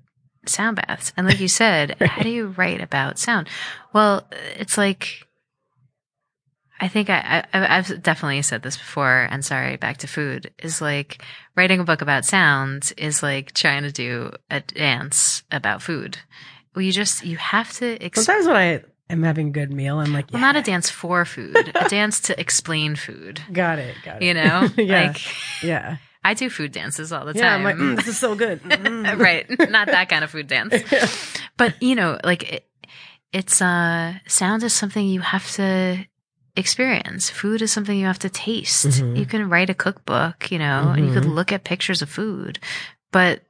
sound 0.45 0.77
baths. 0.77 1.13
And 1.17 1.27
like 1.27 1.39
you 1.39 1.47
said, 1.47 1.97
how 2.01 2.23
do 2.23 2.29
you 2.29 2.47
write 2.47 2.81
about 2.81 3.19
sound? 3.19 3.47
Well, 3.93 4.25
it's 4.55 4.77
like, 4.77 5.27
I 6.79 6.87
think 6.87 7.09
I, 7.09 7.45
I, 7.53 7.77
I've 7.77 8.01
definitely 8.01 8.41
said 8.41 8.63
this 8.63 8.77
before, 8.77 9.27
and 9.29 9.43
sorry, 9.43 9.75
back 9.77 9.97
to 9.97 10.07
food, 10.07 10.51
is 10.63 10.81
like 10.81 11.21
writing 11.55 11.79
a 11.79 11.83
book 11.83 12.01
about 12.01 12.25
sound 12.25 12.93
is 12.97 13.21
like 13.21 13.53
trying 13.53 13.83
to 13.83 13.91
do 13.91 14.31
a 14.49 14.61
dance 14.61 15.43
about 15.51 15.81
food. 15.81 16.17
Well, 16.73 16.83
you 16.83 16.91
just, 16.91 17.25
you 17.25 17.35
have 17.37 17.71
to, 17.73 18.01
ex- 18.01 18.23
Sometimes 18.23 18.47
when 18.47 18.55
I 18.55 18.83
am 19.09 19.23
having 19.23 19.49
a 19.49 19.51
good 19.51 19.73
meal, 19.73 19.97
I'm 19.99 20.13
like, 20.13 20.31
Well, 20.31 20.41
not 20.41 20.55
a 20.55 20.61
dance 20.61 20.89
for 20.89 21.25
food, 21.25 21.55
a 21.75 21.89
dance 21.89 22.21
to 22.21 22.39
explain 22.39 22.95
food. 22.95 23.41
got 23.51 23.79
it, 23.79 23.95
got 24.05 24.21
it. 24.21 24.25
You 24.25 24.33
know, 24.35 24.69
yeah, 24.77 25.07
like 25.07 25.63
yeah, 25.63 25.97
I 26.23 26.33
do 26.33 26.49
food 26.49 26.71
dances 26.71 27.11
all 27.11 27.25
the 27.25 27.33
yeah. 27.33 27.55
I'm 27.55 27.63
time. 27.63 27.63
like, 27.65 27.75
mm, 27.75 27.95
this 27.97 28.07
is 28.07 28.17
so 28.17 28.35
good. 28.35 28.61
Mm. 28.69 29.19
right, 29.19 29.69
not 29.69 29.87
that 29.87 30.07
kind 30.09 30.23
of 30.23 30.29
food 30.31 30.47
dance. 30.47 30.73
But 31.57 31.81
you 31.81 31.95
know, 31.95 32.17
like 32.23 32.53
it, 32.53 32.65
it's 33.33 33.61
uh, 33.61 34.13
sound 34.27 34.63
is 34.63 34.71
something 34.73 35.05
you 35.05 35.21
have 35.21 35.49
to 35.53 36.05
experience. 36.59 37.29
Food 37.29 37.61
is 37.61 37.71
something 37.71 37.97
you 37.97 38.05
have 38.05 38.19
to 38.19 38.29
taste. 38.29 38.85
Mhm. 38.87 39.17
You 39.17 39.25
can 39.25 39.49
write 39.49 39.69
a 39.69 39.73
cookbook, 39.73 40.51
you 40.51 40.59
know, 40.59 40.93
and 40.95 41.07
you 41.07 41.13
could 41.13 41.23
Mhm. 41.23 41.33
look 41.33 41.51
at 41.51 41.63
pictures 41.63 42.01
of 42.01 42.09
food, 42.09 42.59
but 43.11 43.43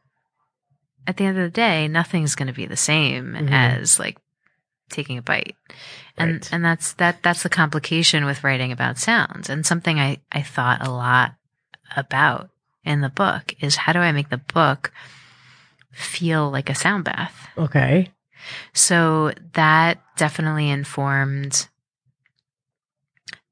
at 1.07 1.17
the 1.17 1.25
end 1.25 1.37
of 1.37 1.43
the 1.43 1.49
day, 1.49 1.87
nothing's 1.87 2.35
going 2.35 2.47
to 2.47 2.53
be 2.53 2.65
the 2.67 2.77
same 2.77 3.33
Mhm. 3.33 3.51
as 3.51 3.99
like 3.99 4.17
taking 4.89 5.17
a 5.17 5.21
bite. 5.21 5.55
And 6.17 6.33
Right. 6.33 6.49
and 6.53 6.65
that's 6.65 6.93
that 6.93 7.23
that's 7.23 7.43
the 7.43 7.49
complication 7.49 8.25
with 8.25 8.43
writing 8.43 8.71
about 8.71 8.97
sounds. 8.97 9.49
And 9.49 9.65
something 9.65 9.99
I 9.99 10.19
I 10.31 10.41
thought 10.41 10.85
a 10.85 10.91
lot 10.91 11.35
about 11.95 12.49
in 12.83 13.01
the 13.01 13.09
book 13.09 13.53
is 13.59 13.75
how 13.75 13.93
do 13.93 13.99
I 13.99 14.11
make 14.11 14.29
the 14.29 14.37
book 14.53 14.91
feel 15.91 16.49
like 16.51 16.69
a 16.69 16.75
sound 16.75 17.05
bath? 17.05 17.47
Okay. 17.57 18.11
So 18.73 19.31
that 19.53 19.99
definitely 20.17 20.69
informed 20.69 21.68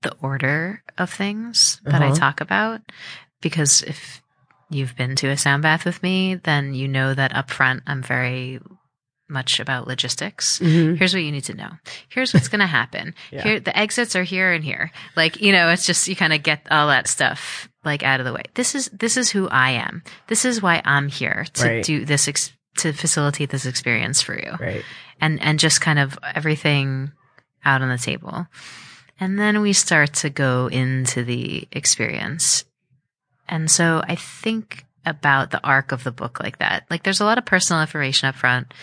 the 0.02 0.16
order 0.22 0.84
of 0.98 1.10
things 1.12 1.80
that 1.84 2.02
I 2.02 2.08
Uh-huh. 2.08 2.16
talk 2.16 2.42
about. 2.42 2.82
Because 3.42 3.82
if 3.84 4.22
you've 4.70 4.96
been 4.96 5.16
to 5.18 5.30
a 5.30 5.38
sound 5.38 5.64
bath 5.64 5.86
with 5.86 6.02
me, 6.04 6.36
then 6.36 6.74
you 6.74 6.88
know 6.88 7.14
that 7.14 7.36
up 7.36 7.50
front 7.50 7.84
I'm 7.88 8.02
very 8.04 8.60
much 9.30 9.60
about 9.60 9.88
logistics. 9.88 10.60
hmm 10.60 10.96
Here's 10.96 11.14
what 11.14 11.22
you 11.24 11.32
need 11.32 11.44
to 11.46 11.54
know. 11.54 11.70
Here's 12.10 12.34
what's 12.34 12.48
going 12.48 12.62
to 12.62 12.66
happen. 12.68 13.14
Yeah. 13.32 13.44
Here, 13.44 13.60
the 13.60 13.78
exits 13.78 14.16
are 14.16 14.24
here 14.24 14.54
and 14.54 14.64
here. 14.64 14.90
Like, 15.18 15.42
you 15.42 15.52
know, 15.52 15.70
it's 15.70 15.86
just, 15.86 16.08
you 16.08 16.16
kind 16.16 16.32
of 16.34 16.44
get 16.44 16.62
all 16.72 16.88
that 16.88 17.08
stuff 17.08 17.68
like 17.84 18.04
out 18.04 18.20
of 18.22 18.26
the 18.26 18.32
way. 18.34 18.44
This 18.54 18.74
is, 18.74 18.90
this 18.94 19.18
is 19.18 19.30
who 19.30 19.50
I 19.50 19.72
am. 19.72 20.02
This 20.28 20.46
is 20.46 20.62
why 20.62 20.82
I'm 20.86 21.10
here 21.10 21.46
to 21.56 21.64
Right. 21.68 21.84
do 21.84 22.06
this, 22.06 22.28
ex- 22.30 22.54
to 22.78 22.94
facilitate 22.94 23.50
this 23.50 23.66
experience 23.66 24.22
for 24.22 24.36
you 24.36 24.54
Right. 24.60 24.86
and 25.20 25.42
and 25.42 25.58
just 25.60 25.82
kind 25.82 25.98
of 26.00 26.18
everything 26.36 27.12
out 27.66 27.82
on 27.82 27.90
the 27.90 27.98
table. 27.98 28.46
And 29.20 29.40
then 29.40 29.62
we 29.62 29.74
start 29.74 30.14
to 30.16 30.30
go 30.30 30.68
into 30.68 31.24
the 31.24 31.68
experience. 31.72 32.66
And 33.50 33.70
so 33.72 34.02
I 34.08 34.16
think 34.16 34.86
about 35.06 35.52
the 35.52 35.64
arc 35.64 35.92
of 35.92 36.04
the 36.04 36.12
book 36.12 36.40
like 36.42 36.60
that. 36.60 36.86
Like 36.90 37.04
there's 37.04 37.22
a 37.22 37.26
lot 37.26 37.38
of 37.38 37.46
personal 37.46 37.82
information 37.82 38.28
up 38.28 38.36
front. 38.36 38.74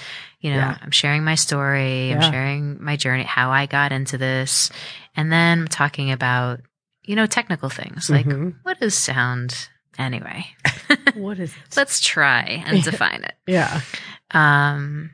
You 0.41 0.51
know, 0.51 0.57
Yeah. 0.59 0.79
I'm 0.81 0.91
sharing 0.91 1.23
my 1.25 1.35
story, 1.37 2.13
I'm 2.13 2.21
sharing 2.33 2.83
my 2.83 2.97
journey, 2.97 3.23
how 3.25 3.51
I 3.51 3.67
got 3.67 3.93
into 3.93 4.19
this. 4.19 4.71
And 5.17 5.31
then 5.31 5.61
I'm 5.61 5.69
talking 5.69 6.11
about, 6.13 6.61
you 7.05 7.15
know, 7.17 7.27
technical 7.27 7.69
things 7.69 8.09
like 8.11 8.27
Mhm. 8.27 8.55
what 8.63 8.79
is 8.83 8.95
sound 8.95 9.69
anyway? 9.99 10.47
what 11.15 11.39
is 11.39 11.51
it? 11.53 11.77
Let's 11.77 12.01
try 12.01 12.65
and 12.67 12.83
define 12.83 13.23
it. 13.25 13.35
yeah. 13.47 13.81
Um, 14.33 15.11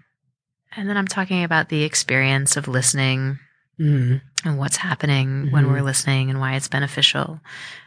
and 0.76 0.88
then 0.88 0.96
I'm 0.96 1.08
talking 1.08 1.42
about 1.44 1.68
the 1.68 1.82
experience 1.82 2.56
of 2.56 2.68
listening 2.68 3.38
Mm. 3.80 4.20
And 4.44 4.58
what's 4.58 4.76
happening 4.76 5.50
when 5.50 5.64
Mhm. 5.64 5.68
we're 5.68 5.82
listening 5.82 6.30
and 6.30 6.40
why 6.40 6.54
it's 6.54 6.68
beneficial. 6.68 7.40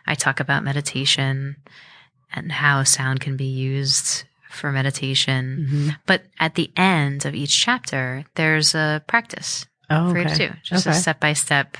I 0.06 0.16
talk 0.16 0.39
about 0.39 0.64
meditation 0.64 1.56
and 2.34 2.51
how 2.51 2.84
sound 2.84 3.20
can 3.22 3.38
be 3.38 3.45
used 3.45 4.24
for 4.49 4.72
meditation. 4.72 5.68
hmm 5.70 5.89
But 6.06 6.26
at 6.39 6.56
the 6.56 6.72
end 6.78 7.26
of 7.26 7.34
each 7.36 7.60
chapter, 7.60 8.26
there's 8.36 8.76
a 8.76 9.01
practice 9.08 9.66
Oh, 9.89 10.12
for 10.12 10.20
you 10.20 10.28
to 10.30 10.36
do, 10.36 10.54
just 10.64 10.86
a 10.86 10.93
step 10.93 11.20
by 11.20 11.34
step 11.34 11.78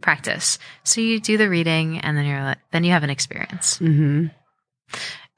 practice. 0.00 0.58
So 0.84 1.00
you 1.00 1.20
do 1.20 1.36
the 1.36 1.48
reading 1.48 1.98
and 2.00 2.16
then 2.16 2.26
you're 2.26 2.42
like, 2.42 2.58
then 2.72 2.84
you 2.84 2.92
have 2.92 3.02
an 3.04 3.10
experience. 3.10 3.78
hmm 3.78 4.26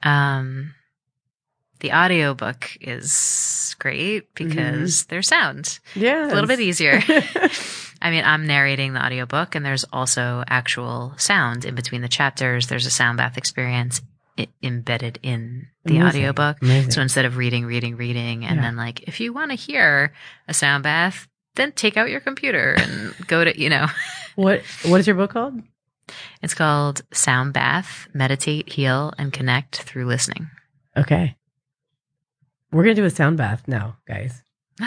Um, 0.03 0.73
the 1.79 1.93
audiobook 1.93 2.71
is 2.81 3.75
great 3.79 4.33
because 4.35 5.05
there's 5.05 5.27
sound. 5.29 5.79
Yeah. 5.95 6.25
A 6.27 6.33
little 6.33 6.47
bit 6.47 6.59
easier. 6.59 7.01
I 8.01 8.11
mean, 8.11 8.23
I'm 8.23 8.45
narrating 8.47 8.93
the 8.93 9.03
audiobook 9.05 9.55
and 9.55 9.65
there's 9.65 9.83
also 9.91 10.43
actual 10.47 11.13
sound 11.17 11.65
in 11.65 11.75
between 11.75 12.01
the 12.01 12.07
chapters. 12.07 12.67
There's 12.67 12.85
a 12.85 12.91
sound 12.91 13.17
bath 13.17 13.37
experience 13.37 14.01
i- 14.37 14.47
embedded 14.63 15.19
in 15.23 15.67
the 15.85 15.97
Amazing. 15.97 16.07
audiobook. 16.21 16.61
Amazing. 16.61 16.91
So 16.91 17.01
instead 17.01 17.25
of 17.25 17.35
reading, 17.37 17.65
reading, 17.65 17.97
reading, 17.97 18.45
and 18.45 18.55
Yeah. 18.57 18.61
then 18.61 18.75
like, 18.77 19.03
if 19.03 19.19
you 19.19 19.33
want 19.33 19.51
to 19.51 19.55
hear 19.55 20.13
a 20.47 20.53
sound 20.53 20.83
bath, 20.83 21.27
then 21.55 21.71
take 21.73 21.97
out 21.97 22.09
your 22.09 22.21
computer 22.21 22.73
and 22.77 23.13
go 23.27 23.43
to, 23.43 23.59
you 23.59 23.69
know, 23.69 23.87
what 24.35 24.61
What 24.85 24.99
is 25.01 25.07
your 25.07 25.15
book 25.17 25.31
called? 25.31 25.61
it's 26.41 26.53
called 26.53 27.01
Sound 27.11 27.53
Bath 27.53 28.07
Meditate, 28.13 28.71
Heal, 28.73 29.13
and 29.17 29.31
Connect 29.33 29.77
Through 29.81 30.05
Listening. 30.05 30.49
Okay. 30.97 31.35
We're 32.71 32.83
gonna 32.83 32.95
do 32.95 33.03
a 33.05 33.09
sound 33.09 33.37
bath 33.37 33.67
now, 33.67 33.97
guys. 34.07 34.41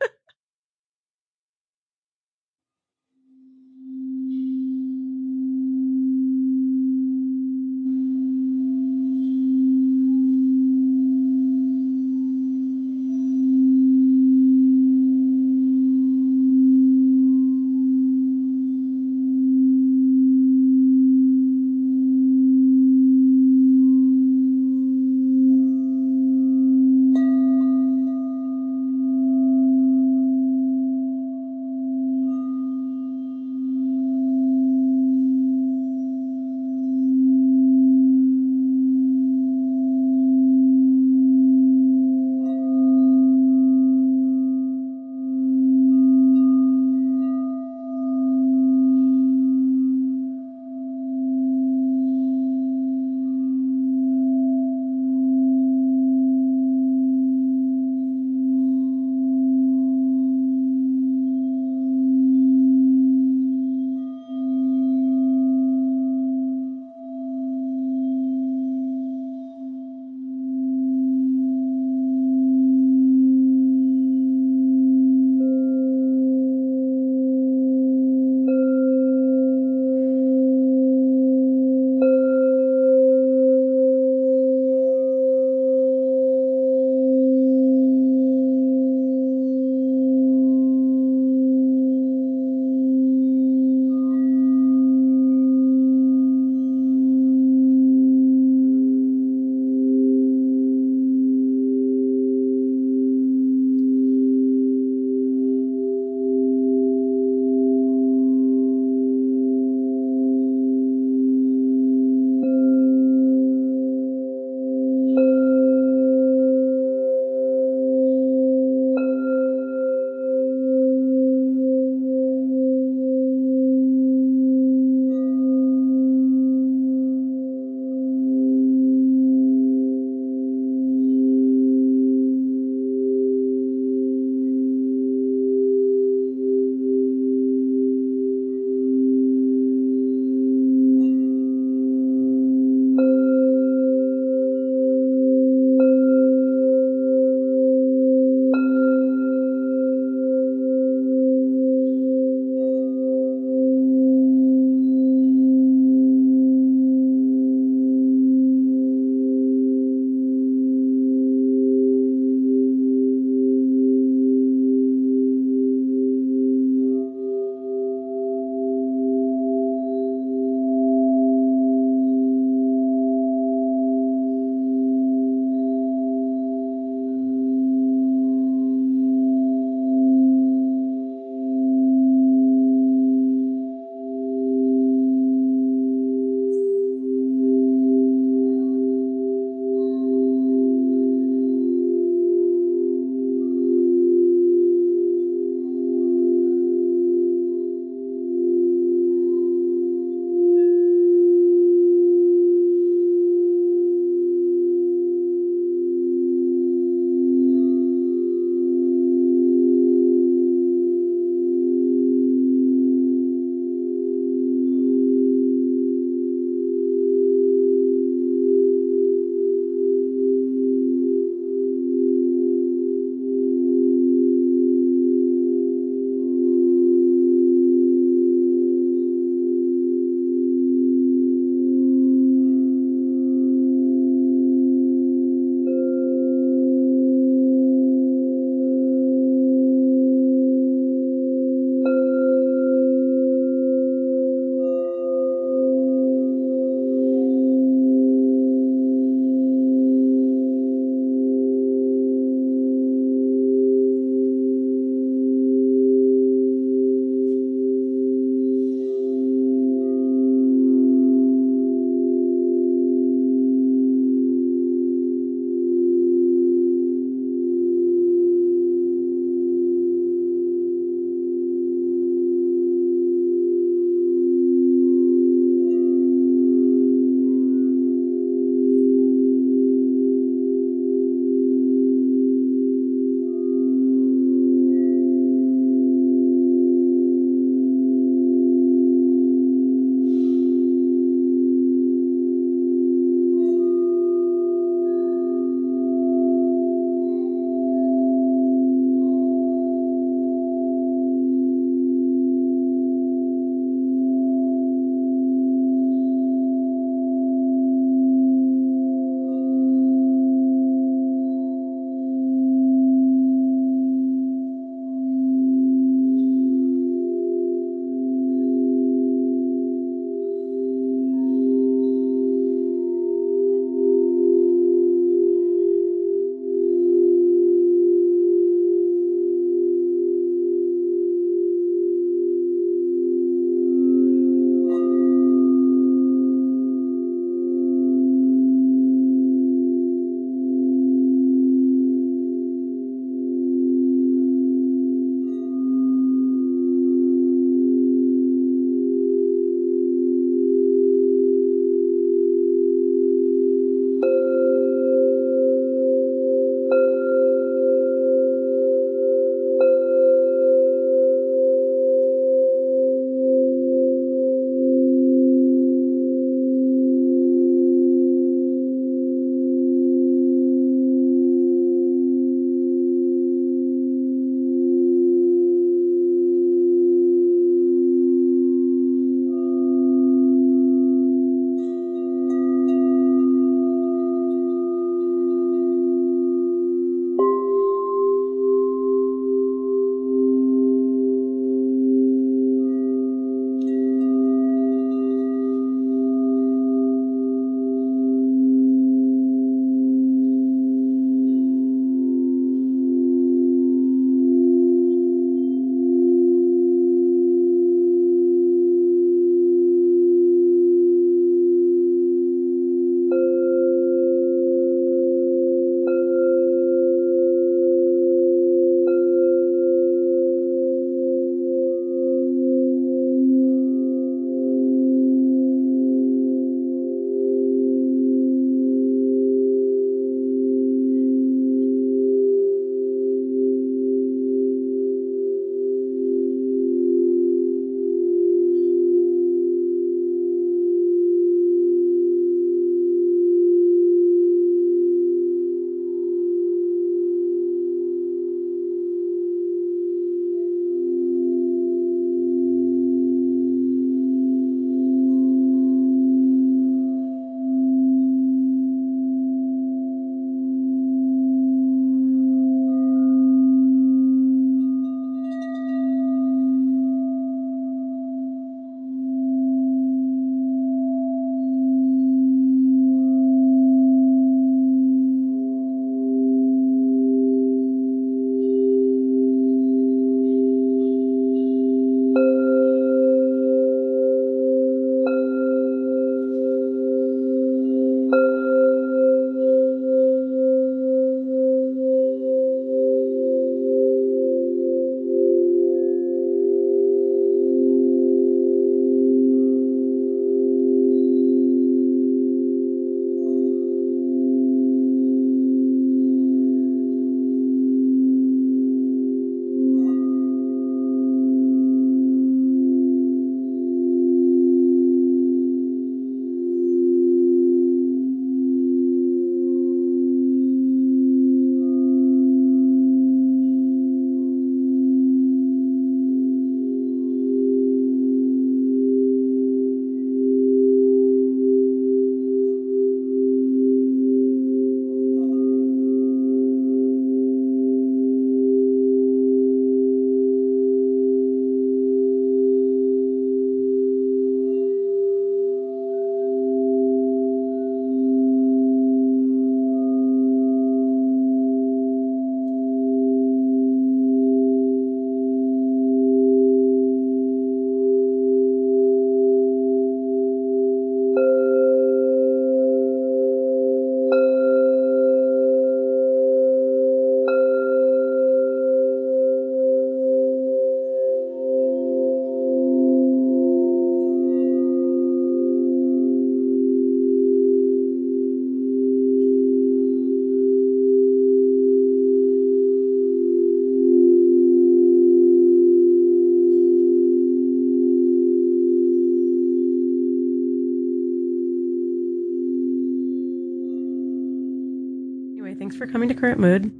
Mood. 596.40 596.72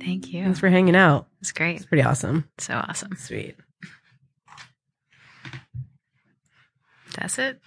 Thank 0.00 0.32
you. 0.32 0.44
Thanks 0.44 0.58
for 0.60 0.68
hanging 0.68 0.96
out. 0.96 1.28
It's 1.40 1.52
great. 1.52 1.76
It's 1.76 1.86
pretty 1.86 2.02
awesome. 2.02 2.48
So 2.58 2.74
awesome. 2.74 3.16
Sweet. 3.16 3.56
That's 7.16 7.38
it. 7.38 7.60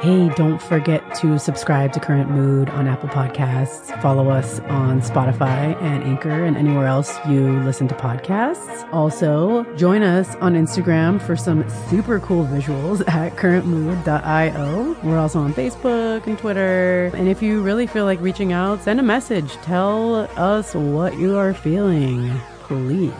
Hey, 0.00 0.28
don't 0.36 0.62
forget 0.62 1.02
to 1.16 1.40
subscribe 1.40 1.92
to 1.92 1.98
Current 1.98 2.30
Mood 2.30 2.70
on 2.70 2.86
Apple 2.86 3.08
Podcasts. 3.08 4.00
Follow 4.00 4.30
us 4.30 4.60
on 4.60 5.00
Spotify 5.00 5.74
and 5.82 6.04
Anchor 6.04 6.44
and 6.44 6.56
anywhere 6.56 6.86
else 6.86 7.18
you 7.26 7.58
listen 7.62 7.88
to 7.88 7.96
podcasts. 7.96 8.88
Also, 8.92 9.64
join 9.74 10.04
us 10.04 10.36
on 10.36 10.54
Instagram 10.54 11.20
for 11.20 11.34
some 11.34 11.68
super 11.90 12.20
cool 12.20 12.44
visuals 12.46 13.06
at 13.08 13.34
currentmood.io. 13.34 14.96
We're 15.02 15.18
also 15.18 15.40
on 15.40 15.52
Facebook 15.52 16.28
and 16.28 16.38
Twitter. 16.38 17.10
And 17.14 17.26
if 17.26 17.42
you 17.42 17.60
really 17.60 17.88
feel 17.88 18.04
like 18.04 18.20
reaching 18.20 18.52
out, 18.52 18.80
send 18.80 19.00
a 19.00 19.02
message. 19.02 19.50
Tell 19.62 20.14
us 20.36 20.76
what 20.76 21.18
you 21.18 21.36
are 21.36 21.52
feeling, 21.52 22.30
please. 22.60 23.12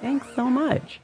Thanks 0.00 0.26
so 0.34 0.46
much. 0.46 0.98